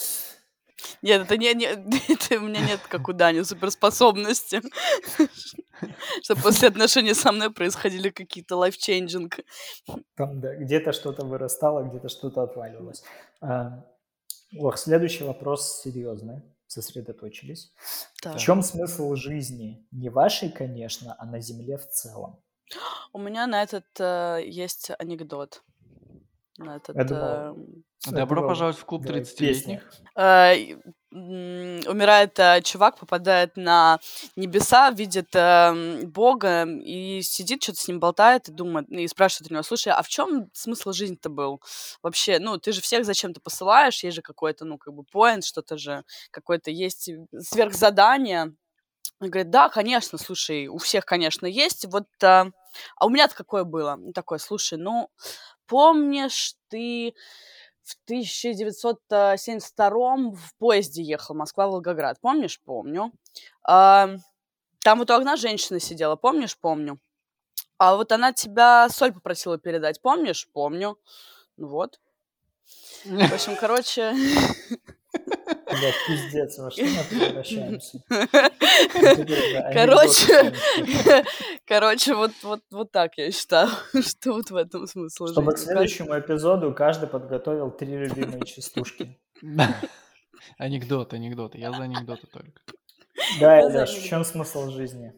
[1.03, 1.67] Нет, это не, не
[2.09, 4.63] это у меня нет, как у Дани, суперспособности.
[6.23, 9.33] Что после отношений со мной происходили какие-то life-changing.
[10.17, 13.05] Там, да, где-то что-то вырастало, где-то что-то отваливалось.
[13.41, 13.85] А,
[14.57, 16.43] Ох, следующий вопрос серьезный.
[16.67, 17.73] Сосредоточились.
[18.15, 18.39] В Так.
[18.39, 19.87] чем смысл жизни?
[19.91, 22.43] Не вашей, конечно, а на Земле в целом.
[23.13, 25.63] У меня на этот э, есть анекдот.
[26.59, 26.97] На этот...
[27.07, 27.55] Думал, э,
[28.07, 29.81] Это Добро была, пожаловать в клуб да, 30-летних.
[30.17, 30.77] э,
[31.11, 33.99] умирает э, чувак, попадает на
[34.37, 39.55] небеса, видит э, Бога и сидит, что-то с ним болтает и думает, и спрашивает у
[39.55, 41.63] него, слушай, а в чем смысл жизни-то был?
[42.03, 45.79] Вообще, ну, ты же всех зачем-то посылаешь, есть же какой-то, ну, как бы, поинт, что-то
[45.79, 48.53] же, какое-то есть сверхзадание.
[49.21, 51.87] Он говорит, да, конечно, слушай, у всех, конечно, есть.
[51.87, 52.47] Вот, а,
[52.97, 53.97] а у меня-то какое было?
[53.97, 55.11] Ну, Такое, слушай, ну,
[55.69, 57.15] помнишь, ты
[57.83, 62.21] в 1972 в поезде ехал Москва-Волгоград.
[62.21, 62.61] Помнишь?
[62.65, 63.13] Помню.
[63.63, 64.09] А,
[64.81, 66.17] там вот у окна женщина сидела.
[66.17, 66.59] Помнишь?
[66.59, 66.99] Помню.
[67.79, 70.01] А вот она тебя соль попросила передать.
[70.03, 70.49] Помнишь?
[70.53, 70.99] Помню.
[71.57, 72.01] Ну вот.
[73.05, 74.15] В общем, короче...
[75.79, 78.03] Блядь, пиздец, во что мы превращаемся?
[78.09, 80.55] Да, Короче,
[81.67, 83.69] короче, вот, вот, вот так я считаю,
[84.03, 89.19] что вот в этом смысл Чтобы к следующему эпизоду каждый подготовил три любимые частушки.
[90.57, 91.59] Анекдоты, анекдоты.
[91.59, 92.61] Я за анекдоты только.
[93.41, 95.13] Да, Ляш, в чем смысл жизни?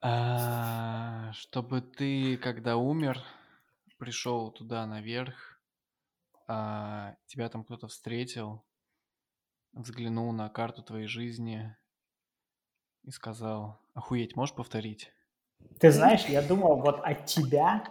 [0.00, 3.22] А, Чтобы ты, когда умер,
[3.98, 5.60] пришел туда наверх,
[6.48, 8.64] а, тебя там кто-то встретил,
[9.72, 11.76] взглянул на карту твоей жизни
[13.02, 15.12] и сказал, охуеть, можешь повторить?
[15.78, 17.84] Ты знаешь, я думал вот от тебя,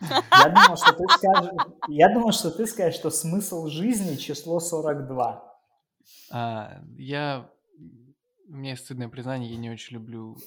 [0.00, 1.52] я думал, что ты скажешь,
[1.88, 5.44] я думал, что ты скажешь, что смысл жизни число 42.
[6.30, 7.50] А, я...
[8.48, 10.38] У меня есть стыдное признание, я не очень люблю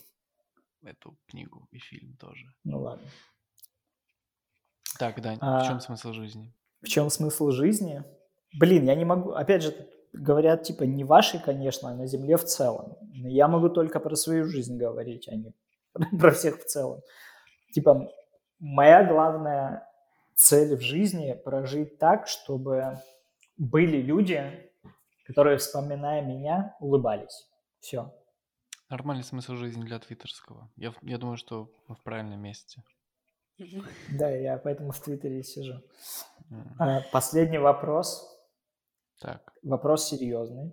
[0.84, 2.48] эту книгу и фильм тоже.
[2.64, 3.08] Ну ладно.
[4.98, 6.54] Так, Дань, в А, чем смысл жизни?
[6.82, 8.04] В чем смысл жизни?
[8.54, 12.44] Блин, я не могу, опять же, говорят, типа, не вашей, конечно, а на Земле в
[12.44, 12.98] целом.
[13.14, 15.54] Но я могу только про свою жизнь говорить, а не
[16.20, 17.02] про всех в целом.
[17.74, 18.10] Типа,
[18.60, 19.88] моя главная
[20.36, 23.00] цель в жизни– прожить так, чтобы
[23.58, 24.72] были люди,
[25.26, 27.48] которые, вспоминая меня, улыбались.
[27.80, 28.14] Все.
[28.90, 30.70] Нормальный смысл жизни для твиттерского.
[30.76, 32.84] Я, я думаю, что мы в правильном месте.
[34.10, 35.82] Да, я поэтому в Твиттере и сижу.
[36.80, 38.31] А, Последний вопрос.
[39.22, 40.72] Так, Вопрос серьезный.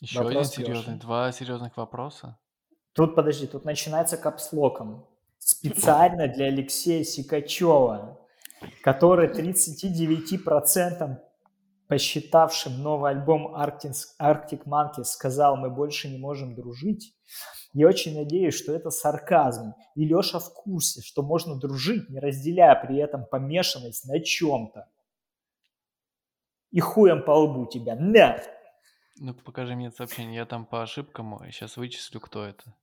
[0.00, 0.94] еще один Вопрос серьезный.
[0.94, 1.00] Лёши.
[1.00, 2.38] Два серьезных вопроса.
[2.92, 5.06] Тут, подожди, тут начинается капслоком.
[5.38, 8.20] Специально для Алексея Сикачева,
[8.82, 11.18] который 39%
[11.88, 17.14] посчитавшим новый альбом Arctic Monkeys сказал, мы больше не можем дружить.
[17.72, 19.72] Я очень надеюсь, что это сарказм.
[19.94, 24.88] И Леша в курсе, что можно дружить, не разделяя при этом помешанность на чем-то.
[26.76, 27.96] И хуем по лбу тебя.
[27.96, 28.38] На!
[29.18, 30.36] Ну, покажи мне это сообщение.
[30.36, 32.74] Я там по ошибкам сейчас вычислю, кто это.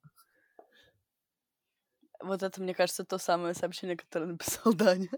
[2.20, 5.10] Вот это, мне кажется, то самое сообщение, которое написал Даня.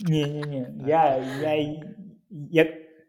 [0.00, 1.82] Не-не-не, я, я,
[2.30, 2.64] я,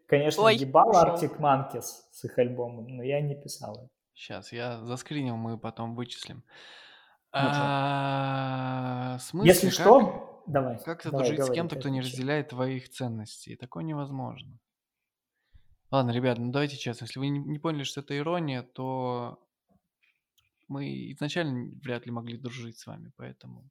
[0.06, 0.92] конечно, Ой, ебал.
[0.92, 3.74] Arctic Monkeys с их альбомом, но я не писал.
[3.74, 3.88] это.
[4.12, 6.44] Сейчас, я заскринил, мы потом вычислим.
[7.32, 7.40] Ну.
[7.40, 10.78] А, смысл, Если как- что, давай.
[10.84, 13.56] Как давай, дружить с кем-то, кто не разделяет твоих ценностей?
[13.56, 14.58] Такое невозможно.
[15.90, 17.04] Ладно, ребят, ну давайте честно.
[17.04, 19.38] Если вы не, не поняли, что это ирония, то
[20.68, 23.70] мы изначально вряд ли могли дружить с вами, поэтому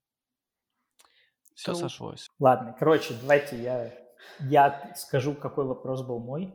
[1.55, 1.75] все True.
[1.75, 2.29] сошлось.
[2.39, 3.93] Ладно, короче, давайте я,
[4.39, 6.53] я скажу, какой вопрос был мой.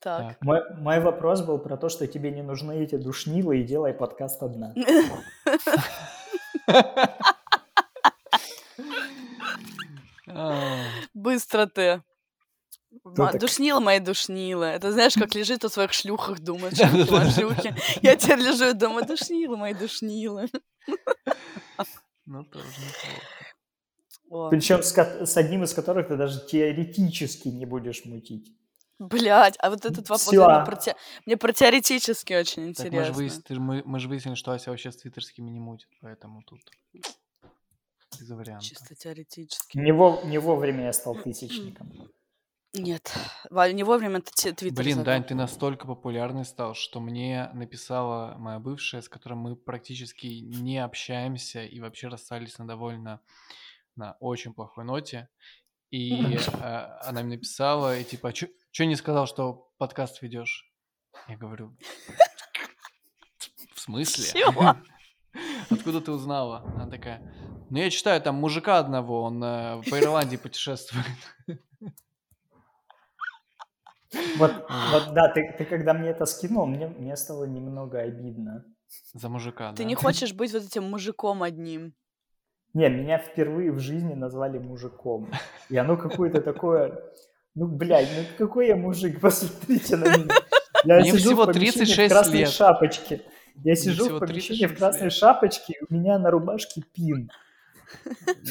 [0.00, 0.36] Так.
[0.42, 0.60] мой.
[0.78, 4.74] Мой вопрос был про то, что тебе не нужны эти душнилы и делай подкаст одна.
[11.14, 12.02] Быстро ты.
[13.04, 14.64] Ма- так- Душнила мои душнила.
[14.64, 17.74] Это знаешь, как лежит о своих шлюхах, думает, шлюхи, да, шлюхи.
[18.02, 20.46] Я теперь лежу и думаю, душнила мои душнила.
[22.26, 23.26] Ну, тоже неплохо.
[24.30, 28.50] О, Причем с, одним из которых ты даже теоретически не будешь мутить.
[28.98, 33.10] Блять, а вот этот вопрос мне про, те- мне про теоретически очень Так мы же,
[33.10, 33.20] интересно.
[33.22, 36.60] выяс- ты мы, мы же выяснили, что Ася вообще с твиттерскими не мутит, поэтому тут
[38.18, 38.66] без вариантов.
[38.68, 39.76] Чисто теоретически.
[39.76, 41.92] Не, во- не вовремя я стал тысячником.
[42.76, 43.16] Нет,
[43.50, 45.04] Валя, не вовремя те- твиттер Блин, завел.
[45.04, 50.78] Дань, ты настолько популярный стал, что мне написала моя бывшая, с которой мы практически не
[50.78, 53.20] общаемся и вообще расстались на довольно
[53.94, 55.28] на очень плохой ноте.
[55.92, 60.68] И э, она мне написала, и типа, что не сказал, что подкаст ведешь?
[61.28, 61.76] Я говорю,
[63.72, 64.42] в смысле?
[65.70, 66.64] Откуда ты узнала?
[66.74, 67.22] Она такая,
[67.70, 71.06] ну я читаю там мужика одного, он э, по Ирландии путешествует.
[74.38, 74.52] Вот,
[74.92, 78.64] вот да, ты, ты когда мне это скинул, мне, мне стало немного обидно.
[79.12, 79.88] За мужика, Ты да?
[79.88, 81.94] не хочешь быть вот этим мужиком одним.
[82.74, 85.30] Не, меня впервые в жизни назвали мужиком.
[85.68, 87.00] И оно какое-то такое...
[87.54, 90.34] Ну, блядь, ну какой я мужик, посмотрите на меня.
[90.84, 92.48] Я Мне сижу всего в помещении 36 в красной лет.
[92.50, 93.22] шапочке.
[93.62, 95.12] Я сижу в помещении 36 в красной лет.
[95.12, 97.30] шапочке, и у меня на рубашке пин.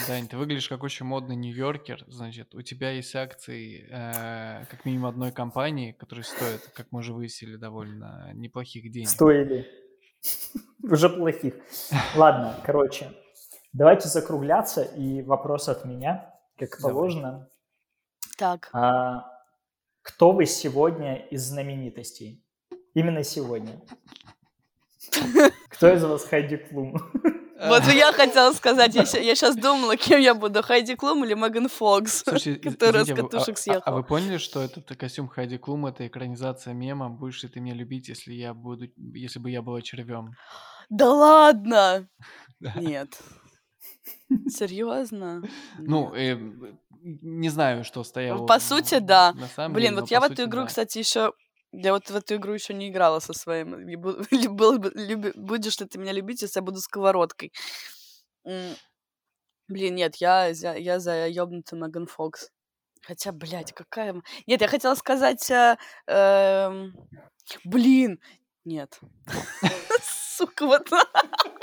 [0.08, 5.08] Дань, ты выглядишь как очень модный нью-йоркер, значит, у тебя есть акции э, как минимум
[5.08, 9.10] одной компании, которые стоят, как мы уже выяснили, довольно неплохих денег.
[9.10, 9.68] Стоили.
[10.84, 11.56] Уже плохих.
[12.16, 13.12] Ладно, короче,
[13.72, 14.84] давайте закругляться.
[14.84, 17.50] И вопрос от меня, как положено.
[18.38, 19.26] Так, А,
[20.02, 22.44] кто вы сегодня из знаменитостей?
[22.94, 23.82] Именно сегодня.
[25.70, 26.96] Кто из вас Хайди Клум?
[27.68, 31.70] Вот и я хотела сказать, я, сейчас думала, кем я буду, Хайди Клум или Меган
[31.70, 33.84] Фокс, которая с катушек а- а- съехала.
[33.86, 37.74] А, вы поняли, что этот костюм Хайди Клум это экранизация мема «Будешь ли ты меня
[37.74, 40.32] любить, если я буду, если бы я была червем?»
[40.90, 42.08] Да ладно!
[42.76, 43.20] Нет.
[44.48, 45.44] Серьезно?
[45.78, 46.38] Ну, э,
[47.02, 48.46] не знаю, что стояло.
[48.46, 49.34] По сути, да.
[49.34, 50.68] Блин, деле, вот я в эту сути, игру, да.
[50.68, 51.34] кстати, еще
[51.74, 53.72] я вот в эту игру еще не играла со своим.
[55.36, 57.52] Будешь ли ты меня любить, если я буду сковородкой?
[58.44, 62.50] Блин, нет, я, за- я за ёбнутую Меган Фокс.
[63.02, 64.22] Хотя, блядь, какая...
[64.48, 65.50] Нет, я хотела сказать...
[65.52, 65.78] э,
[66.08, 66.94] эм,
[67.66, 68.20] Блин,
[68.66, 69.00] нет.
[70.04, 70.90] Сука, вот...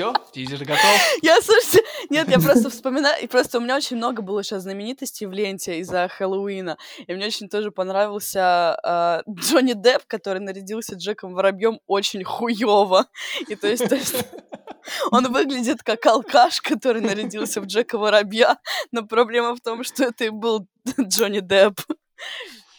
[0.00, 0.78] Все, тизер готов.
[1.22, 5.26] Я, слушайте, нет, я просто вспоминаю, и просто у меня очень много было сейчас знаменитостей
[5.26, 11.34] в ленте из-за Хэллоуина, и мне очень тоже понравился э, Джонни Депп, который нарядился Джеком
[11.34, 13.08] Воробьем очень хуёво,
[13.46, 14.24] и то есть, то есть
[15.10, 18.56] он выглядит как алкаш, который нарядился в Джека Воробья,
[18.92, 20.66] но проблема в том, что это и был
[20.98, 21.78] Джонни Депп.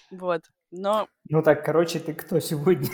[0.09, 0.41] Вот,
[0.71, 2.89] но Ну так, короче, ты кто сегодня?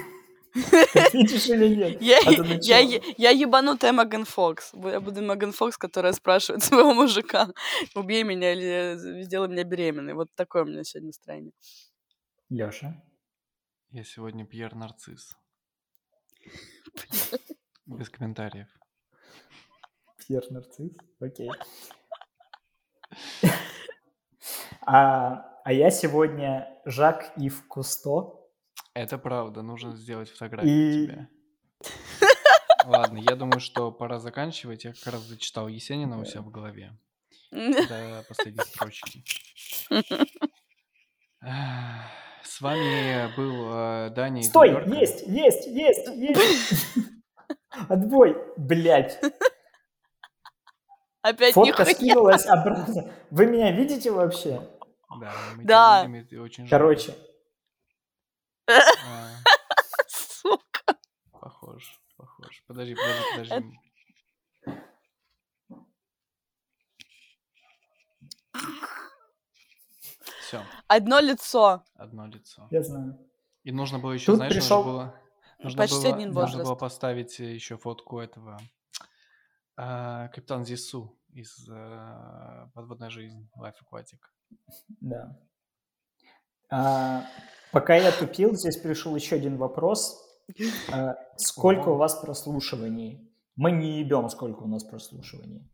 [0.95, 2.01] Ответишь или нет?
[2.01, 3.13] я, А я, начало.
[3.17, 4.73] я ебанутая Меган Фокс.
[4.73, 7.49] Я буду Меган Фокс, которая спрашивает своего мужика,
[7.95, 10.13] убей меня или сделай меня беременной.
[10.13, 11.53] Вот такое у меня сегодня настроение.
[12.49, 13.03] Лёша?
[13.91, 15.38] Я сегодня Пьер Нарцисс.
[17.85, 18.67] Без комментариев.
[20.27, 20.91] Пьер Нарцисс?
[21.19, 21.49] Окей.
[24.89, 28.36] А, а я сегодня Жак Ив Кусто.
[28.98, 31.30] Это правда, нужно сделать фотографию И- тебя.
[32.86, 34.86] Ладно, я думаю, что пора заканчивать.
[34.86, 36.98] Я как раз зачитал Есенина у себя в голове.
[37.52, 39.24] До последней строчки.
[42.44, 44.72] С вами был э, Даня из Стой!
[44.99, 45.28] Есть!
[45.28, 45.68] Есть!
[45.68, 46.07] Есть!
[46.07, 46.88] Есть!
[47.88, 48.36] Отбой!
[48.57, 49.19] Блять!
[51.22, 51.94] Опять Фотка нихуя.
[51.95, 53.11] скинулась обратно.
[53.30, 54.68] Вы меня видите вообще?
[55.19, 56.06] Да, мы Да.
[56.07, 56.69] видим, очень жалко.
[56.78, 57.27] Короче, А,
[60.07, 60.98] Сука.
[61.31, 62.64] Похож, похож.
[62.68, 63.80] Подожди, подожди, подожди.
[70.41, 71.84] Все, Одно лицо.
[71.95, 72.68] одно лицо.
[72.72, 73.18] я знаю.
[73.64, 75.22] И нужно было еще, Тут знаешь, пришел- нужно было,
[75.60, 76.64] нужно Почти было, один нужно возраст.
[76.65, 78.57] было поставить еще фотку этого
[79.76, 84.19] а, Капитан Зису из а, Подводная жизнь Life Aquatic.
[85.02, 85.38] Да.
[86.69, 87.26] А,
[87.72, 90.23] пока я тупил, здесь пришел еще один вопрос.
[90.91, 93.23] А, сколько у вас прослушиваний?
[93.56, 95.68] Мы не ебем, сколько у нас прослушиваний.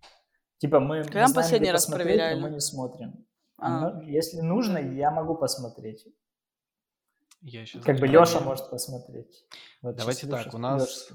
[0.57, 2.39] Типа мы, Когда знаем, последний где раз посмотреть, проверяли?
[2.39, 3.25] но мы не смотрим.
[3.57, 3.91] А.
[3.91, 6.05] Но если нужно, я могу посмотреть.
[7.41, 9.45] Я сейчас Как бы Леша может посмотреть.
[9.81, 11.09] Вот Давайте так, у нас-.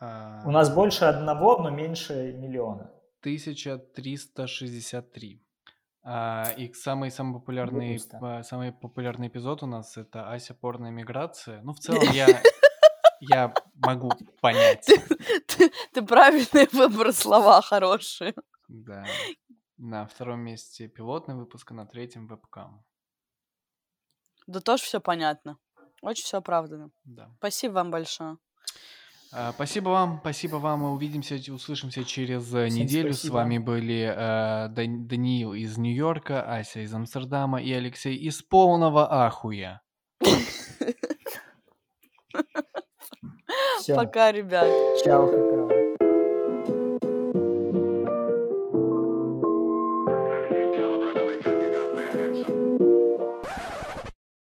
[0.00, 2.92] А, У нас больше одного, но меньше миллиона.
[3.20, 5.40] 1363.
[6.04, 7.98] А, и самый, самый, популярный,
[8.42, 11.62] самый популярный эпизод у нас это Ася порная миграция.
[11.62, 12.42] Ну, в целом, я,
[13.20, 14.10] я могу
[14.40, 14.88] понять.
[15.46, 18.34] Ты, ты правильный выбор слова хорошие.
[18.68, 19.04] Да.
[19.76, 22.84] На втором месте пилотный выпуск, а на третьем вебкам.
[24.46, 25.58] Да тоже все понятно.
[26.00, 26.90] Очень все оправдано.
[27.04, 27.30] Да.
[27.38, 28.38] Спасибо вам большое.
[29.34, 30.80] А, Спасибо вам, спасибо вам.
[30.80, 33.12] Мы увидимся, услышимся через э, Всем неделю.
[33.14, 33.34] С спасибо.
[33.36, 39.80] вами были э, Дан- Даниил из Нью-Йорка, Ася из Амстердама и Алексей из полного ахуя.
[43.96, 44.68] Пока, ребят.
[45.02, 45.71] Чао, какао.